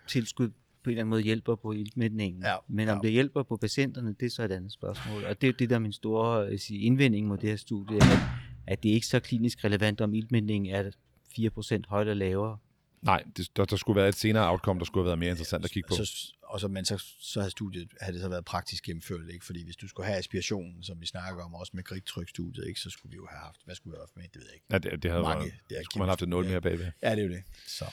[0.09, 0.55] tilskud på
[0.85, 2.43] en eller anden måde hjælper på iltmætningen.
[2.43, 5.25] Ja, Men om det hjælper på patienterne, det er så et andet spørgsmål.
[5.25, 7.97] Og det er det, der er min store øh, sige, indvending mod det her studie,
[7.97, 8.19] at,
[8.67, 10.91] at det ikke er så klinisk relevant, om iltmætningen er
[11.39, 12.59] 4% højt eller lavere.
[13.03, 15.65] Nej, det, der, der skulle være et senere outcome, der skulle have været mere interessant
[15.65, 15.95] at kigge på.
[15.95, 19.45] Så, og så, men så, så havde studiet havde det så været praktisk gennemført, ikke?
[19.45, 22.81] fordi hvis du skulle have aspirationen, som vi snakker om, også med grigtrykstudiet, ikke?
[22.81, 24.55] så skulle vi jo have haft, hvad skulle vi have haft med, det ved jeg
[24.55, 24.67] ikke.
[24.71, 26.87] Ja, det, det havde Mange, været, det skulle man have haft et nul mere bagved.
[27.03, 27.43] Ja, det er jo det.
[27.67, 27.85] Så.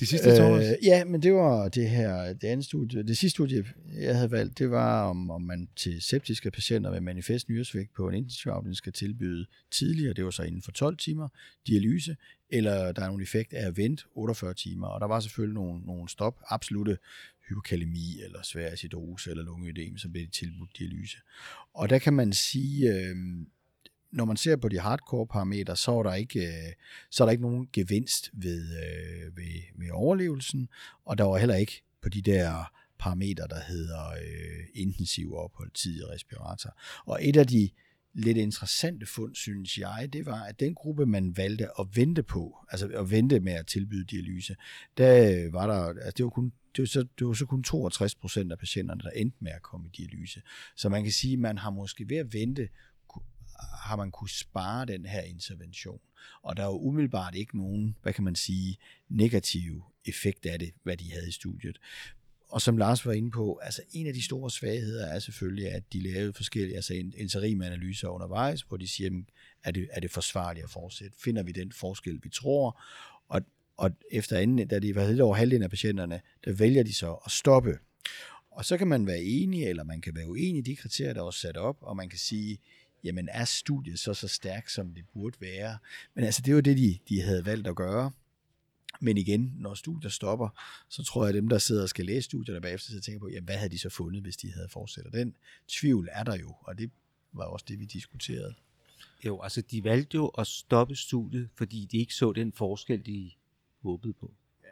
[0.00, 0.66] De sidste, Thomas?
[0.66, 3.64] Øh, ja, men det var det her, det andet studie, det sidste studie,
[3.94, 8.08] jeg havde valgt, det var, om, om man til septiske patienter med manifest nyresvægt på
[8.08, 11.28] en intensivafdeling skal tilbyde tidligere, det var så inden for 12 timer,
[11.66, 12.16] dialyse,
[12.50, 15.80] eller der er nogle effekt af at vente 48 timer, og der var selvfølgelig nogle,
[15.86, 16.98] nogle stop, absolute
[17.48, 21.18] hyperkalemi eller svær acidose, eller lungeødem, så blev de tilbudt dialyse.
[21.74, 23.16] Og der kan man sige, øh,
[24.12, 26.72] når man ser på de hardcore parametre, så er der ikke, øh,
[27.10, 30.68] så er der ikke nogen gevinst ved, øh, ved, ved overlevelsen,
[31.04, 36.00] og der var heller ikke på de der parametre, der hedder øh, intensiv ophold, tid
[36.00, 36.78] i respirator.
[37.04, 37.70] Og et af de
[38.14, 42.56] lidt interessante fund, synes jeg, det var, at den gruppe, man valgte at vente på,
[42.68, 44.56] altså at vente med at tilbyde dialyse,
[44.98, 47.62] der øh, var der, altså det var kun det var, så, det var så kun
[47.62, 50.42] 62 procent af patienterne, der endte med at komme i dialyse.
[50.76, 52.68] Så man kan sige, at man har måske ved at vente
[53.60, 56.00] har man kunne spare den her intervention.
[56.42, 58.76] Og der er jo umiddelbart ikke nogen, hvad kan man sige,
[59.08, 61.78] negativ effekt af det, hvad de havde i studiet.
[62.48, 65.92] Og som Lars var inde på, altså en af de store svagheder er selvfølgelig, at
[65.92, 69.22] de lavede forskellige altså interimanalyser undervejs, hvor de siger,
[69.64, 71.16] er det, er det forsvarligt at fortsætte?
[71.24, 72.82] Finder vi den forskel, vi tror?
[73.76, 77.12] Og, efter anden, da de var helt over halvdelen af patienterne, der vælger de så
[77.12, 77.78] at stoppe.
[78.50, 81.26] Og så kan man være enig, eller man kan være uenig i de kriterier, der
[81.26, 82.58] er sat op, og man kan sige,
[83.04, 85.78] jamen er studiet så så stærkt, som det burde være?
[86.14, 88.10] Men altså, det var det, de, de havde valgt at gøre.
[89.00, 90.48] Men igen, når studier stopper,
[90.88, 93.28] så tror jeg, at dem, der sidder og skal læse studierne bagefter, så tænker på,
[93.28, 95.06] jamen, hvad havde de så fundet, hvis de havde fortsat?
[95.06, 95.34] Og den
[95.68, 96.90] tvivl er der jo, og det
[97.32, 98.54] var også det, vi diskuterede.
[99.26, 103.30] Jo, altså de valgte jo at stoppe studiet, fordi de ikke så den forskel, de
[103.86, 104.30] håbede på.
[104.64, 104.68] Ja.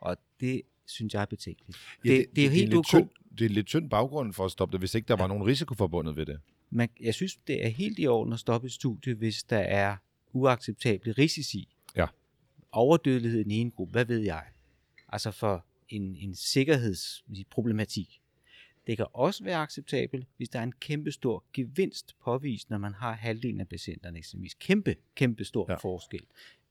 [0.00, 1.78] Og det synes jeg er betænkeligt.
[2.04, 3.08] Ja, det, det, det, er helt det, er tynd,
[3.38, 5.22] det er lidt tynd baggrund for at stoppe det, hvis ikke der ja.
[5.22, 6.40] var nogen risiko forbundet ved det
[6.70, 9.96] man, jeg synes, det er helt i orden at stoppe et studie, hvis der er
[10.32, 11.76] uacceptable risici.
[11.96, 12.06] Ja.
[12.72, 14.44] Overdødelighed i den ene gruppe, hvad ved jeg?
[15.08, 18.20] Altså for en, en sikkerhedsproblematik.
[18.86, 22.94] Det kan også være acceptabelt, hvis der er en kæmpe stor gevinst påvist, når man
[22.94, 24.54] har halvdelen af patienterne eksempelvis.
[24.54, 25.76] Kæmpe, kæmpe stor ja.
[25.76, 26.22] forskel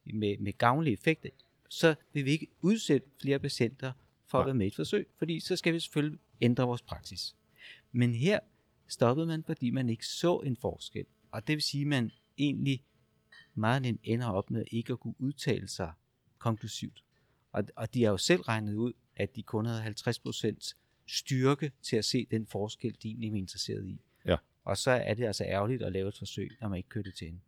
[0.06, 1.30] med, med gavnlige effekter.
[1.68, 3.92] Så vil vi ikke udsætte flere patienter
[4.28, 7.36] for at være med i et forsøg, fordi så skal vi selvfølgelig ændre vores praksis.
[7.92, 8.40] Men her
[8.88, 11.06] stoppede man, fordi man ikke så en forskel.
[11.32, 12.84] Og det vil sige, at man egentlig
[13.56, 15.92] meget nemt ender op med ikke at kunne udtale sig
[16.38, 17.04] konklusivt.
[17.52, 20.74] Og, og de har jo selv regnet ud, at de kun havde 50%
[21.08, 24.02] styrke til at se den forskel, de egentlig er interesseret i.
[24.26, 24.38] Ja.
[24.64, 27.16] Og så er det altså ærgerligt at lave et forsøg, når man ikke kører det
[27.16, 27.40] til ende.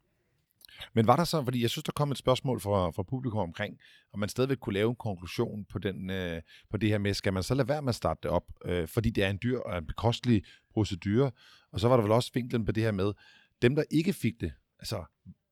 [0.94, 3.78] Men var der så, fordi jeg synes, der kom et spørgsmål fra, fra publikum omkring,
[4.14, 7.34] om man stadigvæk kunne lave en konklusion på, den, øh, på det her med, skal
[7.34, 9.60] man så lade være med at starte det op, øh, fordi det er en dyr
[9.60, 10.44] og en bekostelig
[10.74, 11.32] procedure,
[11.72, 13.14] og så var der vel også vinklen på det her med,
[13.62, 15.04] dem der ikke fik det, altså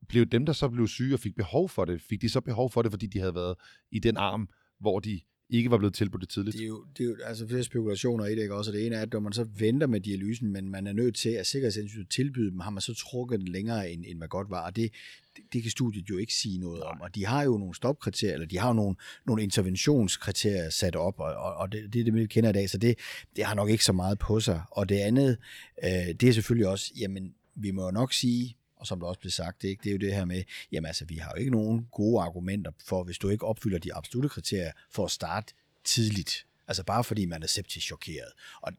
[0.09, 2.71] blev dem, der så blev syge og fik behov for det, fik de så behov
[2.71, 3.55] for det, fordi de havde været
[3.91, 4.49] i den arm,
[4.79, 6.57] hvor de ikke var blevet tilbudt det tidligt.
[6.57, 8.71] Det er jo, det er jo altså flere spekulationer i det, ikke også?
[8.71, 11.15] Og det ene er, at når man så venter med dialysen, men man er nødt
[11.15, 14.49] til at sikkerhedshensyn tilbyde dem, har man så trukket den længere, end, end hvad godt
[14.49, 14.65] var.
[14.65, 14.91] Og det,
[15.37, 17.01] det, det kan studiet jo ikke sige noget om.
[17.01, 18.95] Og de har jo nogle stopkriterier, eller de har jo nogle,
[19.27, 22.69] nogle interventionskriterier sat op, og, og, og det, det er det, vi kender i dag,
[22.69, 22.99] så det,
[23.35, 24.61] det har nok ikke så meget på sig.
[24.71, 25.37] Og det andet,
[25.83, 29.19] øh, det er selvfølgelig også, jamen, vi må jo nok sige, og som der også
[29.19, 29.83] blev sagt, det, ikke?
[29.83, 32.71] det er jo det her med, jamen altså, vi har jo ikke nogen gode argumenter
[32.85, 36.45] for, hvis du ikke opfylder de absolute kriterier for at starte tidligt.
[36.67, 38.31] Altså bare fordi man er septisk chokeret.
[38.61, 38.71] Og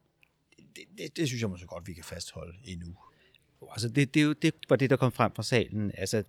[0.59, 2.97] det, det, det synes jeg måske godt, vi kan fastholde endnu.
[3.70, 5.93] Altså det, det, det var det, der kom frem fra salen.
[5.95, 6.25] Altså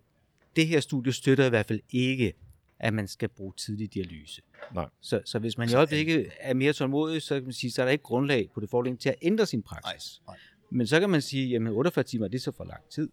[0.56, 2.34] det her studie støtter i hvert fald ikke,
[2.80, 4.42] at man skal bruge tidlig dialyse.
[4.74, 4.90] Nej.
[5.02, 7.86] Så, så hvis man i øjeblikket er mere tålmodig, så kan man sige, så er
[7.86, 10.22] der ikke grundlag på det forlæng til at ændre sin praksis.
[10.28, 10.40] Nej, nej.
[10.70, 13.10] Men så kan man sige, jamen 48 timer, det er så for lang tid.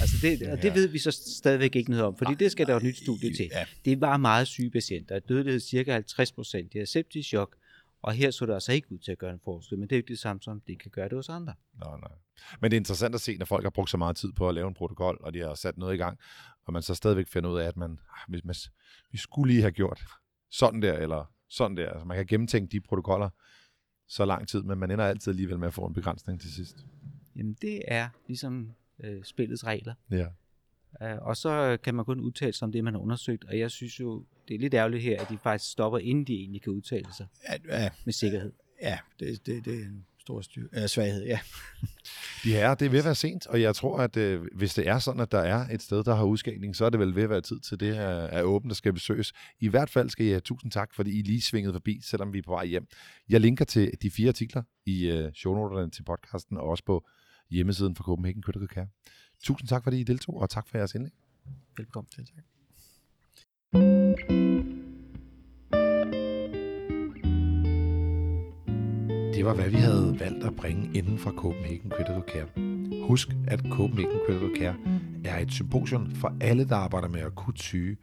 [0.00, 2.72] Altså det, og det ved vi så stadigvæk ikke noget om, fordi det skal der
[2.72, 3.50] jo et nyt studie til.
[3.84, 5.18] Det var meget syge patienter.
[5.18, 6.72] Dødelighed cirka 50 procent.
[6.72, 7.56] Det er septisk chok,
[8.02, 9.96] og her så det altså ikke ud til at gøre en forskel, men det er
[9.96, 11.54] jo ikke det samme som, det kan gøre det hos andre.
[11.78, 12.10] Nej, nej.
[12.60, 14.54] Men det er interessant at se, når folk har brugt så meget tid på at
[14.54, 16.18] lave en protokol, og de har sat noget i gang,
[16.66, 18.54] og man så stadigvæk finder ud af, at man, hvis man
[19.12, 20.04] vi skulle lige have gjort
[20.50, 21.90] sådan der, eller sådan der.
[21.90, 23.30] Altså man kan gennemtænke de protokoller
[24.08, 26.76] så lang tid, men man ender altid alligevel med at få en begrænsning til sidst.
[27.36, 28.72] Jamen det er ligesom
[29.04, 29.94] øh, spillets regler.
[30.10, 30.26] Ja.
[31.00, 33.70] Uh, og så kan man kun udtale sig om det, man har undersøgt, og jeg
[33.70, 36.72] synes jo, det er lidt ærgerligt her, at de faktisk stopper, inden de egentlig kan
[36.72, 38.52] udtale sig ja, ja, med sikkerhed.
[38.82, 41.40] Ja, det, det, det er en stor styr, øh, svaghed, ja.
[42.44, 44.88] De her, det er ved at være sent, og jeg tror, at øh, hvis det
[44.88, 47.22] er sådan, at der er et sted, der har udskægning, så er det vel ved
[47.22, 49.32] at være tid til det her er åbent, der skal besøges.
[49.60, 52.38] I hvert fald skal jeg have tusind tak, fordi I lige svingede forbi, selvom vi
[52.38, 52.86] er på vej hjem.
[53.28, 57.06] Jeg linker til de fire artikler i øh, shownoterne til podcasten, og også på
[57.50, 58.88] hjemmesiden for Copenhagen Critical Care.
[59.42, 61.12] Tusind tak, fordi I deltog, og tak for jeres indlæg.
[61.76, 62.26] Velkommen til.
[62.26, 62.44] Tak.
[69.34, 72.48] Det var, hvad vi havde valgt at bringe inden fra Copenhagen Critical Care.
[73.08, 74.76] Husk, at Copenhagen Critical Care
[75.24, 77.96] er et symposium for alle, der arbejder med akut syge,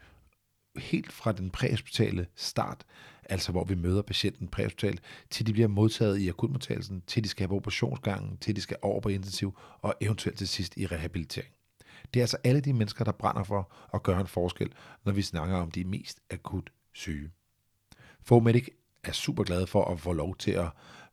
[0.77, 2.85] helt fra den præhospitale start,
[3.29, 7.43] altså hvor vi møder patienten præhospitalt, til de bliver modtaget i akutmodtagelsen, til de skal
[7.43, 11.51] have på operationsgangen, til de skal over på intensiv, og eventuelt til sidst i rehabilitering.
[12.13, 14.69] Det er altså alle de mennesker, der brænder for at gøre en forskel,
[15.05, 17.31] når vi snakker om de mest akut syge.
[18.21, 18.67] Fomedic
[19.03, 20.69] er super glad for at få lov til at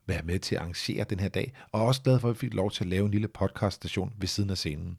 [0.07, 2.55] være med til at arrangere den her dag, og også glad for, at vi fik
[2.55, 4.99] lov til at lave en lille podcaststation ved siden af scenen.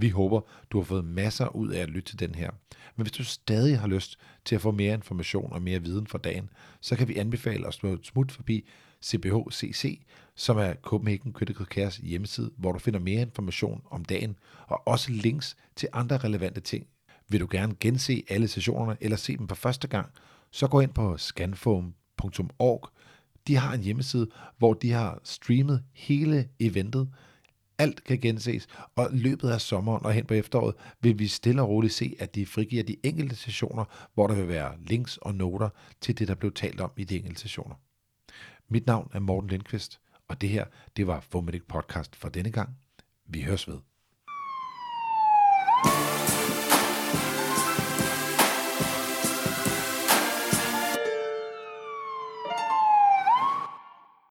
[0.00, 2.50] Vi håber, du har fået masser ud af at lytte til den her.
[2.96, 6.18] Men hvis du stadig har lyst til at få mere information og mere viden for
[6.18, 6.50] dagen,
[6.80, 8.68] så kan vi anbefale at slå et smut forbi
[9.04, 10.00] CBHCC,
[10.34, 15.12] som er Copenhagen Critical Cares hjemmeside, hvor du finder mere information om dagen, og også
[15.12, 16.86] links til andre relevante ting.
[17.28, 20.08] Vil du gerne gense alle sessionerne eller se dem for første gang,
[20.50, 22.88] så gå ind på scanfoam.org.
[23.46, 27.08] De har en hjemmeside, hvor de har streamet hele eventet.
[27.78, 31.68] Alt kan genses, og løbet af sommeren og hen på efteråret vil vi stille og
[31.68, 33.84] roligt se, at de frigiver de enkelte sessioner,
[34.14, 35.68] hvor der vil være links og noter
[36.00, 37.74] til det, der blev talt om i de enkelte sessioner.
[38.68, 40.64] Mit navn er Morten Lindqvist, og det her,
[40.96, 42.70] det var Fomedic Podcast for denne gang.
[43.26, 43.78] Vi høres ved.